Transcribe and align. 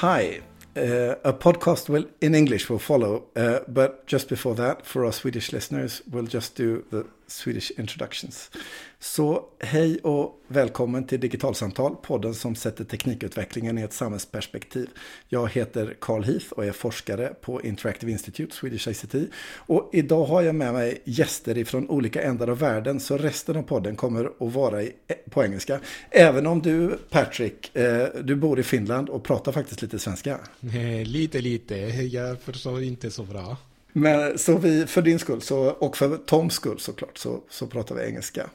Hi. 0.00 0.40
Uh, 0.74 1.16
a 1.24 1.32
podcast 1.34 1.90
will 1.90 2.06
in 2.22 2.34
English 2.34 2.70
will 2.70 2.78
follow, 2.78 3.24
uh, 3.36 3.58
but 3.68 4.06
just 4.06 4.30
before 4.30 4.54
that, 4.54 4.86
for 4.86 5.04
our 5.04 5.12
Swedish 5.12 5.52
listeners, 5.52 6.00
we'll 6.10 6.24
just 6.24 6.54
do 6.54 6.86
the 6.88 7.04
Swedish 7.30 7.72
introductions. 7.78 8.50
Så 8.98 9.44
hej 9.58 9.98
och 9.98 10.42
välkommen 10.48 11.06
till 11.06 11.20
Digitalsamtal, 11.20 11.96
podden 12.02 12.34
som 12.34 12.54
sätter 12.54 12.84
teknikutvecklingen 12.84 13.78
i 13.78 13.82
ett 13.82 13.92
samhällsperspektiv. 13.92 14.88
Jag 15.28 15.48
heter 15.50 15.96
Carl 16.00 16.24
Heath 16.24 16.52
och 16.52 16.64
är 16.64 16.72
forskare 16.72 17.34
på 17.40 17.62
Interactive 17.62 18.12
Institute, 18.12 18.56
Swedish 18.56 18.88
ICT. 18.88 19.14
Och 19.54 19.90
idag 19.92 20.24
har 20.24 20.42
jag 20.42 20.54
med 20.54 20.72
mig 20.72 21.02
gäster 21.04 21.58
ifrån 21.58 21.88
olika 21.88 22.22
ändar 22.22 22.48
av 22.48 22.58
världen, 22.58 23.00
så 23.00 23.18
resten 23.18 23.56
av 23.56 23.62
podden 23.62 23.96
kommer 23.96 24.24
att 24.24 24.52
vara 24.54 24.82
i, 24.82 24.92
eh, 25.06 25.16
på 25.30 25.44
engelska. 25.44 25.80
Även 26.10 26.46
om 26.46 26.62
du, 26.62 26.98
Patrick, 27.10 27.76
eh, 27.76 28.08
du 28.22 28.36
bor 28.36 28.60
i 28.60 28.62
Finland 28.62 29.08
och 29.08 29.24
pratar 29.24 29.52
faktiskt 29.52 29.82
lite 29.82 29.98
svenska. 29.98 30.38
Eh, 30.62 31.06
lite, 31.06 31.40
lite. 31.40 31.76
Jag 31.76 32.40
förstår 32.40 32.82
inte 32.82 33.10
så 33.10 33.22
bra. 33.22 33.56
Men 33.92 34.38
så 34.38 34.56
vi, 34.56 34.86
för 34.86 35.02
din 35.02 35.18
skull 35.18 35.42
så, 35.42 35.70
och 35.70 35.96
för 35.96 36.16
Toms 36.16 36.54
skull 36.54 36.78
såklart 36.78 37.18
så, 37.18 37.40
så 37.48 37.66
pratar 37.66 37.94
vi 37.94 38.02
engelska. 38.02 38.50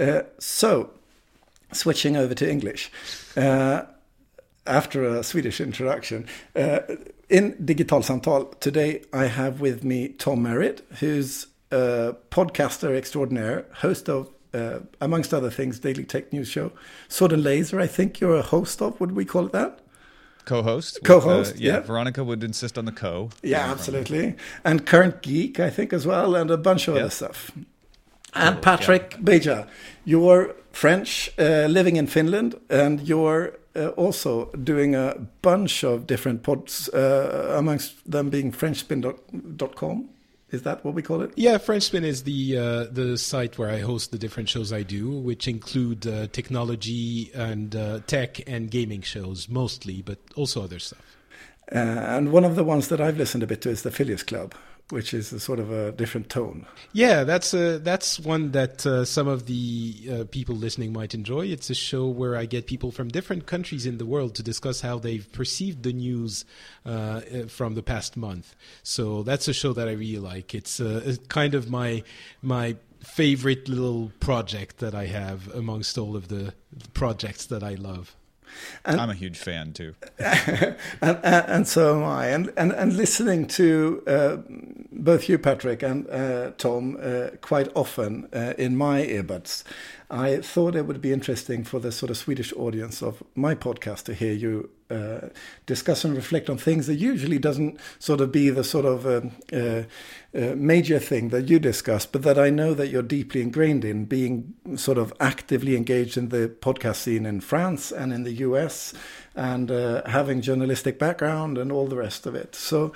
Uh, 0.00 0.16
so, 0.38 0.86
switching 1.72 2.18
over 2.18 2.34
to 2.34 2.44
English. 2.44 2.90
Uh, 3.36 3.78
after 4.66 5.02
a 5.02 5.22
Swedish 5.22 5.60
introduction. 5.60 6.26
Uh, 6.54 6.78
in 7.28 7.56
Digital 7.64 8.02
Samtal, 8.02 8.58
today 8.60 9.02
I 9.12 9.26
have 9.26 9.60
with 9.60 9.84
me 9.84 10.08
Tom 10.08 10.42
Merritt, 10.42 10.82
who's 11.00 11.46
a 11.70 12.14
podcaster 12.30 12.96
extraordinaire, 12.96 13.66
host 13.74 14.08
of, 14.08 14.28
uh, 14.52 14.80
amongst 15.00 15.32
other 15.32 15.50
things, 15.50 15.78
Daily 15.78 16.04
Tech 16.04 16.32
News 16.32 16.48
Show. 16.48 16.72
Sort 17.08 17.32
and 17.32 17.44
Laser, 17.44 17.80
I 17.80 17.86
think 17.86 18.20
you're 18.20 18.36
a 18.36 18.42
host 18.42 18.82
of, 18.82 19.00
would 19.00 19.12
we 19.12 19.24
call 19.24 19.46
it 19.46 19.52
that? 19.52 19.80
Co-host. 20.44 21.00
Co-host, 21.04 21.54
uh, 21.54 21.58
yeah, 21.58 21.72
yeah. 21.74 21.80
Veronica 21.80 22.22
would 22.24 22.42
insist 22.44 22.78
on 22.78 22.84
the 22.84 22.92
co. 22.92 23.30
Yeah, 23.42 23.70
absolutely. 23.70 24.34
And 24.64 24.84
Current 24.86 25.22
Geek, 25.22 25.58
I 25.60 25.70
think, 25.70 25.92
as 25.92 26.06
well, 26.06 26.34
and 26.36 26.50
a 26.50 26.56
bunch 26.56 26.88
of 26.88 26.94
Yeah. 26.94 27.02
other 27.02 27.10
stuff. 27.10 27.50
And 28.34 28.60
Patrick 28.62 29.16
Beja, 29.22 29.66
you're 30.04 30.54
French, 30.72 31.30
uh, 31.38 31.66
living 31.68 31.96
in 31.96 32.06
Finland, 32.06 32.54
and 32.68 33.00
you're 33.08 33.52
uh, 33.76 33.88
also 33.96 34.50
doing 34.64 34.94
a 34.96 35.14
bunch 35.42 35.84
of 35.84 36.06
different 36.06 36.42
pods, 36.42 36.88
uh, 36.92 37.54
amongst 37.58 37.94
them 38.10 38.28
being 38.30 38.52
FrenchSpin.com. 38.52 40.08
Is 40.50 40.62
that 40.62 40.84
what 40.84 40.94
we 40.94 41.02
call 41.02 41.22
it? 41.22 41.32
Yeah, 41.36 41.58
Frenchspin 41.58 42.02
is 42.02 42.24
the 42.24 42.58
uh, 42.58 42.84
the 42.90 43.16
site 43.16 43.56
where 43.56 43.70
I 43.70 43.78
host 43.78 44.10
the 44.10 44.18
different 44.18 44.48
shows 44.48 44.72
I 44.72 44.82
do, 44.82 45.10
which 45.10 45.46
include 45.46 46.06
uh, 46.06 46.26
technology 46.28 47.30
and 47.34 47.76
uh, 47.76 48.00
tech 48.06 48.40
and 48.48 48.70
gaming 48.70 49.02
shows 49.02 49.48
mostly, 49.48 50.02
but 50.02 50.18
also 50.34 50.64
other 50.64 50.80
stuff. 50.80 51.16
Uh, 51.72 51.78
and 51.78 52.32
one 52.32 52.44
of 52.44 52.56
the 52.56 52.64
ones 52.64 52.88
that 52.88 53.00
I've 53.00 53.16
listened 53.16 53.44
a 53.44 53.46
bit 53.46 53.60
to 53.62 53.70
is 53.70 53.82
the 53.82 53.92
Phileas 53.92 54.24
Club, 54.24 54.54
which 54.90 55.14
is 55.14 55.32
a 55.32 55.40
sort 55.40 55.58
of 55.58 55.70
a 55.70 55.92
different 55.92 56.28
tone. 56.28 56.66
Yeah, 56.92 57.24
that's 57.24 57.54
uh, 57.54 57.78
that's 57.82 58.18
one 58.18 58.52
that 58.52 58.84
uh, 58.86 59.04
some 59.04 59.28
of 59.28 59.46
the 59.46 59.94
uh, 60.10 60.24
people 60.30 60.54
listening 60.54 60.92
might 60.92 61.14
enjoy. 61.14 61.46
It's 61.46 61.70
a 61.70 61.74
show 61.74 62.08
where 62.08 62.36
I 62.36 62.46
get 62.46 62.66
people 62.66 62.90
from 62.90 63.08
different 63.08 63.46
countries 63.46 63.86
in 63.86 63.98
the 63.98 64.06
world 64.06 64.34
to 64.36 64.42
discuss 64.42 64.80
how 64.80 64.98
they've 64.98 65.30
perceived 65.32 65.82
the 65.82 65.92
news 65.92 66.44
uh, 66.84 66.88
uh, 66.90 67.46
from 67.46 67.74
the 67.74 67.82
past 67.82 68.16
month. 68.16 68.54
So 68.82 69.22
that's 69.22 69.48
a 69.48 69.52
show 69.52 69.72
that 69.72 69.88
I 69.88 69.92
really 69.92 70.18
like. 70.18 70.54
It's 70.54 70.80
uh, 70.80 71.16
kind 71.28 71.54
of 71.54 71.70
my 71.70 72.02
my 72.42 72.76
favorite 73.00 73.68
little 73.68 74.12
project 74.20 74.78
that 74.78 74.94
I 74.94 75.06
have 75.06 75.52
amongst 75.54 75.96
all 75.96 76.16
of 76.16 76.28
the 76.28 76.54
projects 76.92 77.46
that 77.46 77.62
I 77.62 77.74
love. 77.74 78.14
And- 78.84 79.00
I'm 79.00 79.10
a 79.10 79.14
huge 79.14 79.38
fan 79.38 79.72
too. 79.72 79.94
and, 80.18 80.76
and, 81.02 81.18
and 81.24 81.68
so 81.68 81.96
am 81.96 82.04
I. 82.04 82.26
And, 82.26 82.52
and, 82.56 82.72
and 82.72 82.96
listening 82.96 83.46
to 83.48 84.02
uh, 84.06 84.36
both 84.92 85.28
you, 85.28 85.38
Patrick, 85.38 85.82
and 85.82 86.08
uh, 86.08 86.52
Tom 86.58 86.98
uh, 87.00 87.28
quite 87.40 87.68
often 87.74 88.28
uh, 88.32 88.54
in 88.58 88.76
my 88.76 89.02
earbuds, 89.02 89.64
I 90.10 90.38
thought 90.38 90.74
it 90.74 90.86
would 90.86 91.00
be 91.00 91.12
interesting 91.12 91.64
for 91.64 91.78
the 91.78 91.92
sort 91.92 92.10
of 92.10 92.16
Swedish 92.16 92.52
audience 92.54 93.02
of 93.02 93.22
my 93.34 93.54
podcast 93.54 94.04
to 94.04 94.14
hear 94.14 94.32
you 94.32 94.70
uh, 94.90 95.28
discuss 95.66 96.04
and 96.04 96.16
reflect 96.16 96.50
on 96.50 96.58
things 96.58 96.86
that 96.86 96.96
usually 96.96 97.38
doesn't 97.38 97.78
sort 97.98 98.20
of 98.20 98.32
be 98.32 98.50
the 98.50 98.64
sort 98.64 98.84
of 98.84 99.06
um, 99.06 99.30
uh, 99.52 99.82
uh, 100.32 100.54
major 100.56 100.98
thing 100.98 101.30
that 101.30 101.48
you 101.48 101.58
discuss, 101.58 102.06
but 102.06 102.22
that 102.22 102.38
I 102.38 102.50
know 102.50 102.72
that 102.74 102.88
you're 102.88 103.02
deeply 103.02 103.40
ingrained 103.40 103.84
in, 103.84 104.04
being 104.04 104.54
sort 104.76 104.98
of 104.98 105.12
actively 105.18 105.76
engaged 105.76 106.16
in 106.16 106.28
the 106.28 106.54
podcast 106.60 106.96
scene 106.96 107.26
in 107.26 107.40
France 107.40 107.90
and 107.90 108.12
in 108.12 108.22
the 108.22 108.32
US, 108.34 108.94
and 109.34 109.70
uh, 109.70 110.02
having 110.06 110.40
journalistic 110.40 110.98
background 110.98 111.58
and 111.58 111.72
all 111.72 111.86
the 111.86 111.96
rest 111.96 112.26
of 112.26 112.34
it. 112.34 112.54
So 112.54 112.92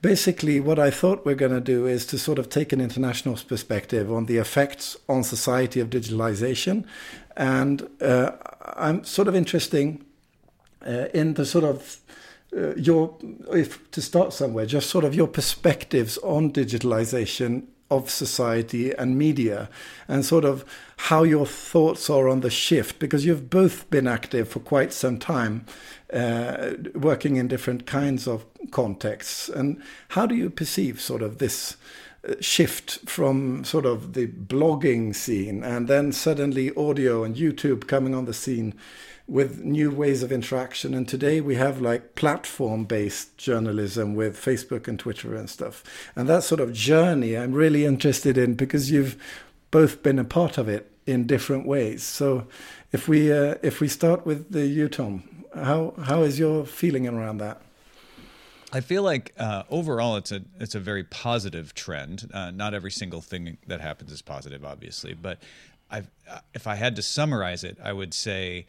basically, 0.00 0.60
what 0.60 0.78
I 0.78 0.90
thought 0.90 1.26
we're 1.26 1.34
going 1.34 1.52
to 1.52 1.60
do 1.60 1.86
is 1.86 2.06
to 2.06 2.18
sort 2.18 2.38
of 2.38 2.48
take 2.48 2.72
an 2.72 2.80
international 2.80 3.36
perspective 3.46 4.10
on 4.10 4.26
the 4.26 4.38
effects 4.38 4.96
on 5.08 5.24
society 5.24 5.80
of 5.80 5.90
digitalization, 5.90 6.84
and 7.36 7.88
uh, 8.00 8.32
I'm 8.76 9.04
sort 9.04 9.28
of 9.28 9.34
interesting 9.34 10.04
uh, 10.86 11.06
in 11.14 11.34
the 11.34 11.44
sort 11.44 11.64
of 11.64 11.98
uh, 12.56 12.74
your 12.76 13.16
if 13.52 13.90
to 13.90 14.00
start 14.00 14.32
somewhere 14.32 14.64
just 14.64 14.88
sort 14.88 15.04
of 15.04 15.14
your 15.14 15.28
perspectives 15.28 16.18
on 16.18 16.50
digitalization 16.50 17.66
of 17.90 18.10
society 18.10 18.92
and 18.92 19.16
media 19.16 19.68
and 20.06 20.24
sort 20.24 20.44
of 20.44 20.64
how 20.96 21.22
your 21.22 21.46
thoughts 21.46 22.10
are 22.10 22.28
on 22.28 22.40
the 22.40 22.50
shift 22.50 22.98
because 22.98 23.24
you've 23.24 23.48
both 23.48 23.88
been 23.90 24.06
active 24.06 24.48
for 24.48 24.60
quite 24.60 24.92
some 24.92 25.18
time 25.18 25.64
uh, 26.12 26.72
working 26.94 27.36
in 27.36 27.48
different 27.48 27.86
kinds 27.86 28.26
of 28.26 28.44
contexts. 28.70 29.48
And 29.48 29.82
how 30.08 30.26
do 30.26 30.34
you 30.34 30.50
perceive 30.50 31.00
sort 31.00 31.22
of 31.22 31.38
this 31.38 31.76
uh, 32.28 32.34
shift 32.40 33.08
from 33.08 33.64
sort 33.64 33.86
of 33.86 34.12
the 34.12 34.26
blogging 34.26 35.14
scene 35.14 35.62
and 35.64 35.88
then 35.88 36.12
suddenly 36.12 36.74
audio 36.76 37.24
and 37.24 37.36
YouTube 37.36 37.86
coming 37.86 38.14
on 38.14 38.26
the 38.26 38.34
scene 38.34 38.74
with 39.28 39.62
new 39.62 39.90
ways 39.90 40.22
of 40.22 40.32
interaction. 40.32 40.94
And 40.94 41.06
today 41.06 41.40
we 41.42 41.56
have 41.56 41.82
like 41.82 42.14
platform 42.14 42.84
based 42.86 43.36
journalism 43.36 44.14
with 44.14 44.42
Facebook 44.42 44.88
and 44.88 44.98
Twitter 44.98 45.36
and 45.36 45.50
stuff. 45.50 45.84
And 46.16 46.26
that 46.28 46.42
sort 46.42 46.60
of 46.60 46.72
journey 46.72 47.36
I'm 47.36 47.52
really 47.52 47.84
interested 47.84 48.38
in 48.38 48.54
because 48.54 48.90
you've 48.90 49.22
both 49.70 50.02
been 50.02 50.18
a 50.18 50.24
part 50.24 50.56
of 50.56 50.66
it 50.66 50.90
in 51.06 51.26
different 51.26 51.66
ways. 51.66 52.02
So 52.02 52.46
if 52.90 53.06
we 53.06 53.30
uh, 53.30 53.56
if 53.62 53.80
we 53.80 53.88
start 53.88 54.24
with 54.24 54.50
the 54.50 54.66
you 54.66 54.88
Tom, 54.88 55.44
how 55.54 55.92
how 56.04 56.22
is 56.22 56.38
your 56.38 56.64
feeling 56.64 57.06
around 57.06 57.38
that? 57.38 57.60
I 58.72 58.80
feel 58.80 59.02
like 59.02 59.34
uh, 59.38 59.64
overall 59.68 60.16
it's 60.16 60.32
a 60.32 60.42
it's 60.58 60.74
a 60.74 60.80
very 60.80 61.04
positive 61.04 61.74
trend. 61.74 62.30
Uh, 62.32 62.50
not 62.50 62.72
every 62.72 62.90
single 62.90 63.20
thing 63.20 63.58
that 63.66 63.82
happens 63.82 64.10
is 64.10 64.22
positive, 64.22 64.64
obviously, 64.64 65.12
but 65.12 65.38
I've, 65.90 66.10
uh, 66.30 66.40
if 66.54 66.66
I 66.66 66.74
had 66.76 66.96
to 66.96 67.02
summarize 67.02 67.64
it, 67.64 67.78
I 67.82 67.92
would 67.92 68.12
say 68.12 68.66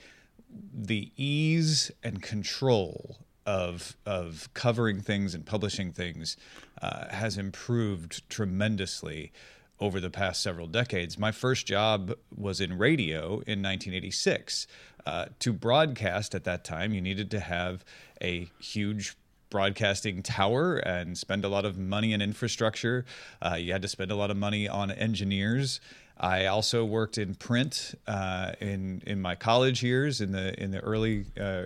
the 0.73 1.11
ease 1.15 1.91
and 2.03 2.21
control 2.21 3.17
of 3.45 3.97
of 4.05 4.49
covering 4.53 5.01
things 5.01 5.33
and 5.33 5.45
publishing 5.45 5.91
things 5.91 6.37
uh, 6.81 7.07
has 7.09 7.37
improved 7.37 8.27
tremendously 8.29 9.31
over 9.79 9.99
the 9.99 10.09
past 10.09 10.41
several 10.41 10.67
decades. 10.67 11.17
My 11.17 11.31
first 11.31 11.65
job 11.65 12.13
was 12.35 12.59
in 12.59 12.77
radio 12.77 13.25
in 13.25 13.63
1986. 13.63 14.67
Uh, 15.05 15.25
to 15.39 15.53
broadcast 15.53 16.35
at 16.35 16.43
that 16.43 16.63
time, 16.63 16.93
you 16.93 17.01
needed 17.01 17.31
to 17.31 17.39
have 17.39 17.85
a 18.21 18.49
huge 18.59 19.15
broadcasting 19.49 20.21
tower 20.21 20.75
and 20.77 21.17
spend 21.17 21.43
a 21.43 21.49
lot 21.49 21.65
of 21.65 21.77
money 21.77 22.13
in 22.13 22.21
infrastructure. 22.21 23.05
Uh, 23.41 23.55
you 23.55 23.71
had 23.71 23.81
to 23.81 23.87
spend 23.87 24.11
a 24.11 24.15
lot 24.15 24.29
of 24.29 24.37
money 24.37 24.67
on 24.67 24.91
engineers. 24.91 25.79
I 26.19 26.47
also 26.47 26.83
worked 26.83 27.17
in 27.17 27.35
print 27.35 27.95
uh, 28.05 28.51
in 28.59 29.01
in 29.07 29.21
my 29.21 29.35
college 29.35 29.81
years 29.81 30.19
in 30.19 30.33
the 30.33 30.61
in 30.61 30.71
the 30.71 30.79
early 30.81 31.25
uh, 31.39 31.63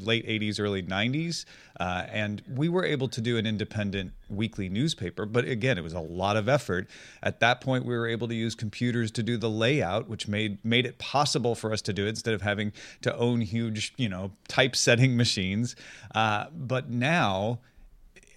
late 0.00 0.26
80s, 0.26 0.58
early 0.58 0.82
90s, 0.82 1.44
uh, 1.78 2.06
and 2.10 2.42
we 2.52 2.68
were 2.68 2.84
able 2.84 3.06
to 3.08 3.20
do 3.20 3.38
an 3.38 3.46
independent 3.46 4.12
weekly 4.28 4.68
newspaper. 4.68 5.24
But 5.24 5.44
again, 5.44 5.78
it 5.78 5.84
was 5.84 5.92
a 5.92 6.00
lot 6.00 6.36
of 6.36 6.48
effort. 6.48 6.88
At 7.22 7.38
that 7.40 7.60
point, 7.60 7.84
we 7.84 7.96
were 7.96 8.08
able 8.08 8.26
to 8.26 8.34
use 8.34 8.56
computers 8.56 9.12
to 9.12 9.22
do 9.22 9.36
the 9.36 9.50
layout, 9.50 10.08
which 10.08 10.26
made 10.26 10.64
made 10.64 10.84
it 10.84 10.98
possible 10.98 11.54
for 11.54 11.72
us 11.72 11.80
to 11.82 11.92
do 11.92 12.06
it 12.06 12.08
instead 12.08 12.34
of 12.34 12.42
having 12.42 12.72
to 13.02 13.16
own 13.16 13.40
huge, 13.40 13.94
you 13.96 14.08
know, 14.08 14.32
typesetting 14.48 15.16
machines. 15.24 15.76
Uh, 16.14 16.46
but 16.52 16.90
now. 16.90 17.60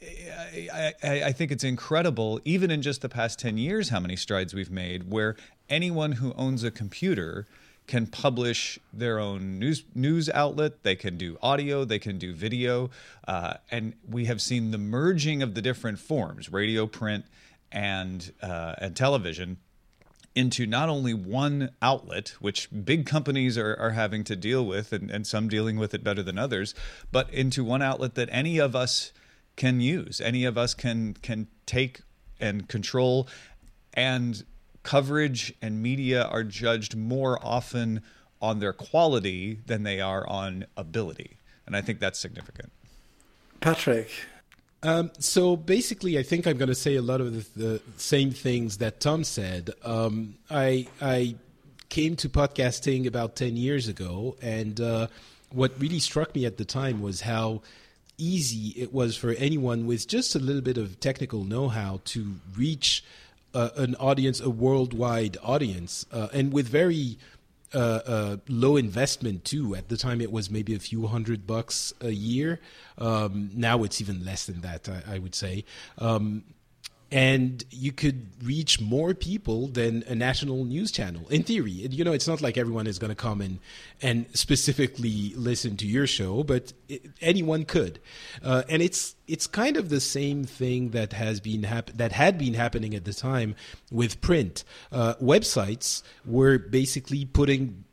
I, 0.01 0.93
I, 1.03 1.31
think 1.31 1.51
it's 1.51 1.63
incredible, 1.63 2.39
even 2.45 2.69
in 2.69 2.81
just 2.81 3.01
the 3.01 3.09
past 3.09 3.39
10 3.39 3.57
years, 3.57 3.89
how 3.89 3.99
many 3.99 4.15
strides 4.15 4.53
we've 4.53 4.69
made 4.69 5.11
where 5.11 5.35
anyone 5.69 6.13
who 6.13 6.33
owns 6.33 6.63
a 6.63 6.71
computer 6.71 7.47
can 7.87 8.05
publish 8.05 8.77
their 8.93 9.17
own 9.17 9.57
news 9.59 9.83
news 9.95 10.29
outlet. 10.29 10.83
They 10.83 10.95
can 10.95 11.17
do 11.17 11.37
audio, 11.41 11.85
they 11.85 11.99
can 11.99 12.17
do 12.17 12.33
video, 12.33 12.89
uh, 13.27 13.55
and 13.71 13.93
we 14.07 14.25
have 14.25 14.41
seen 14.41 14.71
the 14.71 14.77
merging 14.77 15.41
of 15.41 15.55
the 15.55 15.61
different 15.61 15.97
forms: 15.97 16.51
radio, 16.51 16.85
print, 16.85 17.25
and 17.71 18.31
uh, 18.41 18.75
and 18.77 18.95
television 18.95 19.57
into 20.35 20.67
not 20.67 20.87
only 20.89 21.15
one 21.15 21.71
outlet, 21.81 22.35
which 22.39 22.69
big 22.85 23.07
companies 23.07 23.57
are, 23.57 23.75
are 23.77 23.91
having 23.91 24.23
to 24.23 24.35
deal 24.35 24.63
with, 24.63 24.93
and, 24.93 25.09
and 25.09 25.25
some 25.25 25.47
dealing 25.47 25.77
with 25.77 25.95
it 25.95 26.03
better 26.03 26.21
than 26.21 26.37
others, 26.37 26.75
but 27.11 27.27
into 27.33 27.63
one 27.63 27.81
outlet 27.81 28.13
that 28.13 28.29
any 28.31 28.59
of 28.59 28.75
us 28.75 29.11
can 29.57 29.81
use, 29.81 30.21
any 30.21 30.45
of 30.45 30.57
us 30.57 30.73
can 30.73 31.15
can 31.15 31.47
take 31.65 32.01
and 32.39 32.69
control, 32.69 33.27
and 33.93 34.45
coverage 34.83 35.53
and 35.61 35.81
media 35.81 36.23
are 36.23 36.43
judged 36.43 36.95
more 36.95 37.37
often 37.43 38.01
on 38.41 38.59
their 38.59 38.71
quality 38.71 39.59
than 39.65 39.83
they 39.83 39.99
are 39.99 40.25
on 40.29 40.65
ability, 40.77 41.37
and 41.65 41.75
I 41.75 41.81
think 41.81 41.99
that's 41.99 42.19
significant. 42.19 42.71
Patrick, 43.59 44.09
um, 44.83 45.11
so 45.19 45.55
basically, 45.55 46.17
I 46.19 46.23
think 46.23 46.45
I'm 46.45 46.57
going 46.57 46.69
to 46.69 46.75
say 46.75 46.95
a 46.95 47.01
lot 47.01 47.19
of 47.19 47.53
the, 47.55 47.63
the 47.63 47.81
same 47.97 48.31
things 48.31 48.77
that 48.77 48.99
Tom 48.99 49.23
said. 49.23 49.71
Um, 49.83 50.35
I 50.49 50.87
I 51.01 51.35
came 51.89 52.15
to 52.17 52.29
podcasting 52.29 53.07
about 53.07 53.35
ten 53.35 53.57
years 53.57 53.87
ago, 53.87 54.37
and 54.39 54.79
uh, 54.79 55.07
what 55.49 55.73
really 55.79 55.99
struck 55.99 56.35
me 56.35 56.45
at 56.45 56.57
the 56.57 56.65
time 56.65 57.01
was 57.01 57.21
how 57.21 57.63
easy 58.17 58.73
it 58.81 58.91
was 58.91 59.15
for 59.15 59.31
anyone 59.31 59.85
with 59.85 60.07
just 60.07 60.35
a 60.35 60.39
little 60.39 60.61
bit 60.61 60.77
of 60.77 60.99
technical 60.99 61.43
know-how 61.43 62.01
to 62.05 62.35
reach 62.55 63.03
uh, 63.53 63.69
an 63.75 63.95
audience, 63.95 64.41
a 64.41 64.49
worldwide 64.49 65.37
audience, 65.43 66.05
uh, 66.11 66.27
and 66.33 66.51
with 66.51 66.67
very 66.67 67.17
uh, 67.73 67.99
uh, 68.05 68.37
low 68.47 68.77
investment 68.77 69.45
too. 69.45 69.75
At 69.75 69.89
the 69.89 69.97
time, 69.97 70.21
it 70.21 70.31
was 70.31 70.49
maybe 70.49 70.73
a 70.73 70.79
few 70.79 71.07
hundred 71.07 71.45
bucks 71.45 71.93
a 72.01 72.11
year. 72.11 72.59
Um, 72.97 73.51
now 73.53 73.83
it's 73.83 74.01
even 74.01 74.25
less 74.25 74.45
than 74.45 74.61
that, 74.61 74.89
I, 74.89 75.15
I 75.15 75.19
would 75.19 75.35
say. 75.35 75.63
Um, 75.97 76.43
and 77.11 77.63
you 77.69 77.91
could 77.91 78.27
reach 78.43 78.81
more 78.81 79.13
people 79.13 79.67
than 79.67 80.03
a 80.07 80.15
national 80.15 80.65
news 80.65 80.91
channel. 80.91 81.27
In 81.29 81.43
theory 81.43 81.71
you 81.71 82.03
know 82.03 82.13
it's 82.13 82.27
not 82.27 82.41
like 82.41 82.57
everyone 82.57 82.87
is 82.87 82.99
going 82.99 83.09
to 83.09 83.15
come 83.15 83.41
and 83.41 83.59
and 84.01 84.25
specifically 84.33 85.33
listen 85.35 85.77
to 85.77 85.87
your 85.87 86.07
show 86.07 86.43
but 86.43 86.73
it, 86.87 87.05
anyone 87.21 87.65
could. 87.65 87.99
Uh, 88.43 88.63
and 88.69 88.81
it's 88.81 89.15
it's 89.27 89.47
kind 89.47 89.77
of 89.77 89.89
the 89.89 89.99
same 89.99 90.43
thing 90.45 90.91
that 90.91 91.13
has 91.13 91.39
been 91.39 91.63
hap- 91.63 91.91
that 91.91 92.11
had 92.11 92.37
been 92.37 92.53
happening 92.53 92.95
at 92.95 93.05
the 93.05 93.13
time 93.13 93.55
with 93.91 94.21
print. 94.21 94.63
Uh, 94.91 95.15
websites 95.21 96.03
were 96.25 96.57
basically 96.57 97.25
putting 97.25 97.83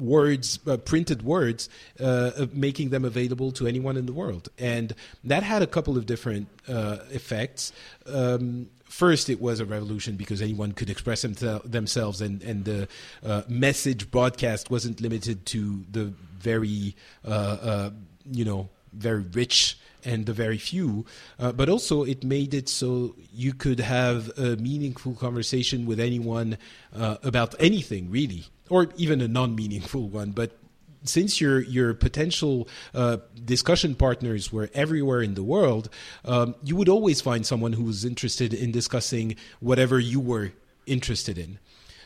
words, 0.00 0.58
uh, 0.66 0.76
printed 0.76 1.22
words, 1.22 1.68
uh, 1.98 2.46
making 2.52 2.90
them 2.90 3.04
available 3.04 3.52
to 3.52 3.66
anyone 3.66 3.96
in 3.96 4.06
the 4.06 4.12
world. 4.12 4.48
And 4.58 4.94
that 5.24 5.42
had 5.42 5.62
a 5.62 5.66
couple 5.66 5.96
of 5.96 6.06
different 6.06 6.48
uh, 6.68 6.98
effects. 7.10 7.72
Um, 8.06 8.68
first, 8.84 9.28
it 9.28 9.40
was 9.40 9.60
a 9.60 9.64
revolution 9.64 10.16
because 10.16 10.42
anyone 10.42 10.72
could 10.72 10.90
express 10.90 11.22
themselves, 11.22 12.20
and, 12.20 12.42
and 12.42 12.64
the 12.64 12.88
uh, 13.24 13.42
message 13.48 14.10
broadcast 14.10 14.70
wasn't 14.70 15.00
limited 15.00 15.46
to 15.46 15.84
the 15.90 16.12
very, 16.38 16.96
uh, 17.26 17.30
uh, 17.30 17.90
you 18.30 18.44
know, 18.44 18.68
very 18.92 19.24
rich 19.32 19.78
and 20.04 20.26
the 20.26 20.32
very 20.32 20.58
few, 20.58 21.04
uh, 21.38 21.52
but 21.52 21.68
also 21.68 22.04
it 22.04 22.24
made 22.24 22.54
it 22.54 22.68
so 22.68 23.14
you 23.32 23.52
could 23.52 23.80
have 23.80 24.30
a 24.38 24.56
meaningful 24.56 25.14
conversation 25.14 25.86
with 25.86 26.00
anyone 26.00 26.56
uh, 26.96 27.16
about 27.22 27.54
anything, 27.60 28.10
really 28.10 28.46
or 28.70 28.88
even 28.96 29.20
a 29.20 29.28
non-meaningful 29.28 30.08
one, 30.08 30.30
but 30.30 30.56
since 31.04 31.40
your 31.40 31.60
your 31.60 31.94
potential 31.94 32.68
uh, 32.94 33.18
discussion 33.44 33.94
partners 33.94 34.52
were 34.52 34.70
everywhere 34.74 35.22
in 35.22 35.34
the 35.34 35.42
world, 35.42 35.88
um, 36.24 36.54
you 36.62 36.76
would 36.76 36.88
always 36.88 37.20
find 37.20 37.46
someone 37.46 37.72
who 37.72 37.84
was 37.84 38.04
interested 38.04 38.52
in 38.54 38.70
discussing 38.70 39.36
whatever 39.60 39.98
you 39.98 40.20
were 40.20 40.52
interested 40.86 41.38
in. 41.38 41.58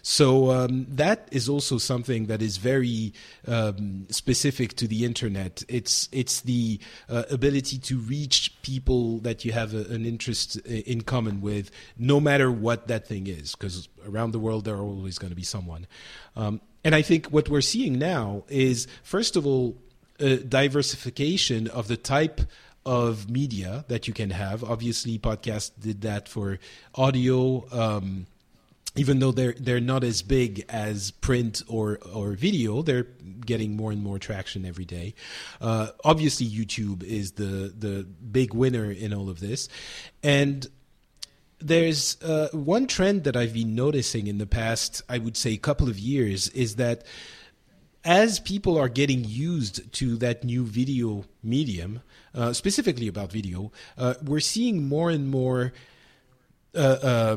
So 0.06 0.51
um, 0.51 0.87
that 0.91 1.31
is 1.33 1.49
also 1.49 1.79
something 1.79 2.27
that 2.27 2.43
is 2.43 2.59
very 2.59 3.15
um, 3.49 4.06
specific 4.11 4.77
to 4.77 4.87
the 4.87 5.03
internet. 5.03 5.62
It's 5.67 6.11
it's 6.12 6.43
the 6.43 6.79
uh, 7.09 7.23
ability 7.31 7.79
to 7.79 7.97
reach 7.97 8.53
people 8.61 9.21
that 9.21 9.47
you 9.47 9.53
have 9.53 9.73
a, 9.73 9.85
an 9.95 10.05
interest 10.05 10.56
in 10.59 11.01
common 11.01 11.41
with, 11.41 11.71
no 11.97 12.21
matter 12.21 12.53
what 12.53 12.87
that 12.89 13.09
thing 13.09 13.27
is, 13.27 13.55
because 13.55 13.89
around 14.06 14.33
the 14.33 14.39
world 14.39 14.67
there 14.67 14.75
are 14.75 14.83
always 14.83 15.19
going 15.19 15.31
to 15.31 15.37
be 15.37 15.43
someone. 15.43 15.87
Um, 16.37 16.61
and 16.85 16.95
I 16.95 17.01
think 17.01 17.29
what 17.29 17.49
we're 17.49 17.62
seeing 17.62 17.99
now 17.99 18.45
is, 18.49 18.87
first 19.03 19.37
of 19.37 19.47
all, 19.47 19.75
diversification 20.19 21.67
of 21.69 21.89
the 21.89 21.97
type 21.97 22.43
of 22.85 23.31
media 23.31 23.87
that 23.89 24.06
you 24.06 24.12
can 24.12 24.29
have. 24.29 24.62
Obviously, 24.62 25.19
podcast 25.19 25.73
did 25.81 26.03
that 26.03 26.29
for 26.29 26.59
audio. 26.95 27.67
Um, 27.73 28.27
even 28.96 29.19
though 29.19 29.32
they're 29.32 29.55
they're 29.58 29.81
not 29.81 30.05
as 30.05 30.23
big 30.23 30.64
as 30.69 31.11
print 31.11 31.62
or 31.69 31.99
or 32.12 32.32
video, 32.32 32.82
they're 32.82 33.06
getting 33.44 33.76
more 33.76 33.93
and 33.93 34.02
more 34.02 34.19
traction 34.19 34.64
every 34.64 34.85
day. 34.85 35.14
Uh, 35.61 35.88
obviously, 36.05 36.46
YouTube 36.46 37.02
is 37.02 37.32
the 37.32 37.75
the 37.76 38.05
big 38.05 38.55
winner 38.55 38.91
in 38.91 39.12
all 39.12 39.29
of 39.29 39.41
this, 39.41 39.69
and 40.23 40.69
there's 41.58 42.20
uh, 42.23 42.49
one 42.52 42.87
trend 42.87 43.25
that 43.25 43.37
I've 43.37 43.55
been 43.55 43.75
noticing 43.75 44.26
in 44.26 44.38
the 44.38 44.46
past, 44.46 45.02
I 45.08 45.19
would 45.19 45.37
say, 45.37 45.56
couple 45.56 45.88
of 45.88 45.99
years, 45.99 46.49
is 46.49 46.76
that 46.76 47.05
as 48.05 48.38
people 48.38 48.76
are 48.76 48.88
getting 48.88 49.25
used 49.25 49.91
to 49.94 50.17
that 50.17 50.44
new 50.44 50.64
video 50.64 51.25
medium, 51.43 52.02
uh, 52.35 52.52
specifically 52.52 53.08
about 53.08 53.32
video, 53.32 53.73
uh, 53.96 54.14
we're 54.23 54.41
seeing 54.41 54.87
more 54.87 55.11
and 55.11 55.29
more 55.29 55.73
uh, 56.75 56.79
uh, 56.79 57.37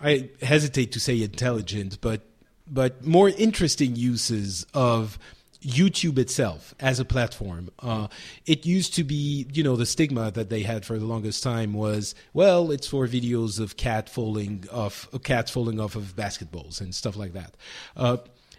I 0.00 0.30
hesitate 0.42 0.92
to 0.92 1.00
say 1.00 1.22
intelligent, 1.22 2.00
but 2.00 2.22
but 2.66 3.04
more 3.04 3.28
interesting 3.28 3.96
uses 3.96 4.64
of 4.72 5.18
YouTube 5.62 6.18
itself 6.18 6.74
as 6.80 7.00
a 7.00 7.04
platform. 7.04 7.70
Uh, 7.80 8.08
it 8.46 8.64
used 8.64 8.94
to 8.94 9.04
be, 9.04 9.46
you 9.52 9.62
know, 9.62 9.76
the 9.76 9.86
stigma 9.86 10.30
that 10.30 10.48
they 10.48 10.62
had 10.62 10.86
for 10.86 10.98
the 10.98 11.04
longest 11.04 11.42
time 11.42 11.74
was, 11.74 12.14
well, 12.32 12.70
it's 12.70 12.86
for 12.86 13.06
videos 13.06 13.60
of 13.60 13.76
cat 13.76 14.08
falling 14.08 14.64
off, 14.72 15.08
cats 15.22 15.50
falling 15.50 15.78
off 15.78 15.96
of 15.96 16.16
basketballs 16.16 16.80
and 16.80 16.94
stuff 16.94 17.16
like 17.16 17.34
that. 17.34 17.56
Uh, 17.96 18.18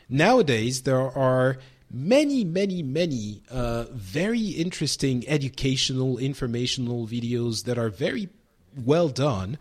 nowadays, 0.09 0.83
there 0.83 0.99
are 0.99 1.57
many, 1.89 2.43
many, 2.43 2.83
many 2.83 3.41
uh, 3.49 3.85
very 3.91 4.49
interesting 4.49 5.27
educational, 5.27 6.17
informational 6.17 7.07
videos 7.07 7.63
that 7.63 7.77
are 7.77 7.89
very 7.89 8.29
well 8.85 9.09
done. 9.09 9.57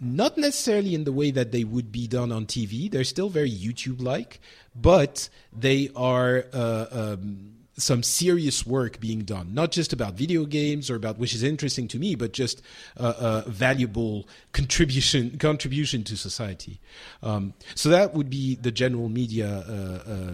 Not 0.00 0.38
necessarily 0.38 0.94
in 0.94 1.04
the 1.04 1.12
way 1.12 1.30
that 1.32 1.50
they 1.50 1.64
would 1.64 1.90
be 1.90 2.06
done 2.06 2.30
on 2.30 2.46
TV. 2.46 2.90
They're 2.90 3.04
still 3.04 3.28
very 3.28 3.50
YouTube 3.50 4.00
like, 4.00 4.40
but 4.74 5.28
they 5.52 5.90
are 5.96 6.44
uh, 6.52 6.86
um, 6.90 7.58
some 7.78 8.02
serious 8.02 8.66
work 8.66 9.00
being 9.00 9.20
done, 9.20 9.54
not 9.54 9.70
just 9.70 9.92
about 9.92 10.14
video 10.14 10.44
games 10.44 10.90
or 10.90 10.96
about 10.96 11.18
which 11.18 11.34
is 11.34 11.42
interesting 11.42 11.88
to 11.88 11.98
me, 11.98 12.14
but 12.14 12.32
just 12.32 12.60
uh, 12.96 13.14
uh, 13.18 13.42
valuable 13.46 14.28
contribution 14.52 15.38
contribution 15.40 16.04
to 16.04 16.16
society. 16.16 16.80
Um, 17.22 17.54
so 17.74 17.88
that 17.88 18.14
would 18.14 18.28
be 18.28 18.56
the 18.56 18.72
general 18.72 19.08
media 19.08 19.48
uh, 19.48 20.10
uh, 20.12 20.32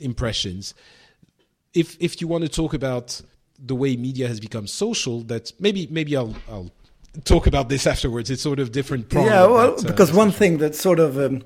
impressions. 0.00 0.74
If 1.74 1.96
if 2.00 2.20
you 2.20 2.28
want 2.28 2.44
to 2.44 2.48
talk 2.48 2.74
about 2.74 3.20
the 3.58 3.74
way 3.74 3.96
media 3.96 4.28
has 4.28 4.40
become 4.40 4.66
social, 4.66 5.22
that's 5.22 5.52
maybe 5.60 5.88
maybe 5.90 6.16
I'll 6.16 6.34
I'll 6.48 6.70
talk 7.24 7.46
about 7.46 7.68
this 7.68 7.86
afterwards. 7.86 8.30
It's 8.30 8.42
sort 8.42 8.58
of 8.58 8.72
different. 8.72 9.12
Yeah, 9.12 9.46
well, 9.46 9.74
that, 9.74 9.84
uh, 9.84 9.88
because 9.88 10.12
one 10.12 10.30
thing 10.30 10.58
that 10.58 10.74
sort 10.74 11.00
of 11.00 11.18
um, 11.18 11.42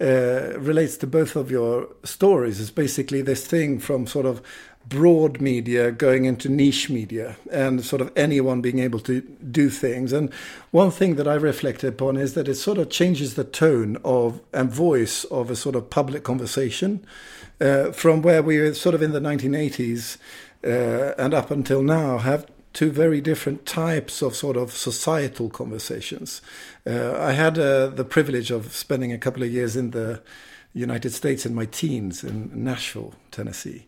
uh, 0.00 0.58
relates 0.58 0.96
to 0.98 1.06
both 1.06 1.36
of 1.36 1.50
your 1.50 1.88
stories 2.04 2.60
is 2.60 2.70
basically 2.70 3.22
this 3.22 3.46
thing 3.46 3.78
from 3.78 4.06
sort 4.06 4.26
of 4.26 4.42
broad 4.88 5.40
media 5.40 5.90
going 5.90 6.26
into 6.26 6.48
niche 6.48 6.88
media 6.88 7.36
and 7.50 7.84
sort 7.84 8.00
of 8.00 8.12
anyone 8.14 8.60
being 8.60 8.78
able 8.78 9.00
to 9.00 9.20
do 9.50 9.68
things. 9.68 10.12
And 10.12 10.32
one 10.70 10.90
thing 10.90 11.16
that 11.16 11.26
I 11.26 11.34
reflected 11.34 11.88
upon 11.88 12.16
is 12.16 12.34
that 12.34 12.46
it 12.46 12.54
sort 12.54 12.78
of 12.78 12.90
changes 12.90 13.34
the 13.34 13.44
tone 13.44 13.96
of 14.04 14.40
and 14.52 14.70
voice 14.70 15.24
of 15.24 15.50
a 15.50 15.56
sort 15.56 15.74
of 15.74 15.90
public 15.90 16.22
conversation 16.22 17.04
uh, 17.60 17.90
from 17.90 18.22
where 18.22 18.42
we 18.42 18.58
were 18.58 18.74
sort 18.74 18.94
of 18.94 19.02
in 19.02 19.12
the 19.12 19.20
1980s 19.20 20.18
uh, 20.64 21.14
and 21.18 21.34
up 21.34 21.50
until 21.50 21.82
now 21.82 22.18
have 22.18 22.46
two 22.76 22.90
very 22.90 23.22
different 23.22 23.64
types 23.64 24.20
of 24.20 24.36
sort 24.36 24.54
of 24.54 24.70
societal 24.70 25.48
conversations. 25.48 26.42
Uh, 26.86 27.16
I 27.18 27.32
had 27.32 27.58
uh, 27.58 27.86
the 27.86 28.04
privilege 28.04 28.50
of 28.50 28.76
spending 28.76 29.12
a 29.12 29.18
couple 29.18 29.42
of 29.42 29.50
years 29.50 29.76
in 29.76 29.92
the 29.92 30.22
United 30.74 31.14
States 31.14 31.46
in 31.46 31.54
my 31.54 31.64
teens 31.64 32.22
in 32.22 32.50
Nashville, 32.52 33.14
Tennessee, 33.30 33.86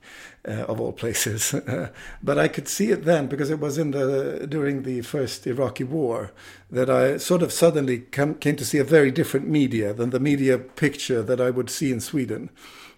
uh, 0.48 0.62
of 0.62 0.80
all 0.80 0.92
places. 0.92 1.54
but 2.22 2.38
I 2.38 2.48
could 2.48 2.66
see 2.66 2.90
it 2.90 3.04
then 3.04 3.26
because 3.26 3.50
it 3.50 3.60
was 3.60 3.76
in 3.76 3.90
the 3.90 4.46
during 4.48 4.84
the 4.84 5.02
first 5.02 5.46
Iraqi 5.46 5.84
war 5.84 6.32
that 6.70 6.88
I 6.88 7.18
sort 7.18 7.42
of 7.42 7.52
suddenly 7.52 7.98
come, 7.98 8.36
came 8.36 8.56
to 8.56 8.64
see 8.64 8.78
a 8.78 8.84
very 8.84 9.10
different 9.10 9.48
media 9.48 9.92
than 9.92 10.10
the 10.10 10.20
media 10.20 10.56
picture 10.56 11.22
that 11.22 11.42
I 11.42 11.50
would 11.50 11.68
see 11.68 11.92
in 11.92 12.00
Sweden. 12.00 12.48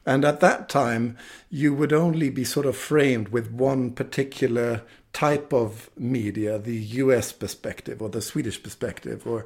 And 0.06 0.24
at 0.24 0.40
that 0.40 0.68
time, 0.68 1.16
you 1.50 1.74
would 1.74 1.92
only 1.92 2.30
be 2.30 2.44
sort 2.44 2.66
of 2.66 2.76
framed 2.76 3.30
with 3.30 3.50
one 3.50 3.90
particular 3.90 4.82
type 5.12 5.52
of 5.52 5.90
media, 5.96 6.58
the 6.58 6.76
US 6.76 7.32
perspective 7.32 8.00
or 8.00 8.08
the 8.08 8.22
Swedish 8.22 8.62
perspective 8.62 9.26
or 9.26 9.44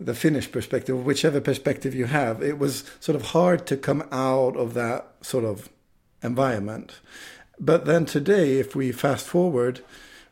the 0.00 0.14
Finnish 0.14 0.50
perspective, 0.50 1.04
whichever 1.04 1.40
perspective 1.40 1.94
you 1.94 2.06
have, 2.06 2.42
it 2.42 2.58
was 2.58 2.84
sort 3.00 3.16
of 3.16 3.26
hard 3.28 3.66
to 3.66 3.76
come 3.76 4.02
out 4.10 4.56
of 4.56 4.74
that 4.74 5.12
sort 5.20 5.44
of 5.44 5.68
environment. 6.22 7.00
But 7.60 7.84
then 7.84 8.06
today, 8.06 8.58
if 8.58 8.74
we 8.74 8.90
fast 8.90 9.26
forward, 9.26 9.80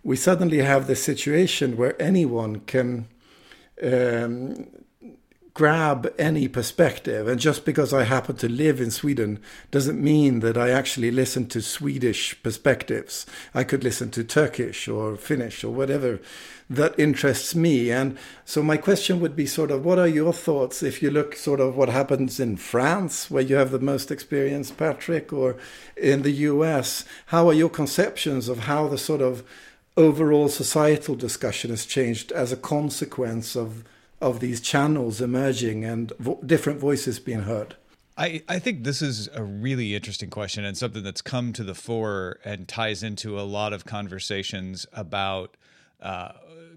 we 0.03 0.17
suddenly 0.17 0.59
have 0.59 0.87
the 0.87 0.97
situation 0.97 1.77
where 1.77 2.01
anyone 2.01 2.61
can 2.61 3.07
um, 3.83 4.67
grab 5.55 6.13
any 6.19 6.49
perspective. 6.49 7.27
And 7.27 7.41
just 7.41 7.65
because 7.65 7.93
I 7.93 8.05
happen 8.05 8.37
to 8.37 8.49
live 8.49 8.81
in 8.81 8.91
Sweden 8.91 9.41
doesn't 9.71 10.03
mean 10.03 10.41
that 10.41 10.57
I 10.57 10.71
actually 10.71 11.11
listen 11.11 11.47
to 11.49 11.61
Swedish 11.61 12.41
perspectives. 12.43 13.27
I 13.55 13.65
could 13.65 13.83
listen 13.83 14.11
to 14.13 14.25
Turkish 14.25 14.89
or 14.89 15.17
Finnish 15.17 15.65
or 15.65 15.73
whatever 15.73 16.21
that 16.69 16.97
interests 16.99 17.55
me. 17.55 17.91
And 17.91 18.17
so 18.45 18.63
my 18.63 18.77
question 18.77 19.19
would 19.21 19.35
be 19.35 19.47
sort 19.47 19.73
of 19.73 19.85
what 19.85 19.99
are 19.99 20.07
your 20.07 20.33
thoughts 20.33 20.85
if 20.85 21.03
you 21.03 21.11
look 21.11 21.35
sort 21.35 21.59
of 21.59 21.77
what 21.77 21.89
happens 21.89 22.39
in 22.39 22.57
France, 22.57 23.29
where 23.29 23.43
you 23.43 23.57
have 23.57 23.73
the 23.73 23.81
most 23.81 24.13
experience, 24.13 24.71
Patrick, 24.71 25.33
or 25.33 25.57
in 25.97 26.23
the 26.23 26.31
US? 26.31 27.05
How 27.27 27.49
are 27.49 27.55
your 27.55 27.71
conceptions 27.71 28.49
of 28.49 28.61
how 28.61 28.87
the 28.87 28.99
sort 28.99 29.21
of 29.21 29.43
overall 29.97 30.49
societal 30.49 31.17
discussion 31.17 31.71
has 31.71 31.85
changed 31.85 32.31
as 32.33 32.53
a 32.53 32.57
consequence 32.57 33.57
of 33.57 33.83
of 34.21 34.41
these 34.41 34.61
channels 34.61 35.21
emerging 35.21 35.85
and 35.85 36.13
vo- 36.19 36.41
different 36.45 36.79
voices 36.79 37.19
being 37.19 37.43
heard? 37.43 37.77
I, 38.17 38.43
I 38.49 38.59
think 38.59 38.85
this 38.85 39.01
is 39.01 39.29
a 39.35 39.43
really 39.43 39.95
interesting 39.95 40.29
question 40.29 40.65
and 40.65 40.77
something 40.77 41.03
that's 41.03 41.23
come 41.23 41.53
to 41.55 41.65
the 41.65 41.75
fore 41.75 42.39
and 42.45 42.69
ties 42.69 43.03
into 43.03 43.41
a 43.41 43.43
lot 43.43 43.73
of 43.73 43.87
conversations 43.87 44.85
about 44.93 45.57
uh, 46.03 46.33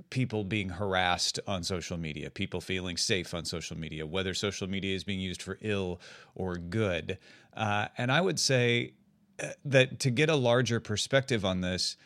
people 0.10 0.44
being 0.44 0.70
harassed 0.70 1.40
on 1.48 1.64
social 1.64 1.98
media, 1.98 2.30
people 2.30 2.62
feeling 2.62 2.96
safe 2.96 3.34
on 3.34 3.44
social 3.46 3.78
media, 3.78 4.06
whether 4.06 4.34
social 4.34 4.70
media 4.70 4.96
is 4.96 5.04
being 5.04 5.20
used 5.20 5.42
for 5.42 5.58
ill 5.62 6.00
or 6.36 6.56
good. 6.56 7.18
Uh, 7.58 7.88
and 7.98 8.12
I 8.12 8.22
would 8.22 8.40
say 8.40 8.94
uh, 9.42 9.48
that 9.66 10.00
to 10.02 10.12
get 10.12 10.30
a 10.30 10.36
larger 10.36 10.80
perspective 10.80 11.44
on 11.44 11.62
this, 11.62 11.98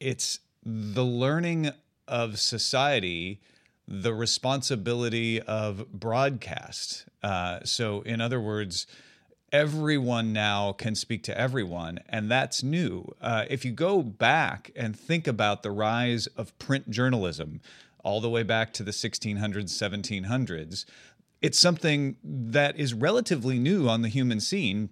it's 0.00 0.38
the 0.64 1.04
learning 1.04 1.70
of 2.08 2.38
society 2.38 3.40
the 3.88 4.12
responsibility 4.14 5.40
of 5.40 5.90
broadcast. 5.92 7.06
Uh, 7.22 7.60
so, 7.64 8.00
in 8.02 8.20
other 8.20 8.40
words, 8.40 8.86
everyone 9.52 10.32
now 10.32 10.72
can 10.72 10.94
speak 10.94 11.22
to 11.24 11.38
everyone, 11.38 12.00
and 12.08 12.30
that's 12.30 12.62
new. 12.62 13.14
Uh, 13.20 13.44
if 13.48 13.64
you 13.64 13.70
go 13.70 14.02
back 14.02 14.70
and 14.74 14.98
think 14.98 15.26
about 15.26 15.62
the 15.62 15.70
rise 15.70 16.26
of 16.28 16.56
print 16.58 16.90
journalism, 16.90 17.60
all 18.02 18.20
the 18.20 18.30
way 18.30 18.42
back 18.42 18.72
to 18.72 18.82
the 18.82 18.90
1600s, 18.90 19.70
1700s, 19.70 20.84
it's 21.42 21.58
something 21.58 22.16
that 22.22 22.78
is 22.78 22.94
relatively 22.94 23.58
new 23.58 23.88
on 23.88 24.02
the 24.02 24.08
human 24.08 24.40
scene 24.40 24.90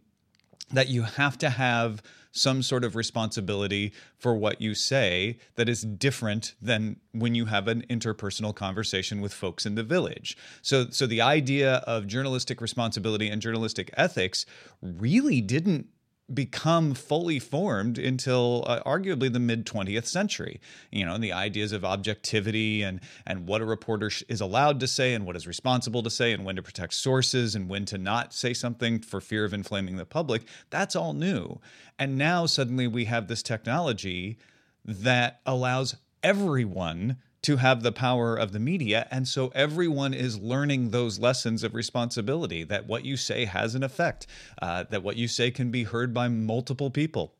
that 0.73 0.89
you 0.89 1.03
have 1.03 1.39
to 1.39 1.51
have 1.51 2.03
some 2.35 2.63
sort 2.63 2.85
of 2.85 2.97
responsibility 2.97 3.93
for 4.19 4.35
what 4.35 4.61
you 4.61 4.75
say 4.75 5.39
that 5.55 5.69
is 5.69 5.83
different 5.83 6.55
than 6.61 6.97
when 7.13 7.35
you 7.35 7.47
have 7.47 7.69
an 7.69 7.83
interpersonal 7.89 8.55
conversation 8.55 9.21
with 9.21 9.33
folks 9.33 9.65
in 9.65 9.77
the 9.77 9.83
village. 9.83 10.37
So 10.61 10.91
so 10.91 11.07
the 11.07 11.21
idea 11.21 11.77
of 11.87 12.07
journalistic 12.07 12.61
responsibility 12.61 13.29
and 13.29 13.41
journalistic 13.41 13.91
ethics 13.97 14.45
really 14.83 15.41
didn't 15.41 15.87
become 16.33 16.95
fully 16.95 17.39
formed 17.39 17.99
until 17.99 18.65
uh, 18.67 18.83
arguably 18.85 19.31
the 19.31 19.39
mid 19.39 19.67
20th 19.67 20.07
century. 20.07 20.61
You 20.91 21.05
know 21.05 21.19
the 21.19 21.33
ideas 21.33 21.73
of 21.73 21.85
objectivity 21.85 22.83
and 22.83 23.01
and 23.27 23.47
what 23.47 23.61
a 23.61 23.65
reporter 23.67 24.11
sh- 24.11 24.23
is 24.29 24.41
allowed 24.41 24.81
to 24.81 24.87
say 24.87 25.13
and 25.13 25.27
what 25.27 25.37
is 25.37 25.47
responsible 25.47 26.03
to 26.03 26.11
say 26.11 26.33
and 26.33 26.45
when 26.45 26.57
to 26.57 26.63
protect 26.63 26.95
sources 26.95 27.55
and 27.55 27.69
when 27.69 27.85
to 27.87 27.99
not 27.99 28.33
say 28.33 28.55
something 28.55 29.01
for 29.01 29.21
fear 29.21 29.45
of 29.45 29.53
inflaming 29.53 29.97
the 29.97 30.07
public 30.07 30.43
that's 30.71 30.97
all 30.97 31.13
new. 31.13 31.61
And 31.99 32.17
now 32.17 32.47
suddenly 32.47 32.87
we 32.87 33.05
have 33.05 33.29
this 33.29 33.43
technology 33.43 34.39
that 34.85 35.41
allows 35.45 35.97
everyone 36.23 37.19
to 37.45 37.59
have 37.59 37.83
the 37.83 37.93
power 37.93 38.37
of 38.37 38.53
the 38.53 38.59
media. 38.59 39.07
And 39.11 39.29
so 39.29 39.53
everyone 39.55 40.15
is 40.15 40.39
learning 40.39 40.91
those 40.91 41.19
lessons 41.19 41.63
of 41.63 41.75
responsibility 41.75 42.65
that 42.65 42.87
what 42.87 43.05
you 43.05 43.17
say 43.19 43.45
has 43.45 43.75
an 43.75 43.83
effect, 43.83 44.27
uh, 44.63 44.85
that 44.85 45.03
what 45.03 45.17
you 45.17 45.29
say 45.29 45.51
can 45.51 45.71
be 45.71 45.85
heard 45.85 46.15
by 46.15 46.29
multiple 46.29 46.91
people. 46.91 47.35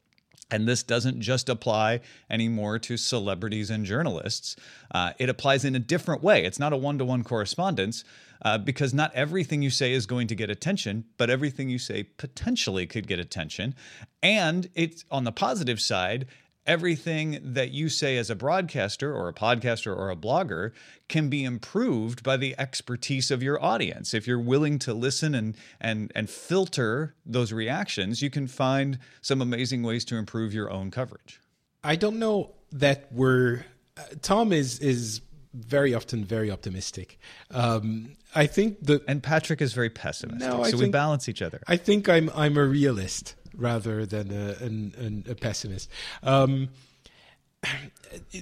And 0.51 0.69
this 0.69 0.83
doesn't 0.83 1.23
just 1.23 1.49
apply 1.49 2.01
anymore 2.29 2.79
to 2.81 2.99
celebrities 2.99 3.71
and 3.71 3.87
journalists. 3.87 4.57
Uh, 4.95 5.13
it 5.19 5.31
applies 5.31 5.65
in 5.65 5.75
a 5.75 5.79
different 5.79 6.23
way. 6.23 6.45
It's 6.45 6.59
not 6.59 6.75
a 6.75 6.77
one 6.77 6.99
to 6.99 7.05
one 7.05 7.25
correspondence 7.25 8.05
uh, 8.43 8.59
because 8.59 8.93
not 8.93 9.13
everything 9.15 9.63
you 9.63 9.71
say 9.71 9.93
is 9.93 10.05
going 10.05 10.27
to 10.27 10.35
get 10.35 10.51
attention, 10.51 11.07
but 11.17 11.31
everything 11.31 11.71
you 11.71 11.79
say 11.79 12.03
potentially 12.03 12.87
could 12.87 13.07
get 13.07 13.19
attention. 13.19 13.75
And 14.23 14.69
it's 14.75 15.07
on 15.11 15.25
the 15.25 15.33
positive 15.33 15.81
side, 15.81 16.27
everything 16.67 17.39
that 17.43 17.71
you 17.71 17.89
say 17.89 18.17
as 18.17 18.31
a 18.31 18.35
broadcaster 18.35 19.15
or 19.15 19.29
a 19.29 19.33
podcaster 19.33 19.95
or 19.95 20.11
a 20.11 20.17
blogger 20.17 20.73
can 21.09 21.29
be 21.29 21.45
improved 21.45 22.23
by 22.23 22.37
the 22.37 22.55
expertise 22.59 23.31
of 23.31 23.43
your 23.43 23.63
audience. 23.63 24.15
If 24.15 24.27
you're 24.27 24.41
willing 24.41 24.79
to 24.81 24.95
listen 24.95 25.35
and 25.35 25.57
and 25.81 26.11
and 26.15 26.31
filter 26.31 27.15
those 27.27 27.53
reactions 27.53 28.23
you 28.23 28.31
can 28.31 28.47
find 28.47 28.99
some 29.21 29.41
amazing 29.41 29.83
ways 29.83 30.05
to 30.07 30.17
improve 30.17 30.55
your 30.55 30.71
own 30.71 30.91
coverage. 30.91 31.41
I 31.83 31.97
don't 31.97 32.19
know 32.19 32.53
that 32.73 33.09
we're 33.13 33.65
uh, 33.97 34.03
tom 34.23 34.53
is 34.53 34.79
is 34.79 35.21
very 35.53 35.95
often 35.95 36.25
very 36.25 36.51
optimistic. 36.51 37.19
Um, 37.51 38.17
i 38.35 38.47
think 38.47 38.79
the 38.83 39.03
and 39.07 39.23
patrick 39.23 39.61
is 39.61 39.73
very 39.73 39.91
pessimistic 39.91 40.49
no, 40.49 40.65
so 40.65 40.71
think, 40.71 40.83
we 40.83 40.89
balance 40.89 41.29
each 41.29 41.43
other. 41.43 41.61
I 41.67 41.77
think 41.77 42.09
i'm 42.09 42.31
i'm 42.35 42.57
a 42.57 42.65
realist 42.65 43.35
rather 43.57 44.07
than 44.07 44.31
a, 44.31 44.65
an, 44.65 44.95
an, 44.99 45.25
a 45.29 45.35
pessimist. 45.35 45.91
Um, 46.23 46.71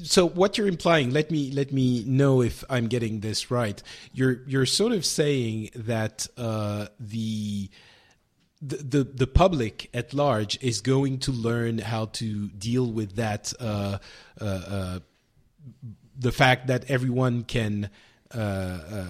so 0.03 0.29
what 0.29 0.59
you're 0.59 0.67
implying 0.67 1.11
let 1.11 1.31
me 1.31 1.53
let 1.53 1.73
me 1.73 2.03
know 2.05 2.43
if 2.43 2.65
i'm 2.69 2.89
getting 2.89 3.21
this 3.21 3.53
right 3.53 3.81
you're 4.13 4.41
you're 4.49 4.67
sort 4.67 4.91
of 4.91 5.07
saying 5.07 5.71
that 5.77 6.27
uh, 6.37 6.87
the 6.99 7.71
the, 8.61 9.03
the, 9.03 9.27
public 9.27 9.91
at 9.93 10.15
large 10.15 10.57
is 10.63 10.81
going 10.81 11.19
to 11.19 11.33
learn 11.33 11.79
how 11.79 12.07
to 12.07 12.49
deal 12.51 12.91
with 12.91 13.17
that 13.17 13.53
uh, 13.61 13.99
uh, 14.41 14.45
uh 14.45 14.99
the 16.17 16.33
fact 16.33 16.69
that 16.69 16.89
everyone 16.89 17.43
can 17.43 17.91
uh, 18.35 18.39
uh, 18.39 19.05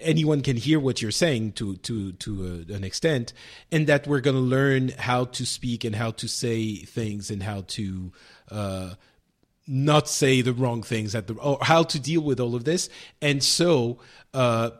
anyone 0.00 0.42
can 0.42 0.56
hear 0.56 0.78
what 0.78 1.02
you're 1.02 1.10
saying 1.10 1.52
to 1.52 1.76
to 1.76 2.12
to 2.12 2.64
a, 2.70 2.72
an 2.74 2.84
extent, 2.84 3.32
and 3.72 3.86
that 3.86 4.06
we're 4.06 4.20
going 4.20 4.36
to 4.36 4.42
learn 4.42 4.88
how 4.98 5.24
to 5.24 5.44
speak 5.44 5.84
and 5.84 5.96
how 5.96 6.12
to 6.12 6.28
say 6.28 6.76
things 6.76 7.30
and 7.30 7.42
how 7.42 7.64
to 7.68 8.12
uh, 8.50 8.90
not 9.66 10.08
say 10.08 10.42
the 10.42 10.52
wrong 10.52 10.82
things 10.82 11.14
at 11.14 11.26
the 11.26 11.34
or 11.34 11.58
how 11.62 11.82
to 11.82 11.98
deal 11.98 12.20
with 12.20 12.40
all 12.40 12.54
of 12.54 12.64
this. 12.64 12.88
And 13.20 13.42
so, 13.42 13.98
uh, 14.32 14.70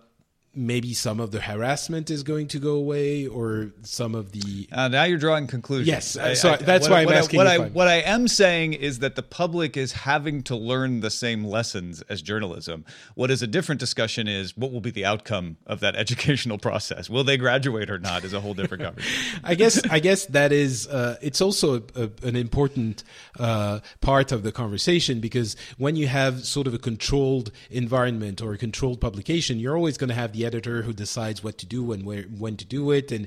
maybe 0.57 0.95
some 0.95 1.21
of 1.21 1.31
the 1.31 1.41
harassment 1.41 2.11
is 2.11 2.23
going 2.23 2.49
to 2.49 2.59
go 2.59 2.75
away 2.75 3.27
or 3.27 3.71
some 3.83 4.15
of 4.15 4.33
the 4.33 4.69
uh, 4.73 4.89
now 4.89 5.05
you're 5.05 5.19
drawing 5.19 5.47
conclusions. 5.47 5.89
Yes 5.89 6.17
I, 6.17 6.35
so 6.35 6.53
I, 6.53 6.57
that's 6.57 6.89
what, 6.89 6.95
why 6.95 7.01
i'm 7.01 7.07
what 7.07 7.15
asking 7.15 7.39
what 7.39 7.47
I, 7.47 7.59
what 7.59 7.89
I 7.89 7.97
am 7.97 8.27
saying 8.27 8.73
is 8.73 9.01
that 9.01 9.15
the 9.17 9.23
public 9.23 9.77
is 9.77 9.93
having 9.93 10.43
to 10.45 10.57
learn 10.57 11.01
the 11.01 11.11
same 11.11 11.45
lessons 11.45 12.03
as 12.09 12.23
journalism. 12.23 12.85
What 13.15 13.31
is 13.31 13.43
a 13.43 13.47
different 13.47 13.81
discussion 13.81 14.27
is 14.27 14.57
what 14.57 14.73
will 14.73 14.81
be 14.81 14.91
the 14.91 15.05
outcome 15.05 15.59
of 15.67 15.81
that 15.81 15.95
educational 16.07 16.59
process. 16.59 17.11
Will 17.11 17.25
they 17.25 17.37
graduate 17.37 17.91
or 17.91 17.99
not 17.99 18.25
is 18.25 18.33
a 18.33 18.41
whole 18.41 18.55
different 18.55 18.83
conversation. 18.83 19.41
I 19.45 19.55
guess 19.55 19.83
i 19.91 19.99
guess 19.99 20.27
that 20.27 20.53
is 20.53 20.87
uh, 20.89 21.17
it's 21.21 21.41
also 21.41 21.77
a, 21.77 21.83
a, 21.95 22.11
an 22.23 22.37
important 22.37 23.05
uh, 23.39 23.81
part 24.01 24.33
of 24.33 24.43
the 24.43 24.53
conversation 24.53 25.21
because 25.21 25.57
when 25.77 25.97
you 25.97 26.07
have 26.07 26.45
sort 26.47 26.67
of 26.67 26.75
a 26.75 26.79
controlled 26.79 27.51
environment 27.71 28.41
or 28.41 28.53
a 28.53 28.59
controlled 28.59 29.01
publication 29.01 29.59
you're 29.59 29.77
always 29.77 29.99
going 29.99 30.09
to 30.09 30.15
have 30.15 30.33
the 30.33 30.46
editor 30.47 30.83
who 30.83 30.93
decides 30.93 31.45
what 31.45 31.59
to 31.59 31.67
do 31.67 31.93
and 31.93 32.07
where 32.07 32.23
when 32.23 32.57
to 32.57 32.65
do 32.65 32.91
it 32.93 33.13
and 33.13 33.27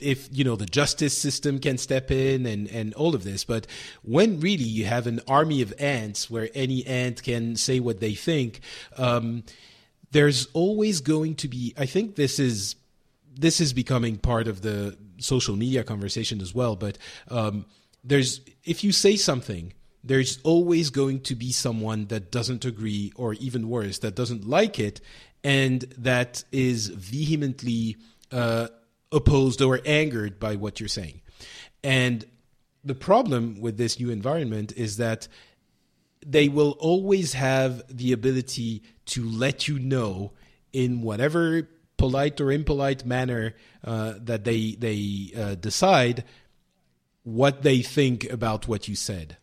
if 0.00 0.28
you 0.32 0.42
know 0.42 0.56
the 0.56 0.66
justice 0.66 1.16
system 1.16 1.58
can 1.58 1.78
step 1.78 2.10
in 2.10 2.46
and 2.46 2.66
and 2.68 2.94
all 2.94 3.14
of 3.14 3.22
this. 3.22 3.44
But 3.44 3.66
when 4.02 4.40
really 4.40 4.64
you 4.64 4.86
have 4.86 5.06
an 5.06 5.20
army 5.28 5.62
of 5.62 5.72
ants 5.78 6.30
where 6.30 6.48
any 6.54 6.84
ant 6.86 7.22
can 7.22 7.56
say 7.56 7.78
what 7.80 8.00
they 8.00 8.14
think 8.14 8.60
um, 8.96 9.44
there's 10.14 10.46
always 10.52 11.00
going 11.00 11.34
to 11.34 11.48
be 11.48 11.74
i 11.76 11.84
think 11.84 12.14
this 12.14 12.38
is 12.38 12.76
this 13.36 13.60
is 13.60 13.72
becoming 13.72 14.16
part 14.16 14.46
of 14.48 14.62
the 14.62 14.96
social 15.18 15.56
media 15.56 15.84
conversation 15.84 16.40
as 16.40 16.54
well 16.54 16.76
but 16.76 16.96
um, 17.28 17.66
there's 18.02 18.40
if 18.64 18.82
you 18.82 18.92
say 18.92 19.16
something 19.16 19.72
there's 20.02 20.38
always 20.42 20.90
going 20.90 21.20
to 21.20 21.34
be 21.34 21.50
someone 21.50 22.06
that 22.06 22.30
doesn't 22.30 22.64
agree 22.64 23.12
or 23.16 23.34
even 23.34 23.68
worse 23.68 23.98
that 23.98 24.14
doesn't 24.14 24.46
like 24.46 24.78
it 24.78 25.00
and 25.44 25.82
that 25.98 26.42
is 26.50 26.88
vehemently 26.88 27.96
uh, 28.32 28.68
opposed 29.12 29.62
or 29.62 29.80
angered 29.84 30.40
by 30.40 30.56
what 30.56 30.80
you're 30.80 30.88
saying. 30.88 31.20
And 31.84 32.24
the 32.82 32.94
problem 32.94 33.60
with 33.60 33.76
this 33.76 34.00
new 34.00 34.10
environment 34.10 34.72
is 34.76 34.96
that 34.96 35.28
they 36.26 36.48
will 36.48 36.72
always 36.80 37.34
have 37.34 37.82
the 37.94 38.12
ability 38.12 38.82
to 39.06 39.22
let 39.24 39.68
you 39.68 39.78
know 39.78 40.32
in 40.72 41.02
whatever 41.02 41.68
polite 41.98 42.40
or 42.40 42.50
impolite 42.50 43.04
manner 43.04 43.54
uh, 43.84 44.14
that 44.18 44.44
they 44.44 44.72
they 44.72 45.30
uh, 45.36 45.54
decide 45.54 46.24
what 47.22 47.62
they 47.62 47.82
think 47.82 48.30
about 48.30 48.66
what 48.66 48.88
you 48.88 48.96
said. 48.96 49.36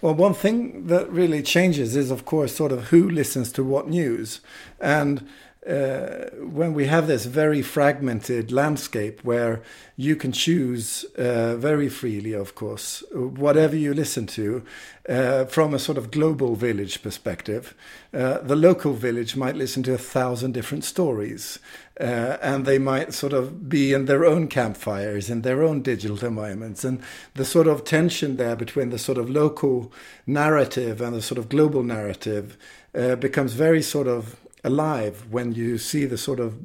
Well, 0.00 0.14
one 0.14 0.34
thing 0.34 0.86
that 0.86 1.10
really 1.10 1.42
changes 1.42 1.96
is, 1.96 2.10
of 2.10 2.24
course, 2.24 2.54
sort 2.54 2.72
of 2.72 2.88
who 2.88 3.08
listens 3.08 3.50
to 3.52 3.64
what 3.64 3.88
news, 3.88 4.40
and 4.80 5.28
uh, 5.68 6.28
when 6.36 6.74
we 6.74 6.86
have 6.86 7.06
this 7.06 7.24
very 7.24 7.62
fragmented 7.62 8.52
landscape 8.52 9.24
where 9.24 9.62
you 9.96 10.14
can 10.14 10.30
choose 10.30 11.04
uh, 11.16 11.56
very 11.56 11.88
freely, 11.88 12.32
of 12.32 12.54
course, 12.54 13.02
whatever 13.12 13.74
you 13.74 13.94
listen 13.94 14.26
to 14.26 14.62
uh, 15.08 15.44
from 15.46 15.72
a 15.72 15.78
sort 15.78 15.96
of 15.96 16.10
global 16.10 16.54
village 16.54 17.02
perspective, 17.02 17.74
uh, 18.12 18.38
the 18.38 18.56
local 18.56 18.92
village 18.92 19.36
might 19.36 19.56
listen 19.56 19.82
to 19.82 19.94
a 19.94 19.98
thousand 19.98 20.52
different 20.52 20.84
stories. 20.84 21.58
Uh, 22.00 22.36
and 22.42 22.66
they 22.66 22.78
might 22.78 23.14
sort 23.14 23.32
of 23.32 23.68
be 23.68 23.92
in 23.92 24.06
their 24.06 24.24
own 24.24 24.48
campfires, 24.48 25.30
in 25.30 25.42
their 25.42 25.62
own 25.62 25.80
digital 25.80 26.18
environments. 26.24 26.84
And 26.84 27.00
the 27.34 27.44
sort 27.44 27.68
of 27.68 27.84
tension 27.84 28.36
there 28.36 28.56
between 28.56 28.90
the 28.90 28.98
sort 28.98 29.16
of 29.16 29.30
local 29.30 29.92
narrative 30.26 31.00
and 31.00 31.14
the 31.14 31.22
sort 31.22 31.38
of 31.38 31.48
global 31.48 31.84
narrative 31.84 32.58
uh, 32.96 33.14
becomes 33.14 33.52
very 33.52 33.80
sort 33.80 34.08
of 34.08 34.36
alive 34.64 35.26
when 35.30 35.52
you 35.52 35.78
see 35.78 36.06
the 36.06 36.18
sort 36.18 36.40
of 36.40 36.56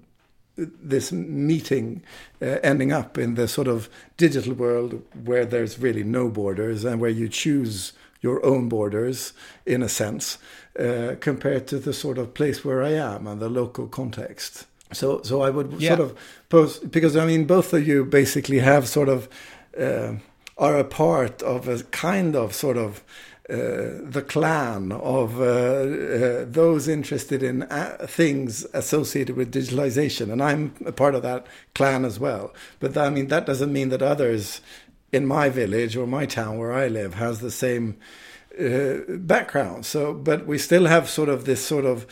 this 0.56 1.12
meeting 1.12 2.03
uh, 2.41 2.58
ending 2.63 2.91
up 2.91 3.18
in 3.18 3.36
the 3.36 3.48
sort 3.48 3.68
of 3.68 3.89
digital 4.18 4.53
world 4.53 5.01
where 5.24 5.46
there's 5.46 5.79
really 5.79 6.03
no 6.03 6.29
borders 6.29 6.84
and 6.84 7.00
where 7.00 7.10
you 7.10 7.29
choose 7.29 7.94
your 8.22 8.46
own 8.46 8.68
borders 8.68 9.34
in 9.65 9.82
a 9.82 9.89
sense 9.89 10.38
uh, 10.77 11.15
compared 11.20 11.68
to 11.68 11.79
the 11.79 11.94
sort 11.94 12.18
of 12.18 12.34
place 12.34 12.65
where 12.65 12.84
I 12.84 12.91
am 12.91 13.27
and 13.27 13.41
the 13.41 13.50
local 13.50 13.88
context. 13.88 14.65
So, 14.91 15.22
so 15.22 15.41
I 15.41 15.50
would 15.50 15.74
yeah. 15.79 15.96
sort 15.96 16.00
of 16.01 16.18
pose 16.50 16.79
because 16.79 17.15
I 17.15 17.25
mean 17.25 17.46
both 17.46 17.74
of 17.74 17.88
you 17.88 18.06
basically 18.06 18.60
have 18.60 18.88
sort 18.88 19.08
of 19.08 19.29
uh, 19.79 20.13
are 20.58 20.77
a 20.77 20.84
part 20.84 21.41
of 21.41 21.68
a 21.68 21.84
kind 21.84 22.36
of 22.36 22.53
sort 22.53 22.77
of 22.77 23.03
the 23.50 24.24
clan 24.27 24.91
of 24.91 25.41
uh, 25.41 25.44
uh, 25.44 26.46
those 26.48 26.88
interested 26.88 27.41
in 27.41 27.65
things 28.06 28.65
associated 28.74 29.36
with 29.36 29.53
digitalization, 29.53 30.32
and 30.32 30.41
I'm 30.41 30.75
a 30.86 30.91
part 30.91 31.15
of 31.15 31.24
that 31.24 31.48
clan 31.74 32.06
as 32.06 32.20
well. 32.20 32.53
But 32.79 32.96
I 32.96 33.10
mean, 33.10 33.27
that 33.29 33.46
doesn't 33.46 33.74
mean 33.74 33.89
that 33.89 34.01
others 34.01 34.62
in 35.12 35.25
my 35.25 35.50
village 35.50 35.98
or 35.98 36.06
my 36.06 36.27
town 36.27 36.60
where 36.60 36.72
I 36.72 36.88
live 36.88 37.15
has 37.15 37.39
the 37.39 37.51
same 37.51 37.98
background. 38.56 39.86
So, 39.86 40.13
but 40.13 40.46
we 40.46 40.58
still 40.58 40.86
have 40.86 41.10
sort 41.10 41.29
of 41.29 41.46
this 41.46 41.65
sort 41.65 41.86
of 41.86 42.06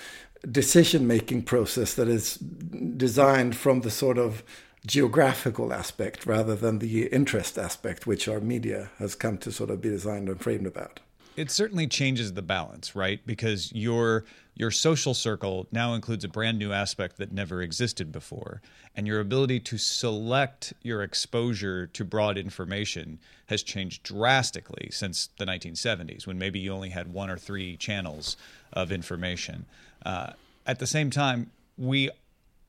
decision 0.50 1.06
making 1.06 1.44
process 1.44 1.94
that 1.96 2.08
is 2.08 2.36
designed 2.38 3.56
from 3.56 3.82
the 3.82 3.92
sort 3.92 4.18
of 4.18 4.44
geographical 4.86 5.74
aspect 5.74 6.26
rather 6.26 6.56
than 6.56 6.80
the 6.80 7.08
interest 7.08 7.58
aspect, 7.58 8.08
which 8.08 8.28
our 8.28 8.40
media 8.40 8.90
has 8.98 9.14
come 9.14 9.38
to 9.40 9.52
sort 9.52 9.70
of 9.70 9.82
be 9.82 9.90
designed 9.90 10.30
and 10.30 10.40
framed 10.40 10.66
about 10.66 11.02
it 11.38 11.52
certainly 11.52 11.86
changes 11.86 12.34
the 12.34 12.42
balance, 12.42 12.96
right? 12.96 13.26
Because 13.26 13.72
your 13.72 14.26
your 14.56 14.72
social 14.72 15.14
circle 15.14 15.68
now 15.72 15.94
includes 15.94 16.24
a 16.24 16.28
brand 16.28 16.58
new 16.58 16.74
aspect 16.74 17.18
that 17.18 17.32
never 17.32 17.62
existed 17.62 18.12
before, 18.12 18.60
and 18.96 19.06
your 19.06 19.20
ability 19.20 19.60
to 19.60 19.78
select 19.78 20.74
your 20.82 21.04
exposure 21.04 21.86
to 21.86 22.04
broad 22.04 22.40
information 22.40 23.20
has 23.46 23.62
changed 23.62 24.02
drastically 24.02 24.90
since 24.92 25.30
the 25.38 25.46
1970s, 25.46 26.26
when 26.26 26.40
maybe 26.40 26.58
you 26.58 26.74
only 26.74 26.90
had 26.90 27.14
one 27.14 27.30
or 27.30 27.38
three 27.38 27.78
channels 27.78 28.36
of 28.74 28.92
information. 28.92 29.68
Uh, 30.04 30.32
at 30.66 30.80
the 30.80 30.88
same 30.88 31.12
time, 31.12 31.52
we 31.78 32.10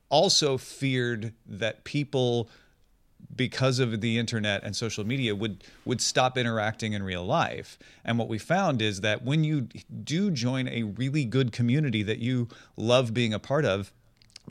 also 0.09 0.59
feared 0.59 1.33
that 1.47 1.83
people 1.83 2.47
because 3.35 3.79
of 3.79 4.01
the 4.01 4.17
internet 4.17 4.63
and 4.63 4.75
social 4.75 5.05
media 5.05 5.35
would 5.35 5.63
would 5.85 6.01
stop 6.01 6.37
interacting 6.37 6.93
in 6.93 7.03
real 7.03 7.25
life. 7.25 7.79
And 8.03 8.17
what 8.17 8.27
we 8.27 8.37
found 8.37 8.81
is 8.81 9.01
that 9.01 9.23
when 9.23 9.43
you 9.43 9.67
do 10.03 10.31
join 10.31 10.67
a 10.67 10.83
really 10.83 11.25
good 11.25 11.51
community 11.51 12.03
that 12.03 12.19
you 12.19 12.47
love 12.75 13.13
being 13.13 13.33
a 13.33 13.39
part 13.39 13.65
of 13.65 13.93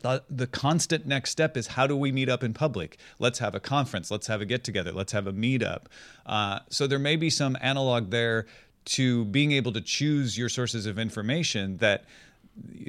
the, 0.01 0.23
the 0.29 0.47
constant 0.47 1.05
next 1.05 1.31
step 1.31 1.57
is 1.57 1.67
how 1.67 1.85
do 1.85 1.95
we 1.95 2.11
meet 2.11 2.29
up 2.29 2.43
in 2.43 2.53
public? 2.53 2.97
Let's 3.19 3.39
have 3.39 3.53
a 3.53 3.59
conference. 3.59 4.09
Let's 4.09 4.27
have 4.27 4.41
a 4.41 4.45
get 4.45 4.63
together. 4.63 4.91
Let's 4.91 5.11
have 5.11 5.27
a 5.27 5.33
meetup. 5.33 5.83
Uh, 6.25 6.59
so 6.69 6.87
there 6.87 6.99
may 6.99 7.15
be 7.15 7.29
some 7.29 7.57
analog 7.61 8.11
there 8.11 8.45
to 8.85 9.25
being 9.25 9.51
able 9.51 9.71
to 9.73 9.81
choose 9.81 10.37
your 10.37 10.49
sources 10.49 10.85
of 10.85 10.97
information 10.97 11.77
that 11.77 12.05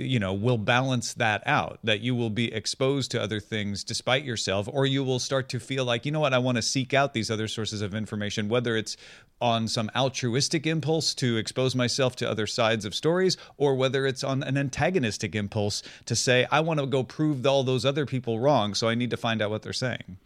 you 0.00 0.18
know 0.18 0.32
will 0.32 0.58
balance 0.58 1.14
that 1.14 1.42
out 1.46 1.78
that 1.84 2.00
you 2.00 2.14
will 2.14 2.30
be 2.30 2.52
exposed 2.52 3.10
to 3.10 3.22
other 3.22 3.40
things 3.40 3.84
despite 3.84 4.24
yourself 4.24 4.68
or 4.72 4.86
you 4.86 5.04
will 5.04 5.18
start 5.18 5.48
to 5.48 5.60
feel 5.60 5.84
like 5.84 6.06
you 6.06 6.12
know 6.12 6.20
what 6.20 6.32
I 6.32 6.38
want 6.38 6.56
to 6.56 6.62
seek 6.62 6.94
out 6.94 7.12
these 7.12 7.30
other 7.30 7.48
sources 7.48 7.82
of 7.82 7.94
information 7.94 8.48
whether 8.48 8.76
it's 8.76 8.96
on 9.40 9.66
some 9.68 9.90
altruistic 9.96 10.66
impulse 10.66 11.14
to 11.14 11.36
expose 11.36 11.74
myself 11.74 12.14
to 12.16 12.30
other 12.30 12.46
sides 12.46 12.84
of 12.84 12.94
stories 12.94 13.36
or 13.56 13.74
whether 13.74 14.06
it's 14.06 14.22
on 14.22 14.42
an 14.42 14.56
antagonistic 14.56 15.34
impulse 15.34 15.82
to 16.06 16.14
say 16.14 16.46
I 16.50 16.60
want 16.60 16.80
to 16.80 16.86
go 16.86 17.02
prove 17.02 17.46
all 17.46 17.64
those 17.64 17.84
other 17.84 18.06
people 18.06 18.38
wrong 18.38 18.74
so 18.74 18.88
I 18.88 18.94
need 18.94 19.10
to 19.10 19.16
find 19.16 19.40
out 19.42 19.50
what 19.50 19.62
they're 19.62 19.72
saying. 19.72 20.18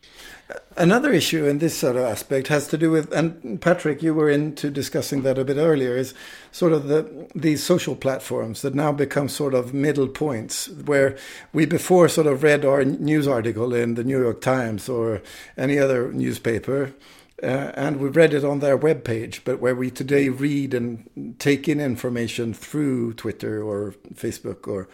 Another 0.77 1.13
issue 1.13 1.47
in 1.47 1.59
this 1.59 1.77
sort 1.77 1.97
of 1.97 2.03
aspect 2.03 2.49
has 2.49 2.67
to 2.69 2.79
do 2.79 2.91
with 2.91 3.13
and 3.13 3.61
Patrick 3.61 4.03
you 4.03 4.15
were 4.15 4.31
into 4.31 4.71
discussing 4.71 5.23
that 5.23 5.39
a 5.39 5.45
bit 5.45 5.57
earlier 5.57 5.97
is 5.97 6.15
sort 6.51 6.73
of 6.73 6.89
the 6.89 7.29
these 7.35 7.63
social 7.63 7.95
platforms 7.95 8.63
that 8.63 8.75
now 8.75 8.93
become 8.93 9.29
sort 9.35 9.55
of 9.55 9.75
middle 9.75 10.09
points 10.09 10.69
where 10.69 11.17
we 11.53 11.67
before 11.67 12.09
sort 12.09 12.27
of 12.27 12.43
read 12.43 12.65
our 12.65 12.85
news 12.85 13.27
article 13.27 13.75
in 13.75 13.95
the 13.95 14.05
New 14.05 14.21
York 14.21 14.41
Times 14.41 14.89
or 14.89 15.23
any 15.57 15.79
other 15.79 16.13
newspaper 16.13 16.95
uh, 17.43 17.73
and 17.75 17.99
we 17.99 18.09
read 18.09 18.33
it 18.33 18.45
on 18.45 18.61
their 18.61 18.79
webpage, 18.79 19.41
but 19.45 19.61
where 19.61 19.75
we 19.75 19.91
today 19.91 20.29
read 20.29 20.73
and 20.73 21.35
take 21.39 21.69
in 21.69 21.81
information 21.81 22.55
through 22.55 23.13
Twitter 23.15 23.63
or 23.63 23.95
Facebook 24.15 24.69
or 24.69 24.89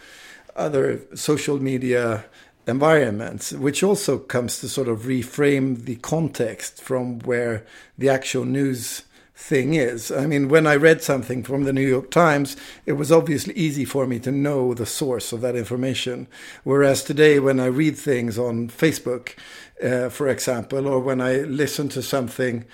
other 0.55 1.01
social 1.15 1.61
media 1.61 2.25
environments, 2.67 3.53
which 3.53 3.83
also 3.83 4.17
comes 4.17 4.59
to 4.59 4.67
sort 4.67 4.87
of 4.87 5.01
reframe 5.01 5.85
the 5.85 5.95
context 5.97 6.81
from 6.81 7.19
where 7.19 7.65
the 7.97 8.09
actual 8.09 8.43
news 8.43 9.03
thing 9.41 9.73
is. 9.73 10.11
I 10.11 10.27
mean, 10.27 10.49
when 10.49 10.67
I 10.67 10.75
read 10.75 11.01
something 11.01 11.43
from 11.43 11.63
the 11.63 11.73
New 11.73 11.87
York 11.87 12.11
Times, 12.11 12.55
it 12.85 12.93
was 12.93 13.11
obviously 13.11 13.53
easy 13.55 13.85
for 13.85 14.05
me 14.05 14.19
to 14.19 14.31
know 14.31 14.73
the 14.73 14.85
source 14.85 15.33
of 15.33 15.41
that 15.41 15.55
information. 15.55 16.27
Whereas 16.63 17.03
today, 17.03 17.39
when 17.39 17.59
I 17.59 17.65
read 17.65 17.97
things 17.97 18.37
on 18.37 18.69
Facebook, 18.69 19.33
uh, 19.83 20.09
for 20.09 20.27
example, 20.27 20.87
or 20.87 20.99
when 20.99 21.19
I 21.19 21.37
listen 21.37 21.89
to 21.89 22.01
something 22.03 22.65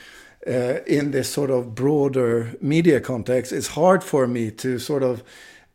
uh, 0.46 0.82
in 0.86 1.12
this 1.12 1.32
sort 1.32 1.50
of 1.50 1.74
broader 1.74 2.56
media 2.62 3.00
context, 3.00 3.52
it's 3.52 3.68
hard 3.68 4.04
for 4.04 4.28
me 4.28 4.52
to 4.52 4.78
sort 4.78 5.04
of 5.04 5.24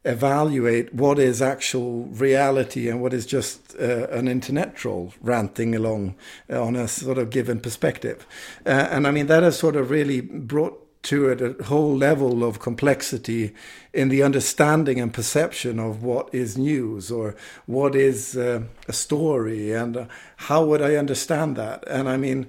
evaluate 0.05 0.93
what 0.93 1.19
is 1.19 1.41
actual 1.41 2.05
reality 2.07 2.89
and 2.89 3.01
what 3.01 3.15
is 3.15 3.25
just 3.25 3.75
uh, 3.77 4.09
an 4.11 4.27
internet 4.27 4.75
troll 4.75 5.15
ranting 5.21 5.75
along 5.75 6.15
on 6.51 6.75
a 6.75 6.89
sort 6.89 7.19
of 7.19 7.31
given 7.31 7.61
perspective. 7.61 8.27
Uh, 8.67 8.89
and 8.91 9.07
I 9.07 9.11
mean, 9.11 9.27
that 9.29 9.43
has 9.43 9.59
sort 9.59 9.77
of 9.77 9.91
really 9.91 10.21
brought 10.21 10.82
to 11.03 11.29
it 11.29 11.41
a 11.41 11.65
whole 11.65 11.97
level 11.97 12.45
of 12.45 12.61
complexity 12.61 13.53
in 13.93 14.09
the 14.09 14.23
understanding 14.23 15.01
and 15.01 15.13
perception 15.13 15.79
of 15.81 16.03
what 16.03 16.33
is 16.33 16.57
news 16.57 17.11
or 17.11 17.35
what 17.67 17.95
is 17.97 18.37
uh, 18.37 18.63
a 18.87 18.93
story 18.93 19.73
and 19.73 19.97
uh, 19.97 20.07
how 20.37 20.65
would 20.65 20.81
I 20.81 20.95
understand 20.95 21.57
that? 21.57 21.85
And 21.89 22.09
I 22.09 22.17
mean, 22.17 22.47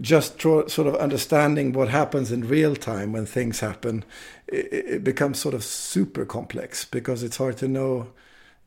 just 0.00 0.40
sort 0.40 0.78
of 0.78 0.96
understanding 0.96 1.72
what 1.72 1.88
happens 1.88 2.32
in 2.32 2.48
real 2.48 2.74
time 2.74 3.12
when 3.12 3.26
things 3.26 3.60
happen, 3.60 4.04
it, 4.48 4.72
it 4.72 5.04
becomes 5.04 5.38
sort 5.38 5.54
of 5.54 5.62
super 5.62 6.24
complex 6.24 6.84
because 6.84 7.22
it's 7.22 7.36
hard 7.36 7.56
to 7.58 7.68
know 7.68 8.08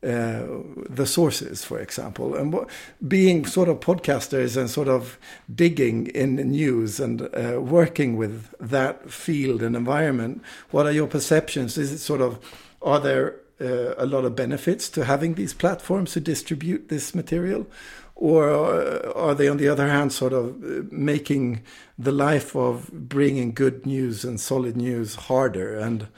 uh, 0.02 0.44
the 0.88 1.06
sources, 1.06 1.64
for 1.64 1.78
example, 1.78 2.34
and 2.34 2.52
what, 2.52 2.68
being 3.08 3.46
sort 3.46 3.68
of 3.68 3.80
podcasters 3.80 4.56
and 4.56 4.68
sort 4.68 4.88
of 4.88 5.18
digging 5.52 6.06
in 6.08 6.36
the 6.36 6.44
news 6.44 7.00
and 7.00 7.22
uh, 7.22 7.60
working 7.60 8.16
with 8.16 8.54
that 8.60 9.10
field 9.10 9.62
and 9.62 9.74
environment. 9.74 10.42
What 10.70 10.86
are 10.86 10.92
your 10.92 11.06
perceptions? 11.06 11.78
Is 11.78 11.92
it 11.92 11.98
sort 11.98 12.20
of 12.20 12.38
are 12.82 13.00
there 13.00 13.40
uh, 13.60 13.94
a 13.96 14.06
lot 14.06 14.24
of 14.24 14.36
benefits 14.36 14.88
to 14.90 15.04
having 15.04 15.34
these 15.34 15.54
platforms 15.54 16.12
to 16.12 16.20
distribute 16.20 16.88
this 16.88 17.14
material, 17.14 17.66
or 18.14 18.50
are 19.16 19.34
they, 19.34 19.48
on 19.48 19.56
the 19.56 19.68
other 19.68 19.88
hand, 19.88 20.12
sort 20.12 20.32
of 20.32 20.62
uh, 20.62 20.82
making 20.90 21.62
the 21.98 22.12
life 22.12 22.54
of 22.54 22.90
bringing 22.92 23.52
good 23.52 23.86
news 23.86 24.24
and 24.24 24.40
solid 24.40 24.76
news 24.76 25.14
harder? 25.14 25.78
And 25.78 26.08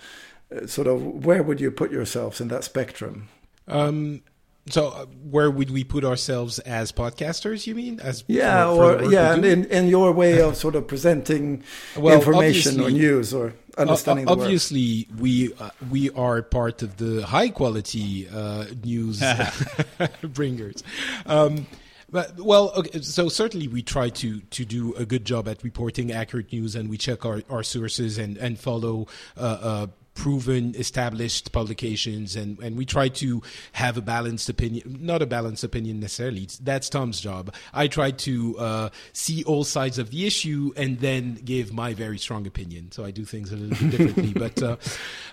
uh, 0.54 0.66
sort 0.66 0.88
of 0.88 1.24
where 1.24 1.42
would 1.42 1.60
you 1.60 1.70
put 1.70 1.92
yourselves 1.92 2.40
in 2.40 2.48
that 2.48 2.64
spectrum? 2.64 3.28
Um, 3.68 4.22
So, 4.70 4.88
uh, 4.88 5.06
where 5.30 5.50
would 5.50 5.70
we 5.70 5.82
put 5.82 6.04
ourselves 6.04 6.58
as 6.60 6.92
podcasters? 6.92 7.66
You 7.66 7.74
mean 7.74 8.00
as 8.00 8.22
yeah, 8.26 8.66
for, 8.66 8.98
for 8.98 9.04
or 9.04 9.10
yeah, 9.10 9.32
and 9.32 9.44
in, 9.44 9.64
in 9.66 9.88
your 9.88 10.12
way 10.12 10.42
of 10.42 10.56
sort 10.56 10.74
of 10.74 10.86
presenting 10.86 11.64
well, 11.96 12.14
information 12.14 12.80
or 12.80 12.90
news 12.90 13.32
or 13.32 13.54
understanding. 13.78 14.28
Uh, 14.28 14.32
obviously, 14.32 15.08
we 15.18 15.54
uh, 15.54 15.70
we 15.90 16.10
are 16.10 16.42
part 16.42 16.82
of 16.82 16.98
the 16.98 17.24
high 17.24 17.48
quality 17.48 18.28
uh, 18.28 18.66
news 18.84 19.22
bringers. 20.22 20.82
Um, 21.24 21.66
but, 22.10 22.40
well, 22.40 22.72
okay, 22.74 23.02
so 23.02 23.28
certainly 23.28 23.68
we 23.68 23.82
try 23.82 24.08
to, 24.08 24.40
to 24.40 24.64
do 24.64 24.94
a 24.94 25.04
good 25.04 25.26
job 25.26 25.46
at 25.46 25.62
reporting 25.62 26.10
accurate 26.10 26.50
news, 26.52 26.74
and 26.74 26.88
we 26.88 26.96
check 26.96 27.26
our, 27.26 27.42
our 27.50 27.62
sources 27.62 28.16
and 28.16 28.38
and 28.38 28.58
follow 28.58 29.08
uh, 29.36 29.58
uh, 29.60 29.86
proven, 30.18 30.74
established 30.74 31.52
publications, 31.52 32.34
and, 32.34 32.58
and 32.58 32.76
we 32.76 32.84
try 32.84 33.08
to 33.08 33.40
have 33.70 33.96
a 33.96 34.00
balanced 34.02 34.48
opinion. 34.48 34.98
Not 35.00 35.22
a 35.22 35.26
balanced 35.26 35.62
opinion 35.62 36.00
necessarily. 36.00 36.48
That's 36.60 36.88
Tom's 36.88 37.20
job. 37.20 37.54
I 37.72 37.86
try 37.86 38.10
to 38.10 38.58
uh, 38.58 38.88
see 39.12 39.44
all 39.44 39.62
sides 39.62 39.96
of 39.96 40.10
the 40.10 40.26
issue 40.26 40.72
and 40.76 40.98
then 40.98 41.34
give 41.44 41.72
my 41.72 41.94
very 41.94 42.18
strong 42.18 42.48
opinion. 42.48 42.90
So 42.90 43.04
I 43.04 43.12
do 43.12 43.24
things 43.24 43.52
a 43.52 43.56
little 43.56 43.78
bit 43.78 43.96
differently. 43.96 44.32
but 44.44 44.60
uh, 44.60 44.76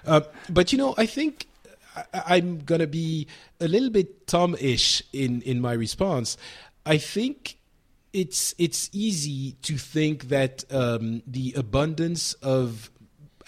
uh, 0.06 0.22
but 0.50 0.72
you 0.72 0.78
know, 0.78 0.94
I 0.98 1.08
think. 1.08 1.48
I, 1.96 2.36
I'm 2.36 2.60
gonna 2.60 2.88
be 2.88 3.26
a 3.62 3.70
little 3.70 3.90
bit 3.90 4.28
Tom-ish 4.28 5.02
in, 5.14 5.42
in 5.44 5.62
my 5.62 5.72
response. 5.72 6.36
I 6.86 6.98
think 6.98 7.58
it's 8.12 8.54
it's 8.58 8.90
easy 8.92 9.54
to 9.62 9.78
think 9.78 10.28
that 10.30 10.66
um, 10.72 11.22
the 11.26 11.54
abundance 11.56 12.34
of 12.36 12.90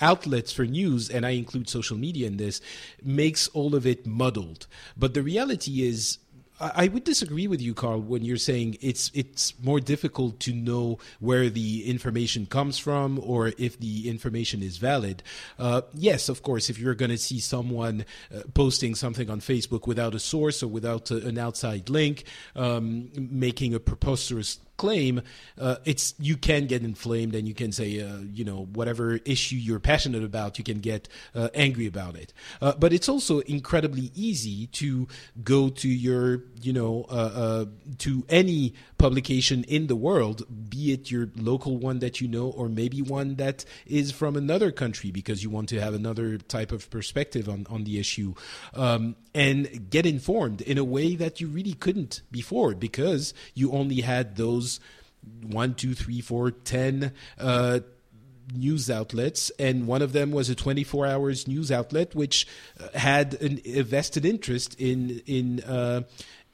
outlets 0.02 0.52
for 0.52 0.66
news, 0.66 1.10
and 1.10 1.26
I 1.26 1.32
include 1.32 1.70
social 1.70 1.98
media 1.98 2.28
in 2.28 2.38
this, 2.38 2.62
makes 3.04 3.48
all 3.50 3.76
of 3.76 3.86
it 3.86 4.06
muddled. 4.06 4.68
But 4.96 5.14
the 5.14 5.24
reality 5.24 5.88
is, 5.88 6.20
I 6.60 6.88
would 6.88 7.04
disagree 7.04 7.46
with 7.46 7.62
you, 7.62 7.76
Carl, 7.76 8.02
when 8.02 8.24
you're 8.24 8.38
saying 8.38 8.78
it's 8.82 9.12
it's 9.14 9.54
more 9.62 9.80
difficult 9.80 10.40
to 10.42 10.54
know 10.54 10.98
where 11.20 11.52
the 11.52 11.88
information 11.88 12.48
comes 12.48 12.80
from 12.80 13.20
or 13.22 13.54
if 13.60 13.80
the 13.80 14.10
information 14.10 14.64
is 14.64 14.78
valid. 14.78 15.22
Uh, 15.60 15.82
yes, 15.94 16.30
of 16.30 16.42
course, 16.42 16.70
if 16.70 16.80
you're 16.80 16.96
going 16.96 17.12
to 17.12 17.18
see 17.18 17.40
someone 17.40 18.06
uh, 18.36 18.42
posting 18.56 18.96
something 18.96 19.30
on 19.30 19.40
Facebook 19.40 19.86
without 19.86 20.16
a 20.16 20.20
source 20.20 20.64
or 20.64 20.68
without 20.68 21.12
a, 21.12 21.28
an 21.28 21.38
outside 21.38 21.92
link, 21.92 22.24
um, 22.56 23.10
making 23.16 23.76
a 23.76 23.80
preposterous 23.80 24.60
claim, 24.78 25.22
uh, 25.60 25.78
it's 25.86 26.14
you 26.20 26.38
can 26.38 26.68
get 26.68 26.84
inflamed 26.84 27.36
and 27.36 27.48
you 27.48 27.54
can 27.54 27.72
say, 27.72 28.02
uh, 28.02 28.20
you 28.32 28.46
know, 28.46 28.66
whatever 28.74 29.16
issue 29.26 29.56
you're 29.56 29.80
passionate 29.80 30.24
about, 30.24 30.58
you 30.58 30.64
can 30.64 30.80
get 30.80 31.08
uh, 31.36 31.50
angry 31.54 31.88
about 31.88 32.16
it. 32.16 32.34
Uh, 32.62 32.74
but 32.78 32.94
it's 32.94 33.10
also 33.10 33.40
incredibly 33.42 34.12
easy 34.16 34.68
to 34.68 35.08
go 35.44 35.70
to 35.70 35.90
your, 35.90 36.44
you 36.62 36.74
know, 36.74 37.06
uh, 37.10 37.14
uh, 37.14 37.66
to 37.98 38.24
any 38.30 38.74
publication 38.98 39.64
in 39.66 39.88
the 39.88 39.96
world, 39.96 40.44
be 40.70 40.94
it 40.94 41.12
your 41.12 41.30
local 41.36 41.78
one 41.78 42.00
that 42.00 42.22
you 42.22 42.28
know, 42.28 42.48
or 42.50 42.70
maybe 42.70 43.02
one 43.02 43.36
that 43.36 43.66
is 43.86 44.12
from 44.12 44.36
another 44.36 44.72
country 44.72 45.12
because 45.12 45.44
you 45.44 45.50
want 45.50 45.70
to 45.70 45.80
have 45.80 45.94
another 45.94 46.38
type 46.38 46.72
of 46.72 46.90
perspective 46.90 47.50
on 47.50 47.66
on 47.70 47.84
the 47.84 48.00
issue, 48.00 48.34
um, 48.74 49.16
and 49.38 49.92
get 49.92 50.08
informed 50.08 50.62
in 50.62 50.80
a 50.80 50.84
way 50.84 51.16
that 51.16 51.40
you 51.40 51.48
really 51.48 51.74
couldn't 51.74 52.24
before 52.32 52.74
because 52.74 53.36
you 53.54 53.72
only 53.72 54.02
had 54.02 54.36
those 54.36 54.80
one, 55.44 55.76
two, 55.76 55.94
three, 55.94 56.22
four, 56.22 56.50
ten 56.50 57.14
uh, 57.38 57.82
news 58.52 58.90
outlets, 58.90 59.52
and 59.60 59.86
one 59.86 60.02
of 60.02 60.12
them 60.12 60.32
was 60.32 60.50
a 60.50 60.56
24 60.56 61.06
hours 61.06 61.48
news 61.48 61.72
outlet, 61.72 62.16
which 62.16 62.48
uh, 62.80 62.98
had 62.98 63.36
an, 63.36 63.62
a 63.64 63.84
vested 63.84 64.26
interest 64.26 64.74
in 64.80 65.22
in 65.28 65.60
uh, 65.66 66.02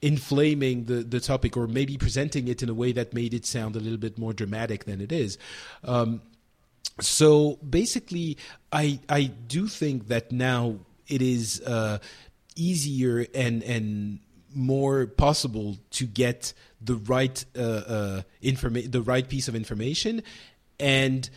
inflaming 0.02 0.84
the 0.84 0.96
the 0.96 1.20
topic, 1.20 1.56
or 1.56 1.66
maybe 1.66 1.96
presenting 1.96 2.48
it 2.48 2.62
in 2.62 2.68
a 2.68 2.74
way 2.74 2.92
that 2.92 3.14
made 3.14 3.32
it 3.32 3.46
sound 3.46 3.76
a 3.76 3.80
little 3.80 3.96
bit 3.96 4.18
more 4.18 4.34
dramatic 4.34 4.84
than 4.84 5.00
it 5.00 5.10
is. 5.10 5.38
Um, 5.84 6.20
so 7.00 7.58
basically, 7.66 8.36
I 8.70 9.00
I 9.08 9.22
do 9.24 9.68
think 9.68 10.08
that 10.08 10.32
now 10.32 10.80
it 11.08 11.22
is 11.22 11.60
uh, 11.62 11.98
easier 12.54 13.26
and 13.34 13.62
and 13.62 14.20
more 14.54 15.06
possible 15.06 15.76
to 15.90 16.06
get 16.06 16.52
the 16.80 16.96
right 16.96 17.44
uh, 17.56 17.60
uh, 17.60 18.22
the 18.40 19.02
right 19.04 19.28
piece 19.28 19.48
of 19.48 19.54
information, 19.54 20.22
and 20.78 21.28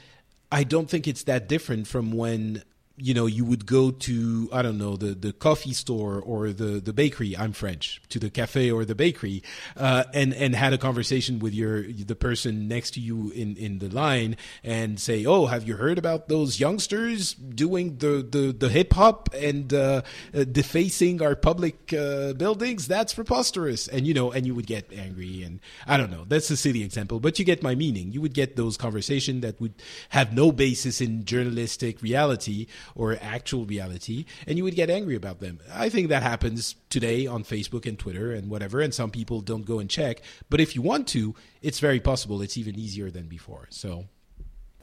I 0.51 0.63
don't 0.63 0.89
think 0.89 1.07
it's 1.07 1.23
that 1.23 1.47
different 1.47 1.87
from 1.87 2.11
when 2.11 2.63
you 2.97 3.13
know 3.13 3.25
you 3.25 3.45
would 3.45 3.65
go 3.65 3.91
to 3.91 4.49
i 4.51 4.61
don't 4.61 4.77
know 4.77 4.97
the 4.97 5.13
the 5.13 5.31
coffee 5.31 5.73
store 5.73 6.19
or 6.19 6.51
the 6.51 6.79
the 6.79 6.93
bakery 6.93 7.37
i'm 7.37 7.53
french 7.53 8.01
to 8.09 8.19
the 8.19 8.29
cafe 8.29 8.71
or 8.71 8.85
the 8.85 8.95
bakery 8.95 9.43
uh, 9.75 10.03
and 10.13 10.33
and 10.33 10.55
had 10.55 10.73
a 10.73 10.77
conversation 10.77 11.39
with 11.39 11.53
your 11.53 11.83
the 11.83 12.15
person 12.15 12.67
next 12.67 12.91
to 12.91 12.99
you 12.99 13.31
in 13.31 13.55
in 13.57 13.79
the 13.79 13.89
line 13.89 14.35
and 14.63 14.99
say 14.99 15.25
oh 15.25 15.45
have 15.45 15.67
you 15.67 15.75
heard 15.75 15.97
about 15.97 16.27
those 16.27 16.59
youngsters 16.59 17.33
doing 17.33 17.97
the 17.97 18.25
the, 18.29 18.51
the 18.51 18.69
hip 18.69 18.93
hop 18.93 19.29
and 19.33 19.73
uh, 19.73 20.01
uh, 20.33 20.43
defacing 20.43 21.21
our 21.21 21.35
public 21.35 21.93
uh, 21.93 22.33
buildings? 22.33 22.87
That's 22.87 23.13
preposterous. 23.13 23.87
And 23.87 24.07
you 24.07 24.13
know 24.13 24.31
and 24.31 24.45
you 24.45 24.55
would 24.55 24.67
get 24.67 24.91
angry 24.91 25.43
and 25.43 25.59
i 25.85 25.97
don't 25.97 26.11
know 26.11 26.25
that's 26.27 26.49
a 26.49 26.57
silly 26.57 26.83
example 26.83 27.19
but 27.19 27.37
you 27.39 27.45
get 27.45 27.61
my 27.61 27.75
meaning. 27.75 28.11
You 28.11 28.21
would 28.21 28.33
get 28.33 28.55
those 28.55 28.77
conversations 28.77 29.41
that 29.41 29.59
would 29.61 29.73
have 30.09 30.33
no 30.33 30.51
basis 30.51 31.01
in 31.01 31.25
journalistic 31.25 32.01
reality 32.01 32.67
or 32.95 33.17
actual 33.21 33.65
reality, 33.65 34.25
and 34.45 34.57
you 34.57 34.63
would 34.63 34.75
get 34.75 34.89
angry 34.89 35.15
about 35.15 35.39
them. 35.39 35.59
I 35.73 35.89
think 35.89 36.09
that 36.09 36.23
happens 36.23 36.75
today 36.89 37.27
on 37.27 37.43
Facebook 37.43 37.85
and 37.85 37.97
Twitter 37.97 38.31
and 38.31 38.49
whatever, 38.49 38.81
and 38.81 38.93
some 38.93 39.11
people 39.11 39.41
don't 39.41 39.65
go 39.65 39.79
and 39.79 39.89
check. 39.89 40.21
But 40.49 40.61
if 40.61 40.75
you 40.75 40.81
want 40.81 41.07
to, 41.09 41.35
it's 41.61 41.79
very 41.79 41.99
possible. 41.99 42.41
It's 42.41 42.57
even 42.57 42.77
easier 42.77 43.09
than 43.09 43.27
before. 43.27 43.67
So. 43.69 44.05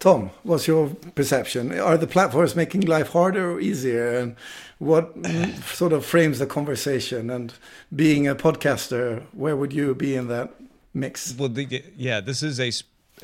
Tom, 0.00 0.30
what's 0.42 0.66
your 0.66 0.90
perception? 1.14 1.78
Are 1.78 1.96
the 1.96 2.06
platforms 2.06 2.56
making 2.56 2.82
life 2.82 3.10
harder 3.10 3.52
or 3.52 3.60
easier? 3.60 4.18
And 4.18 4.36
what 4.78 5.14
sort 5.64 5.92
of 5.92 6.04
frames 6.04 6.40
the 6.40 6.46
conversation? 6.46 7.30
And 7.30 7.54
being 7.94 8.28
a 8.28 8.34
podcaster, 8.34 9.22
where 9.32 9.56
would 9.56 9.72
you 9.72 9.94
be 9.94 10.14
in 10.14 10.28
that 10.28 10.52
mix? 10.92 11.34
Well, 11.36 11.48
the, 11.48 11.82
yeah, 11.96 12.20
this 12.20 12.42
is 12.42 12.60
a, 12.60 12.72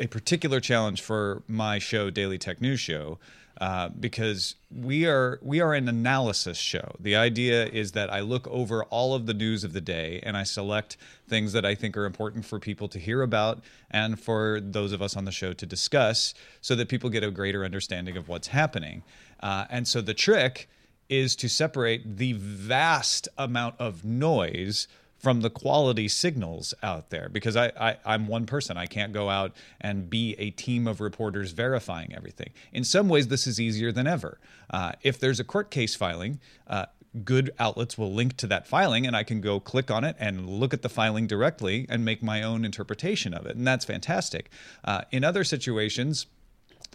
a 0.03 0.07
particular 0.07 0.61
challenge 0.61 1.03
for 1.03 1.43
my 1.47 1.79
show, 1.79 2.09
Daily 2.09 2.39
Tech 2.39 2.61
News 2.61 2.81
Show, 2.81 3.19
uh, 3.61 3.91
because 3.91 4.55
we 4.75 5.07
are 5.07 5.39
we 5.43 5.61
are 5.61 5.75
an 5.75 5.87
analysis 5.87 6.57
show. 6.57 6.95
The 6.99 7.15
idea 7.15 7.67
is 7.67 7.93
that 7.93 8.11
I 8.11 8.21
look 8.21 8.49
over 8.49 8.85
all 8.85 9.15
of 9.15 9.27
the 9.27 9.35
news 9.35 9.65
of 9.65 9.75
the 9.75 9.83
day 9.83 10.19
and 10.23 10.35
I 10.35 10.45
select 10.45 10.97
things 11.29 11.53
that 11.53 11.67
I 11.67 11.75
think 11.75 11.95
are 11.99 12.07
important 12.07 12.47
for 12.47 12.59
people 12.59 12.89
to 12.89 12.99
hear 12.99 13.21
about 13.21 13.63
and 13.91 14.19
for 14.19 14.61
those 14.63 14.93
of 14.93 15.03
us 15.03 15.15
on 15.15 15.27
the 15.27 15.33
show 15.33 15.53
to 15.53 15.67
discuss, 15.67 16.33
so 16.63 16.75
that 16.75 16.89
people 16.89 17.11
get 17.11 17.23
a 17.23 17.31
greater 17.31 17.63
understanding 17.63 18.17
of 18.17 18.29
what's 18.29 18.49
happening. 18.49 19.03
Uh, 19.41 19.67
and 19.69 19.87
so 19.87 20.01
the 20.01 20.15
trick 20.15 20.69
is 21.11 21.37
to 21.37 21.49
separate 21.49 22.17
the 22.17 22.33
vast 22.33 23.29
amount 23.37 23.75
of 23.79 24.05
noise 24.07 24.89
from 25.21 25.43
the 25.43 25.51
quality 25.51 26.09
signals 26.09 26.73
out 26.83 27.11
there 27.11 27.29
because 27.29 27.55
I, 27.55 27.71
I 27.79 27.97
I'm 28.05 28.27
one 28.27 28.47
person. 28.47 28.77
I 28.77 28.87
can't 28.87 29.13
go 29.13 29.29
out 29.29 29.53
and 29.81 30.09
be 30.09 30.35
a 30.39 30.51
team 30.51 30.89
of 30.89 31.01
reporters 31.01 31.53
verifying 31.53 32.15
everything. 32.15 32.51
In 32.73 32.85
some 32.85 33.09
ways, 33.09 33.29
this 33.29 33.47
is 33.47 33.61
easier 33.61 33.93
than 33.93 34.07
ever. 34.07 34.41
Uh, 34.71 34.93
if 35.03 35.21
there's 35.21 35.39
a 35.39 35.45
court 35.45 35.71
case 35.71 35.95
filing. 35.95 36.41
Uh, 36.67 36.87
good 37.25 37.51
outlets 37.59 37.99
will 37.99 38.13
link 38.13 38.37
to 38.37 38.47
that 38.47 38.69
filing 38.69 39.05
and 39.05 39.17
I 39.17 39.25
can 39.25 39.41
go 39.41 39.59
click 39.59 39.91
on 39.91 40.05
it 40.05 40.15
and 40.21 40.49
look 40.49 40.73
at 40.73 40.83
the 40.83 40.89
filing 40.89 41.27
directly 41.27 41.85
and 41.89 42.05
make 42.05 42.23
my 42.23 42.41
own 42.43 42.65
interpretation 42.65 43.35
of 43.35 43.47
it. 43.47 43.57
And 43.57 43.67
that's 43.67 43.85
fantastic. 43.85 44.49
Uh, 44.85 45.03
in 45.11 45.25
other 45.25 45.43
situations, 45.43 46.27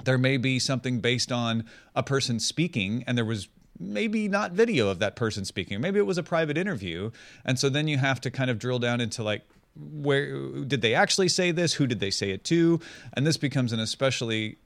there 0.06 0.18
may 0.18 0.38
be 0.38 0.58
something 0.58 1.02
based 1.02 1.34
on 1.34 1.66
a 1.96 2.02
person 2.02 2.40
speaking 2.40 3.04
and 3.06 3.18
there 3.18 3.26
was 3.26 3.50
maybe 3.80 4.28
not 4.28 4.52
video 4.52 4.90
of 4.90 5.00
that 5.00 5.16
person 5.16 5.46
speaking. 5.46 5.82
Maybe 5.82 6.00
it 6.00 6.06
was 6.06 6.18
a 6.18 6.24
private 6.24 6.58
interview. 6.58 7.12
And 7.44 7.60
so 7.60 7.70
then 7.70 7.88
you 7.88 7.98
have 7.98 8.22
to 8.22 8.32
kind 8.32 8.50
of 8.50 8.60
drill 8.60 8.80
down 8.80 9.02
into 9.02 9.24
like, 9.24 9.42
where 9.76 10.50
did 10.64 10.82
they 10.82 10.94
actually 10.94 11.28
say 11.28 11.52
this? 11.52 11.74
Who 11.74 11.88
did 11.88 12.00
they 12.00 12.12
say 12.12 12.32
it 12.32 12.44
to? 12.46 12.80
And 13.14 13.28
this 13.28 13.38
becomes 13.38 13.74
an 13.74 13.80
especially 13.80 14.58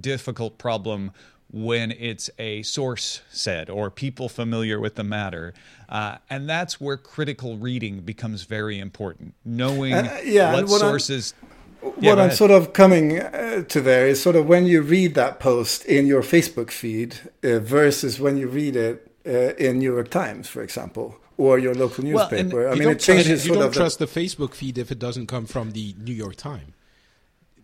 difficult 0.00 0.58
problem 0.58 1.12
when 1.52 1.92
it's 1.92 2.28
a 2.38 2.62
source 2.62 3.20
said 3.30 3.70
or 3.70 3.90
people 3.90 4.28
familiar 4.28 4.80
with 4.80 4.96
the 4.96 5.04
matter. 5.04 5.54
Uh, 5.88 6.16
and 6.28 6.48
that's 6.48 6.80
where 6.80 6.96
critical 6.96 7.56
reading 7.56 8.00
becomes 8.00 8.42
very 8.42 8.78
important. 8.78 9.34
Knowing 9.44 9.94
uh, 9.94 10.18
yeah, 10.24 10.52
what, 10.54 10.68
what 10.68 10.80
sources. 10.80 11.34
I'm 11.42 11.45
yeah, 11.98 12.10
what 12.10 12.18
I'm 12.18 12.30
sort 12.30 12.50
of 12.50 12.72
coming 12.72 13.20
uh, 13.20 13.62
to 13.64 13.80
there 13.80 14.06
is 14.06 14.22
sort 14.22 14.36
of 14.36 14.46
when 14.46 14.66
you 14.66 14.82
read 14.82 15.14
that 15.14 15.40
post 15.40 15.84
in 15.84 16.06
your 16.06 16.22
Facebook 16.22 16.70
feed 16.70 17.18
uh, 17.42 17.58
versus 17.58 18.20
when 18.20 18.36
you 18.36 18.48
read 18.48 18.76
it 18.76 19.10
uh, 19.26 19.54
in 19.54 19.78
New 19.78 19.92
York 19.92 20.10
Times, 20.10 20.48
for 20.48 20.62
example, 20.62 21.16
or 21.36 21.58
your 21.58 21.74
local 21.74 22.04
newspaper. 22.04 22.64
Well, 22.64 22.72
I 22.72 22.76
mean, 22.76 22.88
it 22.88 23.00
changes. 23.00 23.46
You 23.46 23.54
don't 23.54 23.72
trust 23.72 23.98
the, 23.98 24.06
the 24.06 24.20
Facebook 24.20 24.54
feed 24.54 24.78
if 24.78 24.90
it 24.90 24.98
doesn't 24.98 25.26
come 25.26 25.46
from 25.46 25.72
the 25.72 25.94
New 25.98 26.14
York 26.14 26.36
Times 26.36 26.72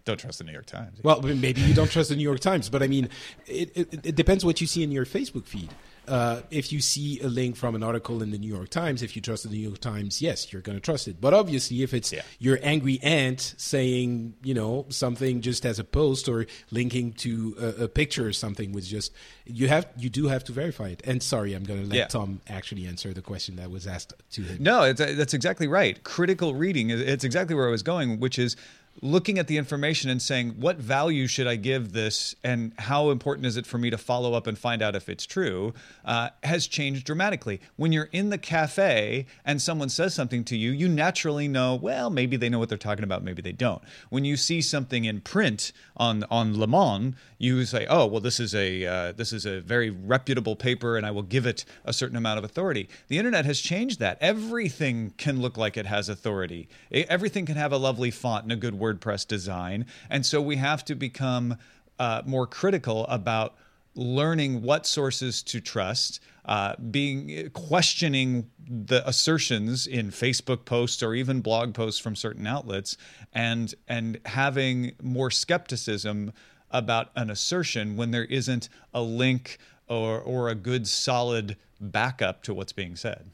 don't 0.04 0.18
trust 0.18 0.38
the 0.38 0.44
New 0.44 0.52
York 0.52 0.66
Times. 0.66 0.98
Well, 1.02 1.20
maybe 1.22 1.60
you 1.60 1.74
don't 1.74 1.90
trust 1.90 2.08
the 2.08 2.16
New 2.16 2.22
York 2.22 2.40
Times, 2.40 2.68
but 2.68 2.82
I 2.82 2.88
mean, 2.88 3.08
it, 3.46 3.70
it, 3.76 4.06
it, 4.06 4.14
depends 4.16 4.44
what 4.44 4.60
you 4.60 4.66
see 4.66 4.82
in 4.82 4.90
your 4.90 5.06
Facebook 5.06 5.46
feed. 5.46 5.70
Uh, 6.12 6.42
if 6.50 6.70
you 6.72 6.80
see 6.80 7.18
a 7.20 7.26
link 7.26 7.56
from 7.56 7.74
an 7.74 7.82
article 7.82 8.22
in 8.22 8.30
the 8.30 8.38
New 8.38 8.52
York 8.58 8.68
Times, 8.68 9.02
if 9.02 9.16
you 9.16 9.22
trust 9.22 9.44
the 9.44 9.48
New 9.48 9.64
York 9.68 9.78
Times, 9.78 10.20
yes, 10.20 10.52
you're 10.52 10.60
going 10.68 10.76
to 10.76 10.82
trust 10.90 11.08
it. 11.08 11.16
But 11.20 11.32
obviously, 11.32 11.82
if 11.82 11.94
it's 11.94 12.12
Yeah. 12.12 12.20
your 12.38 12.58
angry 12.62 13.00
aunt 13.02 13.54
saying, 13.56 14.34
you 14.42 14.52
know, 14.52 14.84
something 14.90 15.40
just 15.40 15.64
as 15.64 15.78
a 15.78 15.84
post 15.84 16.28
or 16.28 16.44
linking 16.70 17.12
to 17.24 17.56
a, 17.58 17.84
a 17.84 17.88
picture 17.88 18.26
or 18.26 18.32
something, 18.34 18.72
with 18.72 18.84
just 18.86 19.12
you 19.46 19.68
have 19.68 19.86
you 19.96 20.10
do 20.10 20.28
have 20.28 20.44
to 20.44 20.52
verify 20.52 20.88
it. 20.88 21.00
And 21.06 21.22
sorry, 21.22 21.54
I'm 21.54 21.64
going 21.64 21.82
to 21.82 21.88
let 21.88 21.96
Yeah. 21.96 22.06
Tom 22.08 22.40
actually 22.46 22.86
answer 22.86 23.14
the 23.14 23.22
question 23.22 23.56
that 23.56 23.70
was 23.70 23.86
asked 23.86 24.12
to 24.32 24.42
him. 24.42 24.58
No, 24.62 24.82
it's, 24.82 25.00
that's 25.00 25.34
exactly 25.34 25.66
right. 25.66 26.02
Critical 26.04 26.54
reading. 26.54 26.90
It's 26.90 27.24
exactly 27.24 27.54
where 27.56 27.68
I 27.68 27.70
was 27.70 27.82
going, 27.82 28.20
which 28.20 28.38
is 28.38 28.54
looking 29.00 29.38
at 29.38 29.46
the 29.46 29.56
information 29.56 30.10
and 30.10 30.20
saying, 30.20 30.50
what 30.58 30.76
value 30.76 31.26
should 31.26 31.46
I 31.46 31.56
give 31.56 31.92
this 31.92 32.34
and 32.44 32.72
how 32.78 33.10
important 33.10 33.46
is 33.46 33.56
it 33.56 33.66
for 33.66 33.78
me 33.78 33.90
to 33.90 33.98
follow 33.98 34.34
up 34.34 34.46
and 34.46 34.58
find 34.58 34.82
out 34.82 34.94
if 34.94 35.08
it's 35.08 35.24
true, 35.24 35.72
uh, 36.04 36.28
has 36.42 36.66
changed 36.66 37.06
dramatically. 37.06 37.60
When 37.76 37.92
you're 37.92 38.10
in 38.12 38.30
the 38.30 38.38
cafe 38.38 39.26
and 39.44 39.60
someone 39.60 39.88
says 39.88 40.14
something 40.14 40.44
to 40.44 40.56
you, 40.56 40.70
you 40.70 40.88
naturally 40.88 41.48
know, 41.48 41.74
well, 41.74 42.10
maybe 42.10 42.36
they 42.36 42.48
know 42.48 42.58
what 42.58 42.68
they're 42.68 42.78
talking 42.78 43.04
about, 43.04 43.24
maybe 43.24 43.42
they 43.42 43.52
don't. 43.52 43.82
When 44.10 44.24
you 44.24 44.36
see 44.36 44.60
something 44.60 45.04
in 45.04 45.20
print 45.20 45.72
on, 45.96 46.24
on 46.30 46.58
Le 46.58 46.66
Monde, 46.66 47.16
you 47.42 47.64
say, 47.64 47.86
oh, 47.90 48.06
well, 48.06 48.20
this 48.20 48.38
is 48.38 48.54
a 48.54 48.86
uh, 48.86 49.12
this 49.12 49.32
is 49.32 49.44
a 49.44 49.60
very 49.60 49.90
reputable 49.90 50.54
paper, 50.54 50.96
and 50.96 51.04
I 51.04 51.10
will 51.10 51.24
give 51.24 51.44
it 51.44 51.64
a 51.84 51.92
certain 51.92 52.16
amount 52.16 52.38
of 52.38 52.44
authority. 52.44 52.88
The 53.08 53.18
internet 53.18 53.44
has 53.46 53.60
changed 53.60 53.98
that. 53.98 54.16
Everything 54.20 55.12
can 55.16 55.40
look 55.42 55.56
like 55.56 55.76
it 55.76 55.86
has 55.86 56.08
authority. 56.08 56.68
Everything 56.92 57.44
can 57.44 57.56
have 57.56 57.72
a 57.72 57.78
lovely 57.78 58.12
font 58.12 58.44
and 58.44 58.52
a 58.52 58.56
good 58.56 58.78
WordPress 58.82 59.26
design, 59.26 59.86
and 60.10 60.26
so 60.26 60.42
we 60.42 60.56
have 60.56 60.84
to 60.86 60.94
become 60.94 61.56
uh, 61.98 62.22
more 62.26 62.46
critical 62.46 63.06
about 63.06 63.54
learning 63.94 64.62
what 64.62 64.86
sources 64.86 65.42
to 65.42 65.60
trust. 65.60 66.20
Uh, 66.44 66.74
being 66.90 67.48
questioning 67.50 68.50
the 68.66 69.06
assertions 69.08 69.86
in 69.86 70.10
Facebook 70.10 70.64
posts 70.64 71.00
or 71.00 71.14
even 71.14 71.40
blog 71.40 71.72
posts 71.72 72.00
from 72.00 72.16
certain 72.16 72.46
outlets, 72.46 72.96
and 73.32 73.74
and 73.86 74.18
having 74.26 74.92
more 75.00 75.30
skepticism 75.30 76.32
about 76.72 77.10
an 77.14 77.30
assertion 77.30 77.96
when 77.96 78.10
there 78.10 78.24
isn't 78.24 78.68
a 78.92 79.02
link 79.02 79.58
or, 79.88 80.20
or 80.20 80.48
a 80.48 80.54
good 80.54 80.88
solid 80.88 81.56
backup 81.80 82.42
to 82.42 82.54
what's 82.54 82.72
being 82.72 82.96
said. 82.96 83.30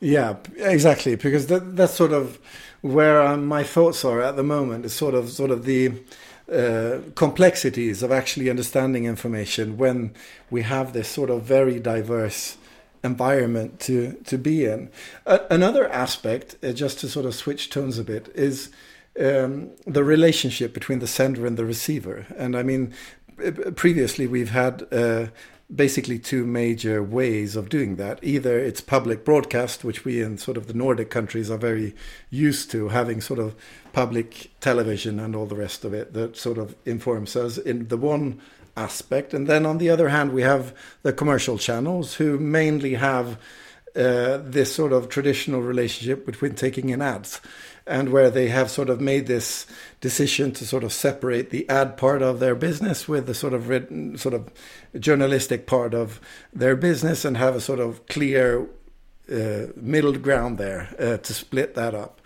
Yeah, 0.00 0.36
exactly. 0.58 1.16
Because 1.16 1.46
that, 1.46 1.76
that's 1.76 1.94
sort 1.94 2.12
of 2.12 2.38
where 2.82 3.22
um, 3.22 3.46
my 3.46 3.62
thoughts 3.62 4.04
are 4.04 4.20
at 4.20 4.36
the 4.36 4.42
moment. 4.42 4.84
Is 4.84 4.92
sort 4.92 5.14
of 5.14 5.30
sort 5.30 5.50
of 5.50 5.64
the 5.64 5.92
uh, 6.52 6.98
complexities 7.14 8.02
of 8.02 8.12
actually 8.12 8.50
understanding 8.50 9.04
information 9.04 9.76
when 9.76 10.14
we 10.50 10.62
have 10.62 10.92
this 10.92 11.08
sort 11.08 11.30
of 11.30 11.42
very 11.42 11.80
diverse 11.80 12.56
environment 13.02 13.80
to 13.80 14.12
to 14.24 14.36
be 14.36 14.64
in. 14.64 14.90
Uh, 15.26 15.38
another 15.50 15.88
aspect, 15.90 16.56
uh, 16.62 16.72
just 16.72 17.00
to 17.00 17.08
sort 17.08 17.26
of 17.26 17.34
switch 17.34 17.70
tones 17.70 17.98
a 17.98 18.04
bit, 18.04 18.28
is 18.34 18.70
um, 19.18 19.70
the 19.86 20.04
relationship 20.04 20.74
between 20.74 20.98
the 20.98 21.06
sender 21.06 21.46
and 21.46 21.56
the 21.56 21.64
receiver. 21.64 22.26
And 22.36 22.54
I 22.54 22.62
mean, 22.62 22.92
previously 23.74 24.26
we've 24.26 24.50
had 24.50 24.86
uh, 24.92 25.26
basically 25.74 26.18
two 26.18 26.46
major 26.46 27.02
ways 27.02 27.56
of 27.56 27.68
doing 27.68 27.96
that. 27.96 28.18
Either 28.22 28.58
it's 28.58 28.80
public 28.80 29.24
broadcast, 29.24 29.84
which 29.84 30.04
we 30.04 30.22
in 30.22 30.38
sort 30.38 30.56
of 30.56 30.66
the 30.66 30.74
Nordic 30.74 31.10
countries 31.10 31.50
are 31.50 31.58
very 31.58 31.94
used 32.30 32.70
to, 32.70 32.88
having 32.88 33.20
sort 33.20 33.40
of 33.40 33.54
public 33.92 34.50
television 34.60 35.18
and 35.18 35.34
all 35.34 35.46
the 35.46 35.56
rest 35.56 35.84
of 35.84 35.92
it 35.92 36.12
that 36.12 36.36
sort 36.36 36.58
of 36.58 36.76
informs 36.84 37.34
us 37.34 37.58
in 37.58 37.88
the 37.88 37.96
one 37.96 38.40
aspect. 38.76 39.34
And 39.34 39.46
then 39.46 39.66
on 39.66 39.78
the 39.78 39.90
other 39.90 40.10
hand, 40.10 40.32
we 40.32 40.42
have 40.42 40.74
the 41.02 41.12
commercial 41.12 41.58
channels 41.58 42.14
who 42.14 42.38
mainly 42.38 42.94
have 42.94 43.38
uh, 43.96 44.38
this 44.42 44.74
sort 44.74 44.92
of 44.92 45.08
traditional 45.08 45.62
relationship 45.62 46.26
between 46.26 46.54
taking 46.54 46.90
in 46.90 47.00
ads 47.00 47.40
and 47.86 48.10
where 48.10 48.30
they 48.30 48.48
have 48.48 48.70
sort 48.70 48.90
of 48.90 49.00
made 49.00 49.26
this 49.26 49.66
decision 50.00 50.52
to 50.52 50.66
sort 50.66 50.84
of 50.84 50.92
separate 50.92 51.50
the 51.50 51.68
ad 51.68 51.96
part 51.96 52.22
of 52.22 52.40
their 52.40 52.54
business 52.54 53.06
with 53.06 53.26
the 53.26 53.34
sort 53.34 53.54
of 53.54 53.68
written 53.68 54.18
sort 54.18 54.34
of 54.34 54.50
journalistic 54.98 55.66
part 55.66 55.94
of 55.94 56.20
their 56.52 56.76
business 56.76 57.24
and 57.24 57.36
have 57.36 57.54
a 57.54 57.60
sort 57.60 57.80
of 57.80 58.04
clear 58.06 58.66
uh, 59.32 59.66
middle 59.76 60.12
ground 60.12 60.58
there 60.58 60.88
uh, 60.98 61.16
to 61.18 61.34
split 61.34 61.74
that 61.74 61.94
up. 61.94 62.20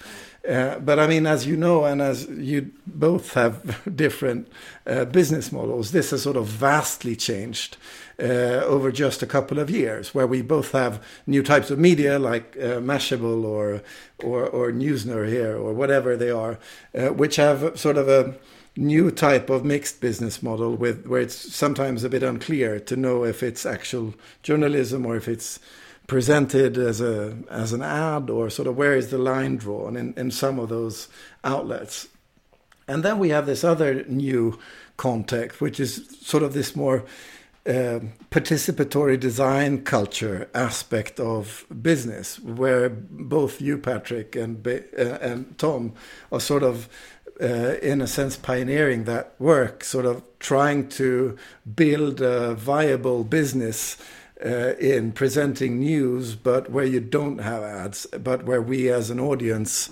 Uh, 0.48 0.78
but 0.78 0.98
I 0.98 1.06
mean, 1.06 1.26
as 1.26 1.46
you 1.46 1.54
know, 1.54 1.84
and 1.84 2.00
as 2.00 2.26
you 2.28 2.70
both 2.86 3.34
have 3.34 3.82
different 3.96 4.48
uh, 4.86 5.04
business 5.04 5.52
models, 5.52 5.92
this 5.92 6.10
has 6.10 6.22
sort 6.22 6.36
of 6.36 6.46
vastly 6.46 7.14
changed 7.14 7.76
uh, 8.20 8.64
over 8.66 8.92
just 8.92 9.22
a 9.22 9.26
couple 9.26 9.58
of 9.58 9.70
years, 9.70 10.14
where 10.14 10.26
we 10.26 10.42
both 10.42 10.72
have 10.72 11.02
new 11.26 11.42
types 11.42 11.70
of 11.70 11.78
media 11.78 12.18
like 12.18 12.56
uh, 12.58 12.78
Mashable 12.80 13.44
or, 13.44 13.82
or 14.18 14.46
or 14.46 14.72
Newsner 14.72 15.28
here 15.28 15.56
or 15.56 15.72
whatever 15.72 16.16
they 16.16 16.30
are, 16.30 16.58
uh, 16.94 17.08
which 17.08 17.36
have 17.36 17.78
sort 17.78 17.96
of 17.96 18.08
a 18.08 18.34
new 18.76 19.10
type 19.10 19.50
of 19.50 19.64
mixed 19.64 20.00
business 20.00 20.42
model 20.42 20.74
with 20.74 21.06
where 21.06 21.20
it's 21.20 21.54
sometimes 21.54 22.04
a 22.04 22.08
bit 22.08 22.22
unclear 22.22 22.78
to 22.78 22.96
know 22.96 23.24
if 23.24 23.42
it's 23.42 23.66
actual 23.66 24.14
journalism 24.42 25.04
or 25.04 25.16
if 25.16 25.28
it's 25.28 25.58
presented 26.06 26.76
as 26.76 27.00
a 27.00 27.36
as 27.50 27.72
an 27.72 27.82
ad 27.82 28.30
or 28.30 28.50
sort 28.50 28.66
of 28.66 28.76
where 28.76 28.96
is 28.96 29.10
the 29.10 29.18
line 29.18 29.56
drawn 29.56 29.96
in, 29.96 30.12
in 30.16 30.30
some 30.30 30.58
of 30.58 30.68
those 30.68 31.08
outlets. 31.44 32.08
And 32.88 33.04
then 33.04 33.18
we 33.20 33.28
have 33.28 33.46
this 33.46 33.62
other 33.62 34.02
new 34.04 34.58
context, 34.96 35.60
which 35.60 35.78
is 35.78 36.18
sort 36.20 36.42
of 36.42 36.52
this 36.52 36.74
more 36.74 37.04
uh, 37.66 38.00
participatory 38.30 39.20
design 39.20 39.82
culture 39.84 40.48
aspect 40.54 41.20
of 41.20 41.66
business, 41.82 42.38
where 42.40 42.88
both 42.88 43.60
you, 43.60 43.76
Patrick, 43.76 44.34
and 44.34 44.66
uh, 44.66 45.02
and 45.20 45.58
Tom 45.58 45.92
are 46.32 46.40
sort 46.40 46.62
of, 46.62 46.88
uh, 47.40 47.76
in 47.82 48.00
a 48.00 48.06
sense, 48.06 48.36
pioneering 48.36 49.04
that 49.04 49.34
work, 49.38 49.84
sort 49.84 50.06
of 50.06 50.22
trying 50.38 50.88
to 50.88 51.36
build 51.74 52.22
a 52.22 52.54
viable 52.54 53.24
business 53.24 53.98
uh, 54.44 54.74
in 54.78 55.12
presenting 55.12 55.80
news, 55.80 56.34
but 56.34 56.70
where 56.70 56.86
you 56.86 57.00
don't 57.00 57.38
have 57.38 57.62
ads, 57.62 58.06
but 58.06 58.44
where 58.44 58.62
we 58.62 58.88
as 58.88 59.10
an 59.10 59.20
audience 59.20 59.90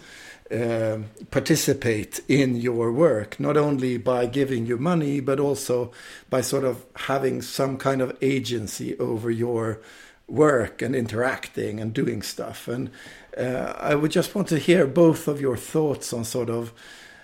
uh, 0.50 0.98
participate 1.30 2.20
in 2.28 2.56
your 2.56 2.92
work, 2.92 3.38
not 3.38 3.56
only 3.56 3.98
by 3.98 4.26
giving 4.26 4.66
you 4.66 4.78
money, 4.78 5.20
but 5.20 5.38
also 5.38 5.92
by 6.30 6.40
sort 6.40 6.64
of 6.64 6.86
having 6.94 7.42
some 7.42 7.76
kind 7.76 8.00
of 8.00 8.16
agency 8.22 8.98
over 8.98 9.30
your 9.30 9.80
work 10.26 10.82
and 10.82 10.94
interacting 10.94 11.80
and 11.80 11.92
doing 11.92 12.22
stuff. 12.22 12.68
And 12.68 12.90
uh, 13.36 13.74
I 13.78 13.94
would 13.94 14.10
just 14.10 14.34
want 14.34 14.48
to 14.48 14.58
hear 14.58 14.86
both 14.86 15.28
of 15.28 15.40
your 15.40 15.56
thoughts 15.56 16.12
on 16.12 16.24
sort 16.24 16.50
of 16.50 16.72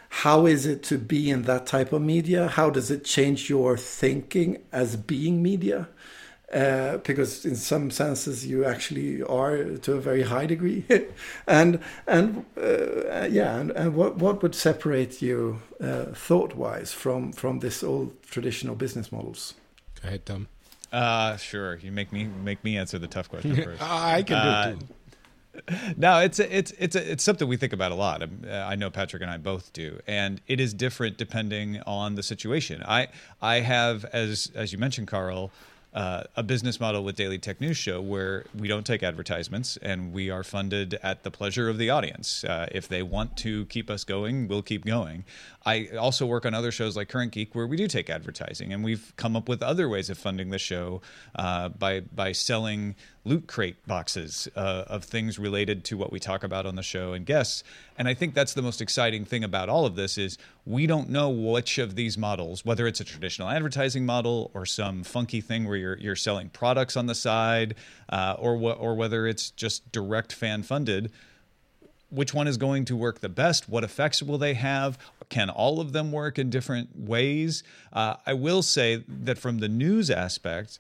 how 0.09 0.47
is 0.47 0.65
it 0.65 0.83
to 0.85 0.97
be 0.97 1.29
in 1.29 1.43
that 1.43 1.67
type 1.67 1.93
of 1.93 2.01
media? 2.01 2.47
How 2.47 2.71
does 2.71 2.91
it 2.91 3.05
change 3.05 3.51
your 3.51 3.77
thinking 3.77 4.63
as 4.71 4.97
being 4.97 5.43
media? 5.43 5.89
Uh, 6.55 6.99
because 6.99 7.45
in 7.45 7.57
some 7.57 7.91
senses 7.91 8.47
you 8.47 8.65
actually 8.65 9.21
are 9.25 9.77
to 9.79 9.95
a 9.95 10.01
very 10.01 10.23
high 10.23 10.47
degree, 10.47 10.85
and 11.49 11.81
and 12.07 12.45
uh, 12.57 13.27
yeah, 13.29 13.59
and, 13.61 13.73
and 13.73 13.95
what 13.97 14.17
what 14.19 14.41
would 14.43 14.55
separate 14.55 15.21
you 15.21 15.61
uh, 15.83 16.05
thought 16.15 16.55
wise 16.55 16.93
from 16.93 17.33
from 17.33 17.59
this 17.59 17.83
old 17.83 18.11
traditional 18.23 18.77
business 18.77 19.11
models? 19.11 19.55
Go 20.01 20.09
ahead, 20.09 20.25
Tom. 20.27 20.47
Uh, 20.93 21.37
sure. 21.39 21.77
You 21.79 21.91
make 21.91 22.13
me 22.13 22.29
make 22.45 22.63
me 22.63 22.79
answer 22.79 23.01
the 23.01 23.09
tough 23.09 23.29
question 23.29 23.57
first. 23.65 23.83
I 23.83 24.23
can 24.23 24.37
do 24.43 24.49
Uh, 24.49 24.69
it 24.69 24.79
too. 24.79 24.87
no, 25.97 26.21
it's 26.21 26.39
a, 26.39 26.57
it's 26.57 26.73
it's 26.79 26.97
a, 26.97 27.13
it's 27.13 27.25
something 27.25 27.49
we 27.49 27.57
think 27.57 27.73
about 27.73 27.91
a 27.91 27.97
lot. 27.97 28.23
Um, 28.23 28.43
uh, 28.47 28.53
I 28.53 28.77
know 28.77 28.91
Patrick 28.91 29.23
and 29.23 29.31
I 29.31 29.39
both 29.39 29.73
do, 29.73 29.99
and 30.07 30.41
it 30.47 30.61
is 30.61 30.73
different 30.75 31.17
depending 31.19 31.81
on 31.87 32.15
the 32.15 32.23
situation. 32.23 32.83
I 32.87 33.09
I 33.43 33.61
have, 33.61 34.05
as 34.07 34.53
as 34.55 34.73
you 34.73 34.79
mentioned, 34.79 35.09
Carl, 35.09 35.51
uh, 35.95 36.25
a 36.37 36.43
business 36.43 36.81
model 36.81 37.05
with 37.05 37.15
Daily 37.15 37.39
Tech 37.39 37.61
News 37.61 37.77
Show 37.77 38.01
where 38.01 38.45
we 38.59 38.67
don't 38.67 38.85
take 38.85 39.03
advertisements 39.03 39.77
and 39.79 40.13
we 40.13 40.29
are 40.29 40.43
funded 40.43 40.99
at 41.03 41.23
the 41.23 41.31
pleasure 41.31 41.69
of 41.69 41.79
the 41.79 41.91
audience. 41.91 42.43
Uh, 42.45 42.69
if 42.73 42.89
they 42.89 43.03
want 43.03 43.37
to 43.39 43.67
keep 43.67 43.89
us 43.89 44.03
going, 44.03 44.49
we'll 44.49 44.63
keep 44.63 44.85
going. 44.85 45.25
I 45.65 45.89
also 45.99 46.27
work 46.27 46.45
on 46.47 46.55
other 46.55 46.73
shows 46.73 46.97
like 46.97 47.09
Current 47.09 47.33
Geek 47.33 47.55
where 47.55 47.67
we 47.67 47.77
do 47.77 47.87
take 47.87 48.11
advertising, 48.11 48.73
and 48.73 48.83
we've 48.83 49.13
come 49.17 49.37
up 49.37 49.49
with 49.49 49.63
other 49.63 49.89
ways 49.89 50.11
of 50.11 50.19
funding 50.19 50.51
the 50.51 50.59
show 50.59 51.01
uh, 51.37 51.69
by 51.69 52.01
by 52.01 52.33
selling 52.33 52.97
loot 53.25 53.47
crate 53.47 53.77
boxes 53.87 54.49
uh, 54.55 54.85
of 54.87 55.05
things 55.05 55.39
related 55.39 55.85
to 55.85 55.97
what 55.97 56.13
we 56.13 56.21
talk 56.21 56.45
about 56.45 56.67
on 56.67 56.75
the 56.75 56.83
show 56.83 57.15
and 57.15 57.25
guests. 57.25 57.65
And 57.97 58.07
I 58.07 58.15
think 58.15 58.35
that's 58.35 58.55
the 58.55 58.63
most 58.63 58.81
exciting 58.83 59.25
thing 59.25 59.45
about 59.45 59.69
all 59.69 59.87
of 59.87 59.97
this 59.97 60.19
is 60.19 60.37
we 60.67 60.87
don't 60.87 61.09
know 61.09 61.31
which 61.31 61.79
of 61.79 61.95
these 61.95 62.19
models, 62.19 62.65
whether 62.65 62.87
it's 62.87 63.01
a 63.01 63.05
traditional 63.05 63.49
advertising 63.49 64.05
model 64.05 64.51
or 64.53 64.67
some 64.67 65.03
funky 65.03 65.41
thing 65.41 65.67
where 65.67 65.77
you're 65.77 65.99
you're 65.99 66.17
selling 66.17 66.51
products 66.51 66.97
on 66.97 67.07
the 67.07 67.15
side, 67.15 67.75
uh, 68.11 68.37
or 68.39 68.57
wh- 68.59 68.81
or 68.81 68.95
whether 68.95 69.27
it's 69.27 69.51
just 69.51 69.91
direct 69.93 70.33
fan 70.33 70.63
funded 70.63 71.11
which 72.15 72.33
one 72.33 72.47
is 72.47 72.57
going 72.57 72.85
to 72.85 72.97
work 72.97 73.21
the 73.21 73.29
best? 73.29 73.69
What 73.69 73.83
effects 73.83 74.23
will 74.23 74.39
they 74.39 74.55
have? 74.55 74.99
Can 75.29 75.51
all 75.51 75.81
of 75.81 75.93
them 75.93 76.13
work 76.13 76.39
in 76.39 76.49
different 76.49 76.97
ways? 76.97 77.65
Uh, 77.93 78.17
I 78.25 78.35
will 78.35 78.63
say 78.63 79.03
that 79.09 79.37
from 79.37 79.59
the 79.59 79.69
news 79.69 80.11
aspect, 80.11 80.79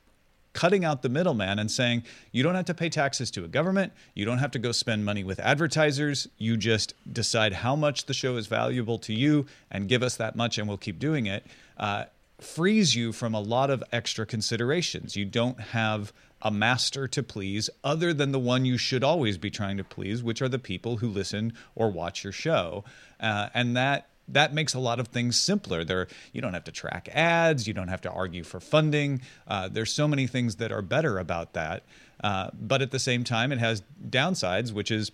cutting 0.54 0.84
out 0.84 1.02
the 1.02 1.08
middleman 1.10 1.58
and 1.58 1.70
saying 1.70 2.02
you 2.32 2.42
don't 2.42 2.54
have 2.54 2.64
to 2.64 2.74
pay 2.74 2.88
taxes 2.88 3.30
to 3.32 3.44
a 3.44 3.48
government, 3.48 3.92
you 4.14 4.24
don't 4.24 4.38
have 4.38 4.52
to 4.52 4.58
go 4.58 4.72
spend 4.72 5.04
money 5.04 5.22
with 5.22 5.38
advertisers. 5.40 6.26
You 6.38 6.56
just 6.56 6.94
decide 7.12 7.52
how 7.52 7.76
much 7.76 8.06
the 8.06 8.14
show 8.14 8.36
is 8.36 8.46
valuable 8.46 8.98
to 9.00 9.12
you 9.12 9.44
and 9.70 9.88
give 9.88 10.02
us 10.02 10.16
that 10.16 10.34
much, 10.34 10.56
and 10.56 10.66
we'll 10.66 10.78
keep 10.78 10.98
doing 10.98 11.26
it. 11.26 11.44
Uh, 11.76 12.04
frees 12.40 12.94
you 12.94 13.12
from 13.12 13.34
a 13.34 13.40
lot 13.40 13.70
of 13.70 13.84
extra 13.92 14.24
considerations. 14.24 15.16
You 15.16 15.24
don't 15.24 15.60
have 15.60 16.12
a 16.42 16.50
master 16.50 17.08
to 17.08 17.22
please 17.22 17.70
other 17.82 18.12
than 18.12 18.32
the 18.32 18.38
one 18.38 18.64
you 18.64 18.76
should 18.76 19.02
always 19.02 19.38
be 19.38 19.50
trying 19.50 19.78
to 19.78 19.84
please, 19.84 20.22
which 20.22 20.42
are 20.42 20.48
the 20.48 20.58
people 20.58 20.98
who 20.98 21.08
listen 21.08 21.54
or 21.74 21.90
watch 21.90 22.22
your 22.22 22.32
show. 22.32 22.84
Uh, 23.18 23.48
and 23.54 23.76
that 23.76 24.08
that 24.28 24.54
makes 24.54 24.74
a 24.74 24.78
lot 24.78 25.00
of 25.00 25.08
things 25.08 25.38
simpler. 25.38 25.84
There, 25.84 26.08
you 26.32 26.40
don't 26.40 26.54
have 26.54 26.64
to 26.64 26.72
track 26.72 27.08
ads. 27.12 27.66
You 27.66 27.74
don't 27.74 27.88
have 27.88 28.00
to 28.02 28.10
argue 28.10 28.44
for 28.44 28.60
funding. 28.60 29.20
Uh, 29.46 29.68
there's 29.68 29.92
so 29.92 30.08
many 30.08 30.26
things 30.26 30.56
that 30.56 30.72
are 30.72 30.82
better 30.82 31.18
about 31.18 31.52
that. 31.52 31.82
Uh, 32.22 32.50
but 32.52 32.80
at 32.80 32.90
the 32.90 32.98
same 32.98 33.24
time, 33.24 33.52
it 33.52 33.58
has 33.58 33.82
downsides, 34.08 34.72
which 34.72 34.90
is 34.90 35.10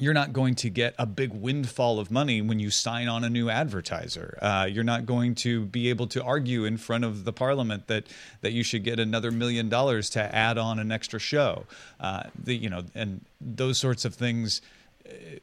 you're 0.00 0.14
not 0.14 0.32
going 0.32 0.54
to 0.54 0.70
get 0.70 0.94
a 0.98 1.04
big 1.04 1.32
windfall 1.32 2.00
of 2.00 2.10
money 2.10 2.40
when 2.40 2.58
you 2.58 2.70
sign 2.70 3.08
on 3.08 3.24
a 3.24 3.30
new 3.30 3.50
advertiser. 3.50 4.38
Uh, 4.40 4.66
you're 4.70 4.84
not 4.84 5.04
going 5.04 5.34
to 5.34 5.66
be 5.66 5.90
able 5.90 6.06
to 6.06 6.22
argue 6.22 6.64
in 6.64 6.78
front 6.78 7.04
of 7.04 7.24
the 7.24 7.32
parliament 7.32 7.88
that 7.88 8.06
that 8.40 8.52
you 8.52 8.62
should 8.62 8.84
get 8.84 8.98
another 8.98 9.30
million 9.30 9.68
dollars 9.68 10.08
to 10.10 10.34
add 10.34 10.56
on 10.56 10.78
an 10.78 10.90
extra 10.90 11.18
show. 11.18 11.66
Uh, 12.00 12.22
the, 12.42 12.56
you 12.56 12.70
know, 12.70 12.82
and 12.94 13.22
those 13.40 13.78
sorts 13.78 14.04
of 14.04 14.14
things 14.14 14.62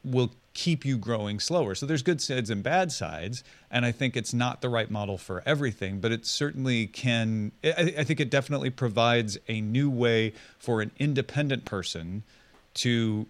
will 0.04 0.32
keep 0.54 0.84
you 0.84 0.98
growing 0.98 1.40
slower. 1.40 1.74
So 1.74 1.86
there's 1.86 2.02
good 2.02 2.20
sides 2.20 2.50
and 2.50 2.62
bad 2.62 2.92
sides, 2.92 3.44
and 3.70 3.84
I 3.84 3.92
think 3.92 4.16
it's 4.16 4.34
not 4.34 4.60
the 4.60 4.68
right 4.68 4.90
model 4.90 5.18
for 5.18 5.42
everything, 5.46 6.00
but 6.00 6.12
it 6.12 6.26
certainly 6.26 6.86
can. 6.86 7.52
I, 7.64 7.94
I 7.98 8.04
think 8.04 8.20
it 8.20 8.30
definitely 8.30 8.70
provides 8.70 9.38
a 9.48 9.60
new 9.60 9.90
way 9.90 10.32
for 10.58 10.82
an 10.82 10.90
independent 10.98 11.64
person 11.64 12.22
to 12.74 13.26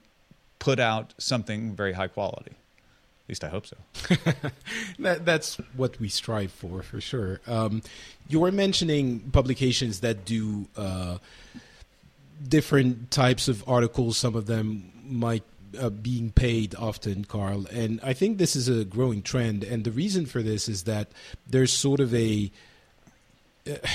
put 0.58 0.78
out 0.78 1.14
something 1.18 1.74
very 1.74 1.92
high 1.92 2.08
quality. 2.08 2.52
At 2.52 3.28
least 3.28 3.44
I 3.44 3.48
hope 3.48 3.66
so. 3.66 3.76
that, 4.98 5.24
that's 5.24 5.56
what 5.76 6.00
we 6.00 6.08
strive 6.08 6.50
for, 6.52 6.82
for 6.82 7.00
sure. 7.00 7.40
Um, 7.46 7.82
you 8.28 8.40
were 8.40 8.52
mentioning 8.52 9.20
publications 9.32 10.00
that 10.00 10.24
do 10.24 10.66
uh, 10.76 11.18
different 12.46 13.10
types 13.10 13.48
of 13.48 13.66
articles. 13.68 14.16
Some 14.16 14.34
of 14.34 14.46
them 14.46 14.92
might 15.04 15.44
uh, 15.78 15.90
being 15.90 16.30
paid 16.30 16.74
often, 16.74 17.24
Carl, 17.24 17.66
and 17.70 18.00
I 18.02 18.12
think 18.12 18.38
this 18.38 18.56
is 18.56 18.68
a 18.68 18.84
growing 18.84 19.22
trend. 19.22 19.64
And 19.64 19.84
the 19.84 19.90
reason 19.90 20.26
for 20.26 20.42
this 20.42 20.68
is 20.68 20.84
that 20.84 21.10
there's 21.46 21.72
sort 21.72 22.00
of 22.00 22.14
a 22.14 22.50
uh, 23.68 23.74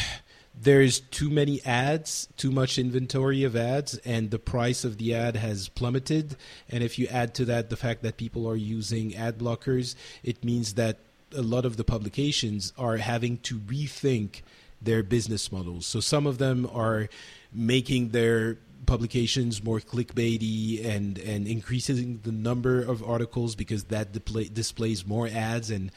there's 0.58 1.02
too 1.02 1.30
many 1.30 1.62
ads, 1.66 2.30
too 2.38 2.50
much 2.50 2.78
inventory 2.78 3.44
of 3.44 3.58
ads, 3.58 3.98
and 4.06 4.32
the 4.32 4.40
price 4.40 4.86
of 4.86 4.98
the 4.98 5.14
ad 5.14 5.36
has 5.36 5.68
plummeted. 5.68 6.38
And 6.70 6.82
if 6.82 6.98
you 6.98 7.08
add 7.08 7.34
to 7.36 7.46
that 7.46 7.70
the 7.70 7.76
fact 7.76 8.04
that 8.04 8.16
people 8.16 8.48
are 8.48 8.56
using 8.56 9.16
ad 9.16 9.38
blockers, 9.38 9.96
it 10.24 10.46
means 10.46 10.76
that 10.76 11.00
a 11.36 11.42
lot 11.42 11.66
of 11.66 11.76
the 11.76 11.84
publications 11.84 12.72
are 12.78 12.98
having 12.98 13.38
to 13.40 13.60
rethink 13.60 14.44
their 14.82 15.04
business 15.04 15.52
models. 15.52 15.86
So 15.86 16.00
some 16.00 16.26
of 16.26 16.38
them 16.38 16.70
are 16.72 17.10
making 17.54 18.10
their 18.10 18.58
publications 18.86 19.64
more 19.64 19.80
clickbaity 19.80 20.86
and 20.86 21.18
and 21.20 21.48
increasing 21.48 22.20
the 22.24 22.32
number 22.32 22.82
of 22.82 23.04
articles 23.04 23.56
because 23.56 23.86
that 23.86 24.12
displays 24.54 25.08
more 25.08 25.28
ads 25.28 25.72
and 25.72 25.92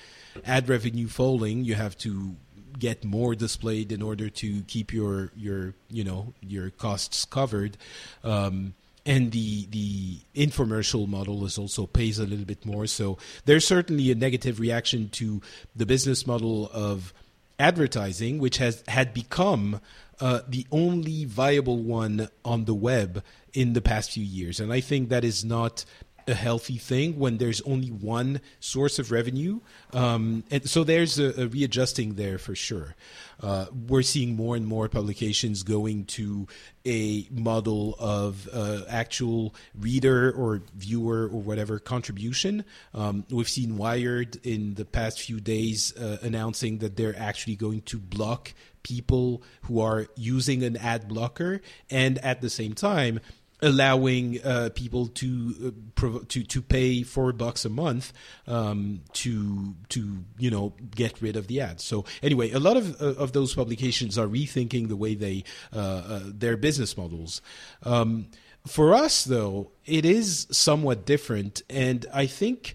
ad 0.46 0.68
revenue 0.68 1.06
falling 1.06 1.64
you 1.64 1.74
have 1.74 1.96
to 1.98 2.36
get 2.78 3.04
more 3.04 3.34
displayed 3.34 3.92
in 3.92 4.02
order 4.02 4.28
to 4.28 4.62
keep 4.62 4.92
your 4.92 5.32
your 5.36 5.74
you 5.90 6.04
know 6.04 6.32
your 6.40 6.70
costs 6.70 7.24
covered. 7.24 7.76
Um, 8.24 8.74
and 9.06 9.32
the 9.32 9.66
the 9.70 10.18
infomercial 10.34 11.08
model 11.08 11.44
is 11.46 11.58
also 11.58 11.86
pays 11.86 12.18
a 12.18 12.26
little 12.26 12.44
bit 12.44 12.64
more. 12.66 12.86
So 12.86 13.18
there's 13.46 13.66
certainly 13.66 14.10
a 14.10 14.14
negative 14.14 14.60
reaction 14.60 15.08
to 15.10 15.40
the 15.74 15.86
business 15.86 16.26
model 16.26 16.70
of 16.72 17.12
advertising, 17.58 18.38
which 18.38 18.58
has 18.58 18.82
had 18.88 19.12
become 19.12 19.80
uh, 20.20 20.40
the 20.48 20.66
only 20.72 21.24
viable 21.24 21.82
one 21.82 22.28
on 22.44 22.64
the 22.64 22.74
web 22.74 23.22
in 23.52 23.72
the 23.72 23.80
past 23.80 24.12
few 24.12 24.24
years. 24.24 24.60
And 24.60 24.72
I 24.72 24.80
think 24.80 25.08
that 25.08 25.24
is 25.24 25.44
not 25.44 25.84
a 26.28 26.34
healthy 26.34 26.76
thing 26.76 27.18
when 27.18 27.38
there's 27.38 27.60
only 27.62 27.88
one 27.88 28.40
source 28.60 28.98
of 28.98 29.10
revenue. 29.10 29.60
Um, 29.92 30.44
and 30.50 30.68
so 30.68 30.84
there's 30.84 31.18
a, 31.18 31.42
a, 31.42 31.46
readjusting 31.48 32.14
there 32.14 32.38
for 32.38 32.54
sure. 32.54 32.94
Uh, 33.40 33.66
we're 33.86 34.02
seeing 34.02 34.36
more 34.36 34.56
and 34.56 34.66
more 34.66 34.88
publications 34.88 35.62
going 35.62 36.04
to 36.04 36.46
a 36.84 37.26
model 37.30 37.96
of 37.98 38.48
uh, 38.52 38.82
actual 38.88 39.54
reader 39.74 40.30
or 40.32 40.62
viewer 40.74 41.22
or 41.24 41.40
whatever 41.40 41.78
contribution. 41.78 42.64
Um, 42.94 43.24
we've 43.30 43.48
seen 43.48 43.76
Wired 43.76 44.44
in 44.44 44.74
the 44.74 44.84
past 44.84 45.20
few 45.20 45.40
days 45.40 45.96
uh, 45.96 46.18
announcing 46.22 46.78
that 46.78 46.96
they're 46.96 47.18
actually 47.18 47.56
going 47.56 47.82
to 47.82 47.98
block 47.98 48.52
people 48.82 49.42
who 49.62 49.80
are 49.80 50.06
using 50.16 50.62
an 50.62 50.76
ad 50.76 51.08
blocker 51.08 51.60
and 51.90 52.18
at 52.18 52.40
the 52.40 52.50
same 52.50 52.74
time 52.74 53.20
allowing 53.60 54.40
uh, 54.42 54.70
people 54.74 55.08
to 55.08 55.74
uh, 56.00 56.18
to 56.28 56.42
to 56.42 56.62
pay 56.62 57.02
four 57.02 57.32
bucks 57.32 57.64
a 57.64 57.68
month 57.68 58.12
um, 58.46 59.00
to 59.12 59.74
to 59.88 60.24
you 60.38 60.50
know 60.50 60.74
get 60.94 61.20
rid 61.20 61.36
of 61.36 61.46
the 61.46 61.60
ads. 61.60 61.84
So 61.84 62.04
anyway, 62.22 62.50
a 62.52 62.60
lot 62.60 62.76
of 62.76 63.00
uh, 63.00 63.14
of 63.14 63.32
those 63.32 63.54
publications 63.54 64.18
are 64.18 64.26
rethinking 64.26 64.88
the 64.88 64.96
way 64.96 65.14
they 65.14 65.44
uh, 65.74 65.78
uh, 65.78 66.20
their 66.24 66.56
business 66.56 66.96
models. 66.96 67.42
Um, 67.82 68.28
for 68.66 68.94
us, 68.94 69.24
though, 69.24 69.70
it 69.86 70.04
is 70.04 70.46
somewhat 70.50 71.06
different, 71.06 71.62
and 71.70 72.06
I 72.12 72.26
think 72.26 72.74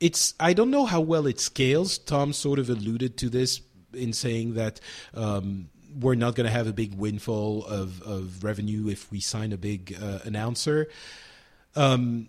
it's 0.00 0.34
I 0.38 0.52
don't 0.52 0.70
know 0.70 0.86
how 0.86 1.00
well 1.00 1.26
it 1.26 1.40
scales. 1.40 1.98
Tom 1.98 2.32
sort 2.32 2.58
of 2.58 2.68
alluded 2.70 3.16
to 3.18 3.28
this 3.28 3.60
in 3.92 4.12
saying 4.12 4.54
that. 4.54 4.80
Um, 5.14 5.70
we're 5.98 6.14
not 6.14 6.34
going 6.34 6.46
to 6.46 6.52
have 6.52 6.66
a 6.66 6.72
big 6.72 6.94
windfall 6.94 7.64
of, 7.66 8.02
of 8.02 8.44
revenue 8.44 8.88
if 8.88 9.10
we 9.10 9.20
sign 9.20 9.52
a 9.52 9.56
big 9.56 9.96
uh, 10.00 10.20
announcer. 10.24 10.88
Um, 11.76 12.28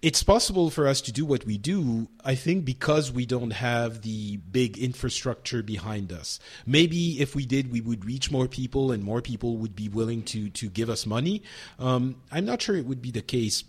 it's 0.00 0.22
possible 0.22 0.70
for 0.70 0.86
us 0.86 1.00
to 1.02 1.12
do 1.12 1.24
what 1.24 1.44
we 1.44 1.58
do, 1.58 2.08
I 2.24 2.36
think, 2.36 2.64
because 2.64 3.10
we 3.10 3.26
don't 3.26 3.50
have 3.50 4.02
the 4.02 4.36
big 4.36 4.78
infrastructure 4.78 5.62
behind 5.62 6.12
us. 6.12 6.38
Maybe 6.66 7.20
if 7.20 7.34
we 7.34 7.46
did, 7.46 7.72
we 7.72 7.80
would 7.80 8.04
reach 8.04 8.30
more 8.30 8.46
people 8.46 8.92
and 8.92 9.02
more 9.02 9.20
people 9.20 9.56
would 9.56 9.74
be 9.74 9.88
willing 9.88 10.22
to, 10.24 10.50
to 10.50 10.70
give 10.70 10.88
us 10.88 11.04
money. 11.04 11.42
Um, 11.78 12.16
I'm 12.30 12.44
not 12.44 12.62
sure 12.62 12.76
it 12.76 12.86
would 12.86 13.02
be 13.02 13.10
the 13.10 13.22
case, 13.22 13.64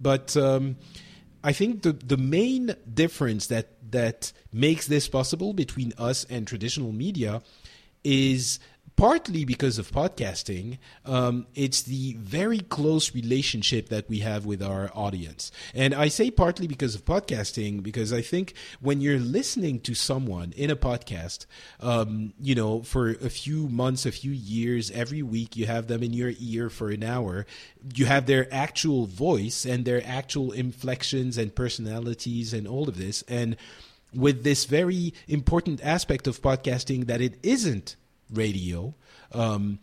but 0.00 0.36
um, 0.36 0.76
I 1.44 1.52
think 1.52 1.82
the, 1.82 1.92
the 1.92 2.16
main 2.16 2.74
difference 2.92 3.48
that, 3.48 3.68
that 3.90 4.32
makes 4.52 4.86
this 4.86 5.06
possible 5.06 5.52
between 5.52 5.92
us 5.98 6.24
and 6.30 6.46
traditional 6.46 6.92
media 6.92 7.42
is 8.04 8.58
partly 8.96 9.44
because 9.44 9.78
of 9.78 9.90
podcasting. 9.90 10.78
Um, 11.04 11.46
it's 11.54 11.82
the 11.82 12.14
very 12.20 12.60
close 12.60 13.14
relationship 13.14 13.88
that 13.88 14.08
we 14.08 14.20
have 14.20 14.44
with 14.46 14.62
our 14.62 14.90
audience. 14.94 15.50
And 15.74 15.94
I 15.94 16.08
say 16.08 16.30
partly 16.30 16.66
because 16.66 16.94
of 16.94 17.04
podcasting, 17.04 17.82
because 17.82 18.12
I 18.12 18.20
think 18.20 18.54
when 18.80 19.00
you're 19.00 19.18
listening 19.18 19.80
to 19.80 19.94
someone 19.94 20.52
in 20.56 20.70
a 20.70 20.76
podcast, 20.76 21.46
um, 21.80 22.34
you 22.40 22.54
know, 22.54 22.82
for 22.82 23.10
a 23.10 23.30
few 23.30 23.68
months, 23.68 24.06
a 24.06 24.12
few 24.12 24.32
years, 24.32 24.90
every 24.90 25.22
week, 25.22 25.56
you 25.56 25.66
have 25.66 25.86
them 25.86 26.02
in 26.02 26.12
your 26.12 26.32
ear 26.38 26.70
for 26.70 26.90
an 26.90 27.02
hour, 27.02 27.46
you 27.94 28.06
have 28.06 28.26
their 28.26 28.46
actual 28.52 29.06
voice 29.06 29.64
and 29.64 29.84
their 29.84 30.02
actual 30.06 30.52
inflections 30.52 31.38
and 31.38 31.54
personalities 31.54 32.52
and 32.52 32.68
all 32.68 32.88
of 32.88 32.98
this. 32.98 33.22
And 33.26 33.56
with 34.14 34.44
this 34.44 34.64
very 34.64 35.14
important 35.28 35.82
aspect 35.82 36.26
of 36.26 36.40
podcasting 36.42 37.06
that 37.06 37.20
it 37.20 37.38
isn't 37.42 37.96
radio, 38.30 38.94
um, 39.32 39.78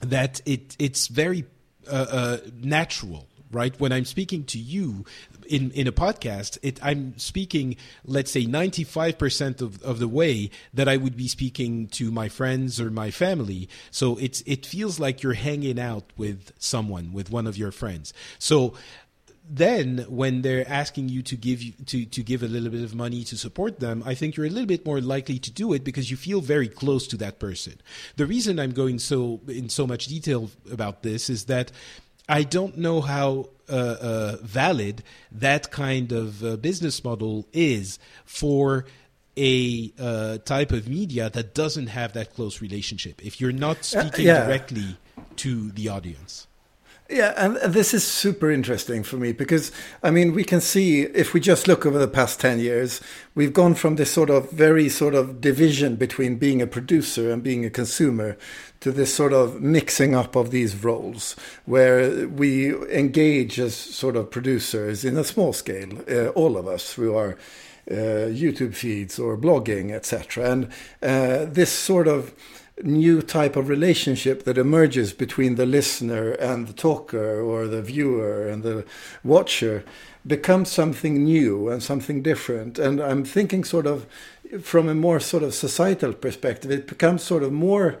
that 0.00 0.40
it 0.44 0.76
it's 0.78 1.06
very 1.08 1.44
uh, 1.90 2.06
uh, 2.10 2.38
natural 2.62 3.26
right? 3.52 3.78
When 3.78 3.92
I'm 3.92 4.04
speaking 4.04 4.44
to 4.44 4.58
you 4.58 5.04
in, 5.48 5.70
in 5.72 5.86
a 5.86 5.92
podcast, 5.92 6.58
it, 6.62 6.78
I'm 6.82 7.16
speaking, 7.18 7.76
let's 8.04 8.30
say, 8.30 8.44
95% 8.44 9.60
of, 9.60 9.82
of 9.82 9.98
the 9.98 10.08
way 10.08 10.50
that 10.74 10.88
I 10.88 10.96
would 10.96 11.16
be 11.16 11.28
speaking 11.28 11.86
to 11.88 12.10
my 12.10 12.28
friends 12.28 12.80
or 12.80 12.90
my 12.90 13.10
family. 13.10 13.68
So 13.90 14.16
it's, 14.16 14.42
it 14.46 14.66
feels 14.66 14.98
like 14.98 15.22
you're 15.22 15.34
hanging 15.34 15.78
out 15.78 16.12
with 16.16 16.52
someone, 16.58 17.12
with 17.12 17.30
one 17.30 17.46
of 17.46 17.56
your 17.56 17.72
friends. 17.72 18.12
So 18.38 18.74
then 19.48 20.04
when 20.08 20.42
they're 20.42 20.68
asking 20.68 21.08
you 21.08 21.22
to 21.22 21.36
give 21.36 21.62
you, 21.62 21.72
to 21.86 22.04
to 22.06 22.22
give 22.22 22.42
a 22.42 22.48
little 22.48 22.70
bit 22.70 22.82
of 22.82 22.94
money 22.94 23.22
to 23.24 23.36
support 23.36 23.80
them, 23.80 24.02
I 24.04 24.14
think 24.14 24.36
you're 24.36 24.46
a 24.46 24.50
little 24.50 24.66
bit 24.66 24.84
more 24.84 25.00
likely 25.00 25.38
to 25.38 25.50
do 25.50 25.72
it 25.72 25.84
because 25.84 26.10
you 26.10 26.16
feel 26.16 26.40
very 26.40 26.68
close 26.68 27.06
to 27.08 27.16
that 27.18 27.38
person. 27.38 27.74
The 28.16 28.26
reason 28.26 28.58
I'm 28.58 28.72
going 28.72 28.98
so 28.98 29.40
in 29.46 29.68
so 29.68 29.86
much 29.86 30.06
detail 30.06 30.50
about 30.70 31.02
this 31.02 31.30
is 31.30 31.44
that 31.44 31.70
I 32.28 32.42
don't 32.42 32.76
know 32.76 33.00
how 33.00 33.50
uh, 33.68 33.72
uh, 34.00 34.36
valid 34.42 35.02
that 35.32 35.70
kind 35.70 36.12
of 36.12 36.44
uh, 36.44 36.56
business 36.56 37.02
model 37.04 37.46
is 37.52 37.98
for 38.24 38.86
a 39.36 39.92
uh, 39.98 40.38
type 40.38 40.72
of 40.72 40.88
media 40.88 41.30
that 41.30 41.54
doesn't 41.54 41.88
have 41.88 42.14
that 42.14 42.34
close 42.34 42.60
relationship. 42.60 43.24
If 43.24 43.40
you're 43.40 43.52
not 43.52 43.84
speaking 43.84 44.26
yeah. 44.26 44.46
directly 44.46 44.96
to 45.36 45.70
the 45.72 45.88
audience. 45.88 46.46
Yeah, 47.08 47.34
and 47.36 47.56
this 47.72 47.94
is 47.94 48.04
super 48.04 48.50
interesting 48.50 49.04
for 49.04 49.16
me 49.16 49.30
because, 49.30 49.70
I 50.02 50.10
mean, 50.10 50.34
we 50.34 50.42
can 50.42 50.60
see 50.60 51.02
if 51.02 51.34
we 51.34 51.38
just 51.38 51.68
look 51.68 51.86
over 51.86 52.00
the 52.00 52.08
past 52.08 52.40
10 52.40 52.58
years, 52.58 53.00
we've 53.36 53.52
gone 53.52 53.76
from 53.76 53.94
this 53.94 54.10
sort 54.10 54.28
of 54.28 54.50
very 54.50 54.88
sort 54.88 55.14
of 55.14 55.40
division 55.40 55.94
between 55.94 56.36
being 56.36 56.60
a 56.60 56.66
producer 56.66 57.30
and 57.30 57.44
being 57.44 57.64
a 57.64 57.70
consumer 57.70 58.36
to 58.80 58.90
this 58.90 59.14
sort 59.14 59.32
of 59.32 59.60
mixing 59.60 60.16
up 60.16 60.34
of 60.34 60.50
these 60.50 60.82
roles 60.82 61.36
where 61.64 62.26
we 62.26 62.74
engage 62.92 63.60
as 63.60 63.76
sort 63.76 64.16
of 64.16 64.32
producers 64.32 65.04
in 65.04 65.16
a 65.16 65.22
small 65.22 65.52
scale, 65.52 66.02
uh, 66.10 66.28
all 66.30 66.56
of 66.56 66.66
us 66.66 66.92
through 66.92 67.16
our 67.16 67.36
uh, 67.88 68.26
YouTube 68.34 68.74
feeds 68.74 69.16
or 69.16 69.38
blogging, 69.38 69.92
etc. 69.92 70.50
And 70.50 70.64
uh, 71.02 71.44
this 71.44 71.70
sort 71.70 72.08
of 72.08 72.34
new 72.82 73.22
type 73.22 73.56
of 73.56 73.68
relationship 73.68 74.44
that 74.44 74.58
emerges 74.58 75.12
between 75.12 75.54
the 75.54 75.66
listener 75.66 76.32
and 76.32 76.68
the 76.68 76.72
talker 76.72 77.40
or 77.40 77.66
the 77.66 77.82
viewer 77.82 78.46
and 78.46 78.62
the 78.62 78.84
watcher 79.24 79.84
becomes 80.26 80.70
something 80.70 81.24
new 81.24 81.68
and 81.68 81.82
something 81.82 82.22
different. 82.22 82.78
And 82.78 83.00
i'm 83.00 83.24
thinking 83.24 83.64
sort 83.64 83.86
of 83.86 84.06
from 84.62 84.88
a 84.88 84.94
more 84.94 85.20
sort 85.20 85.42
of 85.42 85.54
societal 85.54 86.12
perspective 86.12 86.70
it 86.70 86.86
becomes 86.86 87.22
sort 87.22 87.42
of 87.42 87.52
more 87.52 87.98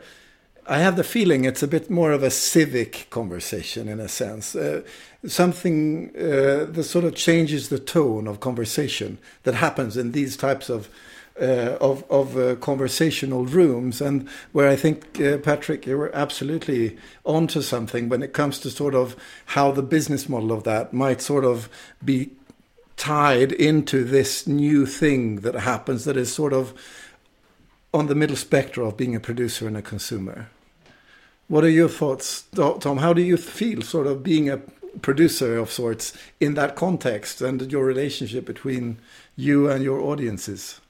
i 0.66 0.78
have 0.78 0.96
the 0.96 1.04
feeling 1.04 1.44
it's 1.44 1.62
a 1.62 1.68
bit 1.68 1.90
more 1.90 2.12
of 2.12 2.22
a 2.22 2.30
civic 2.30 3.06
conversation 3.10 3.88
in 3.88 3.98
a 4.00 4.08
sense. 4.08 4.54
Uh, 4.54 4.82
something 5.26 6.10
uh, 6.16 6.66
that 6.70 6.84
sort 6.84 7.04
of 7.04 7.14
changes 7.14 7.68
the 7.68 7.78
tone 7.78 8.26
of 8.28 8.40
conversation 8.40 9.18
that 9.42 9.54
happens 9.54 9.96
in 9.96 10.12
these 10.12 10.36
types 10.36 10.68
of 10.68 10.88
uh, 11.40 11.76
of 11.80 12.04
of 12.10 12.36
uh, 12.36 12.56
conversational 12.56 13.44
rooms, 13.44 14.00
and 14.00 14.28
where 14.52 14.68
I 14.68 14.76
think 14.76 15.20
uh, 15.20 15.38
Patrick, 15.38 15.86
you 15.86 15.98
were 15.98 16.14
absolutely 16.14 16.96
onto 17.24 17.60
something 17.62 18.08
when 18.08 18.22
it 18.22 18.32
comes 18.32 18.58
to 18.60 18.70
sort 18.70 18.94
of 18.94 19.16
how 19.46 19.70
the 19.70 19.82
business 19.82 20.28
model 20.28 20.52
of 20.52 20.64
that 20.64 20.92
might 20.92 21.20
sort 21.20 21.44
of 21.44 21.68
be 22.04 22.30
tied 22.96 23.52
into 23.52 24.04
this 24.04 24.46
new 24.46 24.86
thing 24.86 25.40
that 25.40 25.54
happens 25.54 26.04
that 26.04 26.16
is 26.16 26.32
sort 26.32 26.52
of 26.52 26.72
on 27.92 28.06
the 28.06 28.14
middle 28.14 28.36
spectrum 28.36 28.86
of 28.86 28.96
being 28.96 29.14
a 29.14 29.20
producer 29.20 29.66
and 29.66 29.76
a 29.76 29.82
consumer. 29.82 30.48
What 31.48 31.64
are 31.64 31.70
your 31.70 31.88
thoughts, 31.88 32.44
Tom? 32.54 32.98
How 32.98 33.12
do 33.12 33.22
you 33.22 33.36
feel 33.36 33.82
sort 33.82 34.06
of 34.06 34.22
being 34.22 34.50
a 34.50 34.60
producer 35.02 35.58
of 35.58 35.70
sorts 35.70 36.16
in 36.40 36.54
that 36.54 36.74
context 36.74 37.40
and 37.40 37.70
your 37.70 37.84
relationship 37.84 38.44
between 38.44 38.98
you 39.36 39.70
and 39.70 39.84
your 39.84 40.00
audiences? 40.00 40.80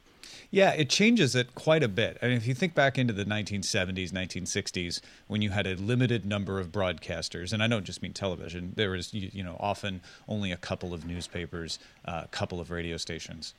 Yeah, 0.51 0.73
it 0.73 0.89
changes 0.89 1.35
it 1.35 1.55
quite 1.55 1.83
a 1.83 1.89
bit. 1.89 2.19
I 2.23 2.27
mean, 2.27 2.37
if 2.37 2.47
you 2.47 2.55
think 2.55 2.75
back 2.75 2.99
into 2.99 3.13
the 3.13 3.25
1970s, 3.25 4.11
1960s, 4.11 5.01
when 5.27 5.43
you 5.43 5.51
had 5.51 5.67
a 5.67 5.75
limited 5.75 6.25
number 6.25 6.61
of 6.61 6.71
broadcasters, 6.71 7.53
and 7.53 7.63
I 7.63 7.67
don't 7.67 7.85
just 7.85 8.03
mean 8.03 8.13
television, 8.13 8.73
there 8.77 8.91
was, 8.91 9.13
you 9.13 9.43
know, 9.43 9.57
often 9.59 10.01
only 10.29 10.53
a 10.53 10.57
couple 10.57 10.95
of 10.95 11.05
newspapers, 11.05 11.79
a 12.05 12.11
uh, 12.11 12.27
couple 12.31 12.61
of 12.61 12.71
radio 12.71 12.97
stations, 12.97 13.55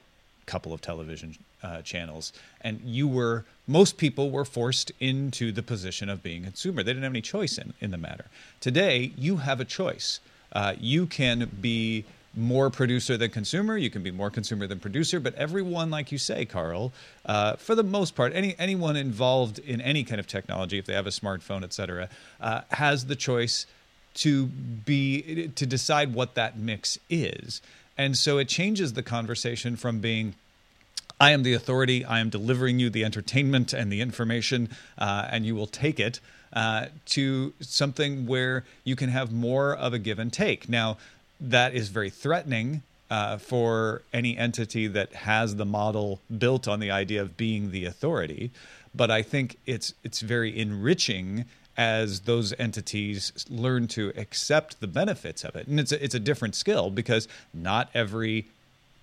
couple 0.45 0.73
of 0.73 0.81
television 0.81 1.37
uh, 1.61 1.81
channels, 1.81 2.33
and 2.61 2.79
you 2.83 3.07
were 3.07 3.45
most 3.67 3.97
people 3.97 4.31
were 4.31 4.45
forced 4.45 4.91
into 4.99 5.51
the 5.51 5.61
position 5.61 6.09
of 6.09 6.23
being 6.23 6.43
a 6.43 6.47
consumer. 6.47 6.81
They 6.81 6.91
didn't 6.91 7.03
have 7.03 7.11
any 7.11 7.21
choice 7.21 7.57
in 7.57 7.73
in 7.81 7.91
the 7.91 7.97
matter. 7.97 8.25
Today, 8.61 9.11
you 9.17 9.37
have 9.37 9.59
a 9.59 9.65
choice. 9.65 10.19
Uh, 10.53 10.73
you 10.79 11.05
can 11.05 11.51
be 11.61 12.05
more 12.37 12.69
producer 12.69 13.17
than 13.17 13.31
consumer. 13.31 13.75
You 13.77 13.89
can 13.89 14.03
be 14.03 14.11
more 14.11 14.29
consumer 14.29 14.67
than 14.67 14.79
producer. 14.79 15.19
But 15.19 15.33
everyone, 15.35 15.89
like 15.89 16.11
you 16.11 16.19
say, 16.19 16.45
Carl, 16.45 16.93
uh, 17.25 17.55
for 17.55 17.75
the 17.75 17.83
most 17.83 18.15
part, 18.15 18.31
any 18.33 18.55
anyone 18.59 18.95
involved 18.95 19.59
in 19.59 19.81
any 19.81 20.03
kind 20.03 20.19
of 20.19 20.27
technology, 20.27 20.77
if 20.77 20.85
they 20.85 20.93
have 20.93 21.07
a 21.07 21.11
smartphone, 21.11 21.63
et 21.63 21.73
cetera, 21.73 22.09
uh, 22.39 22.61
has 22.69 23.07
the 23.07 23.15
choice 23.15 23.65
to 24.13 24.45
be 24.45 25.49
to 25.55 25.65
decide 25.65 26.13
what 26.13 26.35
that 26.35 26.57
mix 26.57 26.99
is. 27.09 27.61
And 27.97 28.15
so 28.15 28.37
it 28.37 28.47
changes 28.47 28.93
the 28.93 29.03
conversation 29.03 29.75
from 29.75 29.99
being 29.99 30.35
I 31.19 31.31
am 31.31 31.41
the 31.41 31.53
authority. 31.53 32.05
I 32.05 32.19
am 32.19 32.29
delivering 32.29 32.79
you 32.79 32.91
the 32.91 33.03
entertainment 33.03 33.73
and 33.73 33.91
the 33.91 34.01
information, 34.01 34.69
uh, 34.99 35.27
and 35.31 35.45
you 35.45 35.55
will 35.55 35.67
take 35.67 35.99
it. 35.99 36.19
Uh, 36.53 36.85
to 37.05 37.53
something 37.59 38.25
where 38.25 38.63
you 38.85 38.95
can 38.95 39.09
have 39.09 39.33
more 39.33 39.75
of 39.75 39.93
a 39.93 39.99
give 39.99 40.17
and 40.17 40.31
take. 40.31 40.69
Now, 40.69 40.97
that 41.39 41.73
is 41.73 41.89
very 41.89 42.09
threatening 42.09 42.81
uh, 43.09 43.37
for 43.37 44.01
any 44.13 44.37
entity 44.37 44.87
that 44.87 45.13
has 45.13 45.55
the 45.55 45.65
model 45.65 46.19
built 46.37 46.67
on 46.67 46.79
the 46.79 46.91
idea 46.91 47.21
of 47.21 47.37
being 47.37 47.71
the 47.71 47.85
authority. 47.85 48.51
But 48.93 49.11
I 49.11 49.21
think 49.21 49.57
it's 49.65 49.93
it's 50.03 50.21
very 50.21 50.57
enriching 50.57 51.45
as 51.77 52.21
those 52.21 52.53
entities 52.57 53.45
learn 53.49 53.87
to 53.87 54.11
accept 54.17 54.81
the 54.81 54.87
benefits 54.87 55.43
of 55.43 55.55
it. 55.55 55.67
And 55.67 55.79
it's 55.79 55.91
a, 55.91 56.03
it's 56.03 56.15
a 56.15 56.19
different 56.19 56.55
skill 56.55 56.89
because 56.89 57.27
not 57.53 57.89
every 57.93 58.47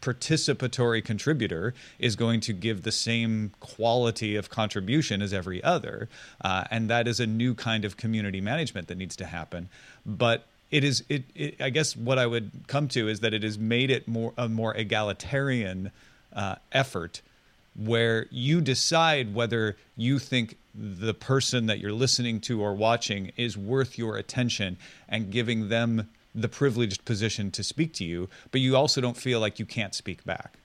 participatory 0.02 1.02
contributor 1.02 1.72
is 1.98 2.14
going 2.14 2.40
to 2.40 2.52
give 2.52 2.82
the 2.82 2.92
same 2.92 3.52
quality 3.60 4.36
of 4.36 4.50
contribution 4.50 5.22
as 5.22 5.32
every 5.32 5.62
other. 5.62 6.08
Uh, 6.42 6.64
and 6.70 6.90
that 6.90 7.08
is 7.08 7.20
a 7.20 7.26
new 7.26 7.54
kind 7.54 7.84
of 7.84 7.96
community 7.96 8.40
management 8.40 8.88
that 8.88 8.98
needs 8.98 9.16
to 9.16 9.24
happen. 9.24 9.68
But 10.04 10.44
it 10.74 10.82
is 10.82 11.04
it, 11.08 11.22
it, 11.36 11.62
I 11.62 11.70
guess 11.70 11.96
what 11.96 12.18
I 12.18 12.26
would 12.26 12.50
come 12.66 12.88
to 12.88 13.08
is 13.08 13.20
that 13.20 13.32
it 13.32 13.44
has 13.44 13.56
made 13.56 13.92
it 13.92 14.08
more 14.08 14.32
a 14.36 14.48
more 14.48 14.74
egalitarian 14.74 15.92
uh, 16.32 16.56
effort 16.72 17.22
where 17.76 18.26
you 18.30 18.60
decide 18.60 19.34
whether 19.34 19.76
you 19.96 20.18
think 20.18 20.56
the 20.74 21.14
person 21.14 21.66
that 21.66 21.78
you're 21.78 21.92
listening 21.92 22.40
to 22.40 22.60
or 22.60 22.74
watching 22.74 23.30
is 23.36 23.56
worth 23.56 23.96
your 23.96 24.16
attention 24.16 24.76
and 25.08 25.30
giving 25.30 25.68
them 25.68 26.10
the 26.34 26.48
privileged 26.48 27.04
position 27.04 27.52
to 27.52 27.62
speak 27.62 27.92
to 27.92 28.04
you, 28.04 28.28
but 28.50 28.60
you 28.60 28.76
also 28.76 29.00
don't 29.00 29.16
feel 29.16 29.38
like 29.38 29.60
you 29.60 29.66
can't 29.66 29.94
speak 29.94 30.24
back. 30.24 30.58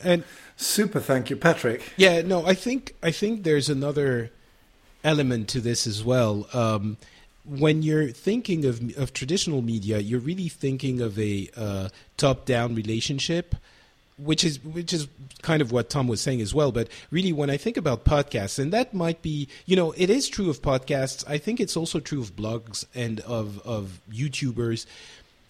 And 0.00 0.24
super, 0.56 0.98
thank 0.98 1.30
you, 1.30 1.36
Patrick. 1.36 1.92
Yeah, 1.96 2.22
no, 2.22 2.44
I 2.44 2.54
think 2.54 2.96
I 3.04 3.12
think 3.12 3.44
there's 3.44 3.68
another 3.68 4.32
element 5.04 5.48
to 5.50 5.60
this 5.60 5.86
as 5.86 6.02
well. 6.02 6.48
Um, 6.52 6.96
when 7.44 7.82
you're 7.82 8.08
thinking 8.08 8.64
of 8.64 8.96
of 8.96 9.12
traditional 9.12 9.62
media, 9.62 9.98
you're 9.98 10.20
really 10.20 10.48
thinking 10.48 11.00
of 11.00 11.18
a 11.18 11.50
uh, 11.56 11.88
top-down 12.16 12.74
relationship, 12.74 13.54
which 14.16 14.44
is 14.44 14.62
which 14.64 14.92
is 14.92 15.08
kind 15.42 15.60
of 15.60 15.70
what 15.70 15.90
Tom 15.90 16.08
was 16.08 16.20
saying 16.20 16.40
as 16.40 16.54
well. 16.54 16.72
But 16.72 16.88
really, 17.10 17.32
when 17.32 17.50
I 17.50 17.56
think 17.56 17.76
about 17.76 18.04
podcasts, 18.04 18.58
and 18.58 18.72
that 18.72 18.94
might 18.94 19.20
be, 19.22 19.48
you 19.66 19.76
know, 19.76 19.92
it 19.92 20.08
is 20.08 20.28
true 20.28 20.48
of 20.48 20.62
podcasts. 20.62 21.24
I 21.28 21.38
think 21.38 21.60
it's 21.60 21.76
also 21.76 22.00
true 22.00 22.20
of 22.20 22.34
blogs 22.34 22.86
and 22.94 23.20
of 23.20 23.60
of 23.66 24.00
YouTubers. 24.10 24.86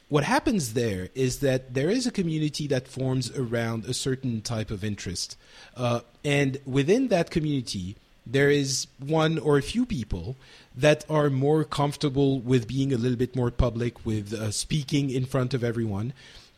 What 0.09 0.24
happens 0.24 0.74
there 0.74 1.09
is 1.14 1.40
that 1.40 1.74
there 1.74 1.90
is 1.90 2.07
a 2.07 2.11
community 2.11 2.66
that 2.68 2.86
forms 2.86 3.30
around 3.36 3.86
a 3.86 3.95
certain 3.95 4.42
type 4.42 4.70
of 4.70 4.84
interest, 4.84 5.36
uh, 5.76 6.01
and 6.24 6.59
within 6.66 7.09
that 7.09 7.30
community, 7.30 7.97
there 8.27 8.51
is 8.51 8.87
one 8.99 9.39
or 9.39 9.59
a 9.59 9.62
few 9.62 9.85
people 9.85 10.37
that 10.75 11.05
are 11.09 11.31
more 11.31 11.64
comfortable 11.64 12.41
with 12.41 12.66
being 12.66 12.93
a 12.93 12.97
little 12.97 13.18
bit 13.18 13.37
more 13.37 13.51
public, 13.51 14.05
with 14.05 14.33
uh, 14.33 14.51
speaking 14.51 15.11
in 15.11 15.25
front 15.25 15.55
of 15.55 15.62
everyone. 15.62 16.12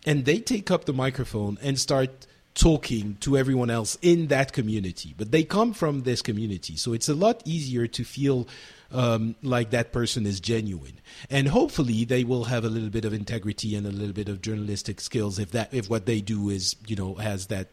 And 0.04 0.24
they 0.24 0.38
take 0.38 0.70
up 0.70 0.84
the 0.84 0.92
microphone 0.92 1.58
and 1.62 1.78
start 1.78 2.26
talking 2.54 3.16
to 3.20 3.36
everyone 3.36 3.68
else 3.68 3.98
in 4.00 4.28
that 4.28 4.52
community. 4.52 5.14
But 5.16 5.30
they 5.30 5.42
come 5.42 5.74
from 5.74 6.02
this 6.02 6.22
community. 6.22 6.76
So 6.76 6.92
it's 6.92 7.08
a 7.08 7.14
lot 7.14 7.42
easier 7.44 7.86
to 7.88 8.04
feel 8.04 8.48
um, 8.96 9.36
like 9.42 9.70
that 9.70 9.92
person 9.92 10.24
is 10.24 10.40
genuine. 10.40 10.98
And 11.28 11.48
hopefully 11.48 12.04
they 12.06 12.24
will 12.24 12.44
have 12.44 12.64
a 12.64 12.68
little 12.68 12.88
bit 12.88 13.04
of 13.04 13.12
integrity 13.12 13.76
and 13.76 13.86
a 13.86 13.90
little 13.90 14.14
bit 14.14 14.28
of 14.28 14.40
journalistic 14.40 15.00
skills 15.00 15.38
if 15.38 15.50
that 15.52 15.72
if 15.72 15.90
what 15.90 16.06
they 16.06 16.20
do 16.20 16.48
is 16.48 16.76
you 16.86 16.96
know 16.96 17.14
has 17.16 17.48
that 17.48 17.68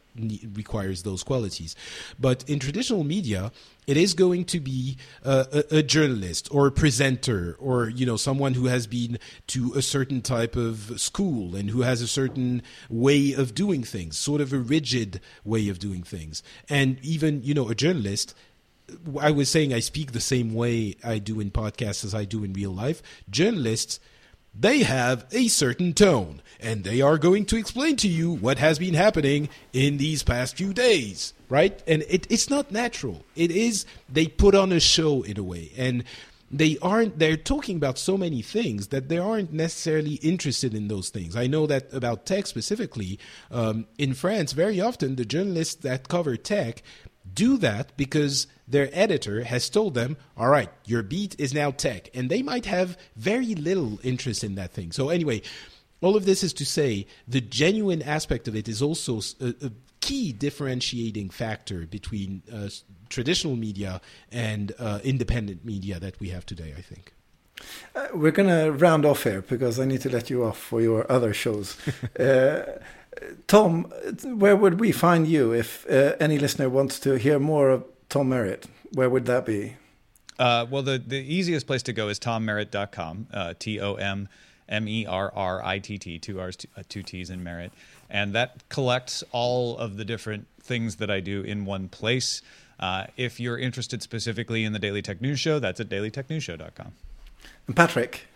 requires 0.54 1.04
those 1.04 1.24
qualities. 1.24 1.76
But 2.20 2.48
in 2.48 2.60
traditional 2.60 3.04
media, 3.06 3.52
it 3.88 3.96
is 3.98 4.14
going 4.14 4.46
to 4.46 4.60
be 4.60 4.98
a, 5.24 5.64
a, 5.72 5.84
journalist 5.84 6.48
or 6.52 6.68
a 6.68 6.72
presenter 6.72 7.56
or 7.60 7.90
you 7.90 8.06
know 8.06 8.18
someone 8.18 8.54
who 8.54 8.66
has 8.66 8.86
been 8.86 9.18
to 9.48 9.74
a 9.76 9.82
certain 9.82 10.22
type 10.22 10.58
of 10.58 11.00
school 11.00 11.56
and 11.56 11.70
who 11.70 11.82
has 11.82 12.02
a 12.02 12.08
certain 12.08 12.62
way 12.90 13.34
of 13.34 13.56
doing 13.56 13.84
things, 13.84 14.18
sort 14.18 14.42
of 14.42 14.52
a 14.52 14.60
rigid 14.60 15.22
way 15.46 15.70
of 15.70 15.80
doing 15.80 16.04
things. 16.04 16.44
And 16.70 17.00
even 17.02 17.44
you 17.44 17.54
know 17.54 17.70
a 17.70 17.76
journalist 17.76 18.36
I 19.20 19.32
was 19.32 19.50
saying 19.50 19.74
I 19.74 19.80
speak 19.80 20.12
the 20.12 20.20
same 20.20 20.54
way 20.54 20.96
I 21.04 21.20
do 21.20 21.40
in 21.40 21.52
podcasts 21.52 22.04
as 22.04 22.14
I 22.14 22.26
do 22.26 22.44
in 22.44 22.54
real 22.54 22.72
life. 22.72 23.02
Journalists, 23.30 24.00
they 24.54 24.80
have 24.80 25.26
a 25.32 25.48
certain 25.48 25.94
tone, 25.94 26.42
and 26.60 26.84
they 26.84 27.02
are 27.02 27.18
going 27.18 27.46
to 27.48 27.58
explain 27.58 27.96
to 27.98 28.08
you 28.08 28.32
what 28.32 28.60
has 28.60 28.80
been 28.80 28.94
happening 28.94 29.50
in 29.72 29.98
these 29.98 30.22
past 30.22 30.58
few 30.58 30.74
days, 30.74 31.34
right? 31.50 31.82
And 31.88 32.04
it, 32.10 32.28
it's 32.30 32.50
not 32.50 32.72
natural. 32.72 33.26
It 33.36 33.52
is, 33.52 33.86
they 34.10 34.28
put 34.28 34.54
on 34.54 34.72
a 34.72 34.80
show 34.80 35.24
in 35.24 35.38
a 35.40 35.44
way. 35.44 35.72
And 35.78 36.04
they 36.54 36.78
aren't 36.84 37.18
they're 37.18 37.36
talking 37.36 37.76
about 37.78 37.98
so 37.98 38.16
many 38.16 38.44
things 38.44 38.90
that 38.90 39.10
they 39.10 39.18
aren't 39.18 39.52
necessarily 39.52 40.14
interested 40.16 40.76
in 40.76 40.88
those 40.88 41.10
things 41.10 41.36
i 41.36 41.48
know 41.48 41.66
that 41.66 41.92
about 41.92 42.28
tech 42.28 42.46
specifically 42.46 43.18
um, 43.50 43.88
in 43.98 44.14
france 44.14 44.52
very 44.52 44.80
often 44.80 45.16
the 45.16 45.26
journalists 45.26 45.74
that 45.74 46.08
cover 46.08 46.38
tech 46.38 46.84
do 47.32 47.58
that 47.58 47.96
because 47.98 48.48
their 48.68 48.90
editor 48.92 49.44
has 49.44 49.70
told 49.70 49.94
them 49.94 50.18
all 50.38 50.50
right 50.50 50.70
your 50.86 51.04
beat 51.04 51.36
is 51.40 51.54
now 51.54 51.72
tech 51.72 52.10
and 52.14 52.30
they 52.30 52.42
might 52.42 52.66
have 52.66 52.98
very 53.16 53.56
little 53.56 54.00
interest 54.04 54.44
in 54.44 54.56
that 54.56 54.72
thing 54.72 54.92
so 54.92 55.10
anyway 55.10 55.42
all 56.02 56.18
of 56.18 56.26
this 56.26 56.44
is 56.44 56.54
to 56.54 56.66
say 56.66 57.08
the 57.28 57.42
genuine 57.42 58.02
aspect 58.02 58.48
of 58.48 58.56
it 58.56 58.68
is 58.68 58.82
also 58.82 59.22
a, 59.40 59.56
a 59.62 59.72
key 60.04 60.34
differentiating 60.34 61.30
factor 61.30 61.86
between 61.88 62.44
uh, 62.52 62.68
traditional 63.08 63.56
media 63.56 64.02
and 64.32 64.74
uh, 64.78 65.00
independent 65.04 65.64
media 65.64 65.98
that 66.00 66.20
we 66.20 66.28
have 66.30 66.46
today, 66.46 66.74
I 66.78 66.82
think. 66.82 67.14
Uh, 67.96 68.08
we're 68.14 68.32
going 68.32 68.50
to 68.50 68.72
round 68.74 69.06
off 69.06 69.24
here 69.24 69.42
because 69.44 69.80
I 69.80 69.86
need 69.86 70.02
to 70.02 70.10
let 70.10 70.30
you 70.30 70.44
off 70.44 70.58
for 70.58 70.82
your 70.82 71.10
other 71.10 71.34
shows. 71.34 71.78
Tom, 73.48 73.84
where 74.24 74.56
would 74.56 74.80
we 74.80 74.92
find 74.92 75.28
you 75.28 75.54
if 75.54 75.90
uh, 75.90 76.16
any 76.20 76.38
listener 76.40 76.70
wants 76.70 77.00
to 77.00 77.18
hear 77.18 77.40
more 77.40 77.70
of 77.70 77.86
Tom 78.10 78.30
Merritt? 78.30 78.68
Where 78.94 79.10
would 79.10 79.26
that 79.26 79.46
be? 79.46 79.76
Uh, 80.40 80.66
well, 80.70 80.82
the, 80.82 80.98
the 80.98 81.18
easiest 81.18 81.68
place 81.68 81.84
to 81.84 81.94
go 81.94 82.10
is 82.10 82.20
tommerritt.com, 82.20 83.28
uh, 83.34 83.54
T 83.58 83.80
O 83.80 83.96
M 83.96 84.28
M 84.68 84.88
E 84.88 85.06
R 85.06 85.32
R 85.36 85.64
I 85.64 85.80
T 85.80 85.98
T, 85.98 86.20
two 86.20 86.40
R's, 86.40 86.56
two, 86.56 86.68
uh, 86.76 86.84
two 86.88 87.04
T's 87.04 87.30
in 87.30 87.44
Merritt. 87.44 87.72
And 88.10 88.34
that 88.34 88.68
collects 88.70 89.24
all 89.32 89.78
of 89.78 89.98
the 89.98 90.06
different 90.06 90.48
things 90.62 90.98
that 90.98 91.10
I 91.10 91.20
do 91.20 91.42
in 91.42 91.66
one 91.66 91.88
place. 91.88 92.42
Uh, 92.80 93.06
if 93.18 93.40
you're 93.40 93.58
interested 93.58 94.02
specifically 94.02 94.64
in 94.64 94.74
the 94.74 94.80
Daily 94.80 95.02
Tech 95.02 95.22
News 95.22 95.40
Show, 95.40 95.60
that's 95.60 95.80
at 95.80 95.90
dailytechnewsshow.com. 95.90 96.92
And 97.68 97.76
Patrick? 97.76 98.28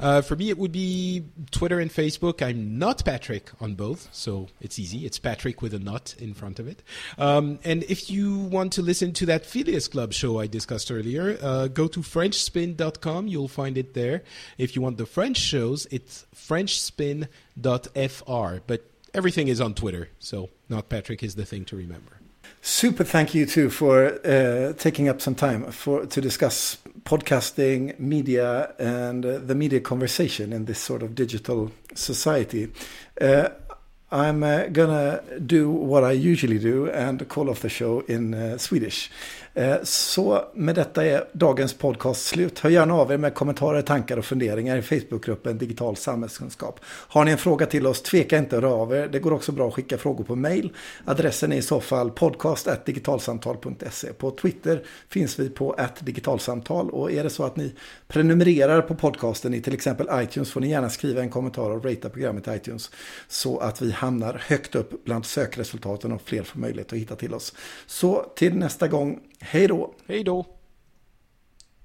Uh, 0.00 0.22
for 0.22 0.36
me, 0.36 0.50
it 0.50 0.58
would 0.58 0.72
be 0.72 1.24
Twitter 1.50 1.78
and 1.80 1.90
Facebook. 1.90 2.42
I'm 2.42 2.78
not 2.78 3.04
Patrick 3.04 3.50
on 3.60 3.74
both, 3.74 4.08
so 4.12 4.48
it's 4.60 4.78
easy. 4.78 5.04
It's 5.06 5.18
Patrick 5.18 5.62
with 5.62 5.74
a 5.74 5.78
not 5.78 6.14
in 6.18 6.34
front 6.34 6.58
of 6.58 6.66
it. 6.68 6.82
Um, 7.18 7.58
and 7.64 7.82
if 7.84 8.10
you 8.10 8.38
want 8.38 8.72
to 8.74 8.82
listen 8.82 9.12
to 9.14 9.26
that 9.26 9.46
Phileas 9.46 9.88
Club 9.88 10.12
show 10.12 10.40
I 10.40 10.46
discussed 10.46 10.90
earlier, 10.90 11.38
uh, 11.42 11.68
go 11.68 11.88
to 11.88 12.00
FrenchSpin.com. 12.00 13.28
You'll 13.28 13.48
find 13.48 13.76
it 13.78 13.94
there. 13.94 14.22
If 14.58 14.74
you 14.76 14.82
want 14.82 14.98
the 14.98 15.06
French 15.06 15.36
shows, 15.36 15.86
it's 15.90 16.26
FrenchSpin.fr. 16.34 17.28
But 18.66 18.90
everything 19.14 19.48
is 19.48 19.60
on 19.60 19.74
Twitter, 19.74 20.08
so 20.18 20.50
not 20.68 20.88
Patrick 20.88 21.22
is 21.22 21.34
the 21.34 21.44
thing 21.44 21.64
to 21.66 21.76
remember. 21.76 22.21
Super 22.64 23.02
thank 23.02 23.34
you 23.34 23.44
too 23.44 23.70
for 23.70 24.20
uh, 24.24 24.72
taking 24.74 25.08
up 25.08 25.20
some 25.20 25.34
time 25.34 25.72
for 25.72 26.06
to 26.06 26.20
discuss 26.20 26.78
podcasting, 27.02 27.98
media, 27.98 28.72
and 28.78 29.26
uh, 29.26 29.38
the 29.38 29.56
media 29.56 29.80
conversation 29.80 30.52
in 30.52 30.66
this 30.66 30.78
sort 30.78 31.02
of 31.02 31.16
digital 31.16 31.72
society. 31.96 32.72
Uh, 33.20 33.48
I'm 34.12 34.44
uh, 34.44 34.66
gonna 34.66 35.22
do 35.44 35.72
what 35.72 36.04
I 36.04 36.12
usually 36.12 36.60
do 36.60 36.88
and 36.88 37.28
call 37.28 37.50
off 37.50 37.62
the 37.62 37.68
show 37.68 38.04
in 38.06 38.32
uh, 38.32 38.58
Swedish. 38.58 39.10
Eh, 39.54 39.76
så 39.82 40.44
med 40.54 40.74
detta 40.74 41.06
är 41.06 41.24
dagens 41.32 41.74
podcast 41.74 42.26
slut. 42.26 42.58
Hör 42.58 42.70
gärna 42.70 42.94
av 42.94 43.12
er 43.12 43.16
med 43.16 43.34
kommentarer, 43.34 43.82
tankar 43.82 44.16
och 44.16 44.24
funderingar 44.24 44.76
i 44.76 44.82
Facebookgruppen 44.82 45.58
Digital 45.58 45.96
samhällskunskap. 45.96 46.80
Har 46.84 47.24
ni 47.24 47.30
en 47.30 47.38
fråga 47.38 47.66
till 47.66 47.86
oss, 47.86 48.02
tveka 48.02 48.38
inte 48.38 48.56
att 48.56 48.62
höra 48.62 48.74
av 48.74 48.92
er. 48.92 49.08
Det 49.08 49.18
går 49.18 49.32
också 49.32 49.52
bra 49.52 49.68
att 49.68 49.74
skicka 49.74 49.98
frågor 49.98 50.24
på 50.24 50.36
mail. 50.36 50.72
Adressen 51.04 51.52
är 51.52 51.56
i 51.56 51.62
så 51.62 51.80
fall 51.80 52.10
podcast.digitalsamtal.se. 52.10 54.12
På 54.12 54.30
Twitter 54.30 54.84
finns 55.08 55.38
vi 55.38 55.48
på 55.48 55.76
digitalsamtal 56.00 56.90
och 56.90 57.12
är 57.12 57.24
det 57.24 57.30
så 57.30 57.44
att 57.44 57.56
ni 57.56 57.74
prenumererar 58.08 58.82
på 58.82 58.94
podcasten 58.94 59.54
i 59.54 59.60
till 59.60 59.74
exempel 59.74 60.08
iTunes 60.12 60.52
får 60.52 60.60
ni 60.60 60.70
gärna 60.70 60.90
skriva 60.90 61.20
en 61.20 61.30
kommentar 61.30 61.70
och 61.70 61.84
ratea 61.84 62.10
programmet 62.10 62.48
i 62.48 62.50
iTunes 62.50 62.90
så 63.28 63.58
att 63.58 63.82
vi 63.82 63.90
hamnar 63.90 64.42
högt 64.46 64.74
upp 64.74 65.04
bland 65.04 65.26
sökresultaten 65.26 66.12
och 66.12 66.22
fler 66.24 66.42
får 66.42 66.58
möjlighet 66.58 66.92
att 66.92 66.98
hitta 66.98 67.16
till 67.16 67.34
oss. 67.34 67.54
Så 67.86 68.26
till 68.36 68.54
nästa 68.54 68.88
gång 68.88 69.20
Hej 69.44 69.66
då! 69.68 69.94
Hej 70.06 70.24
då! 70.24 70.46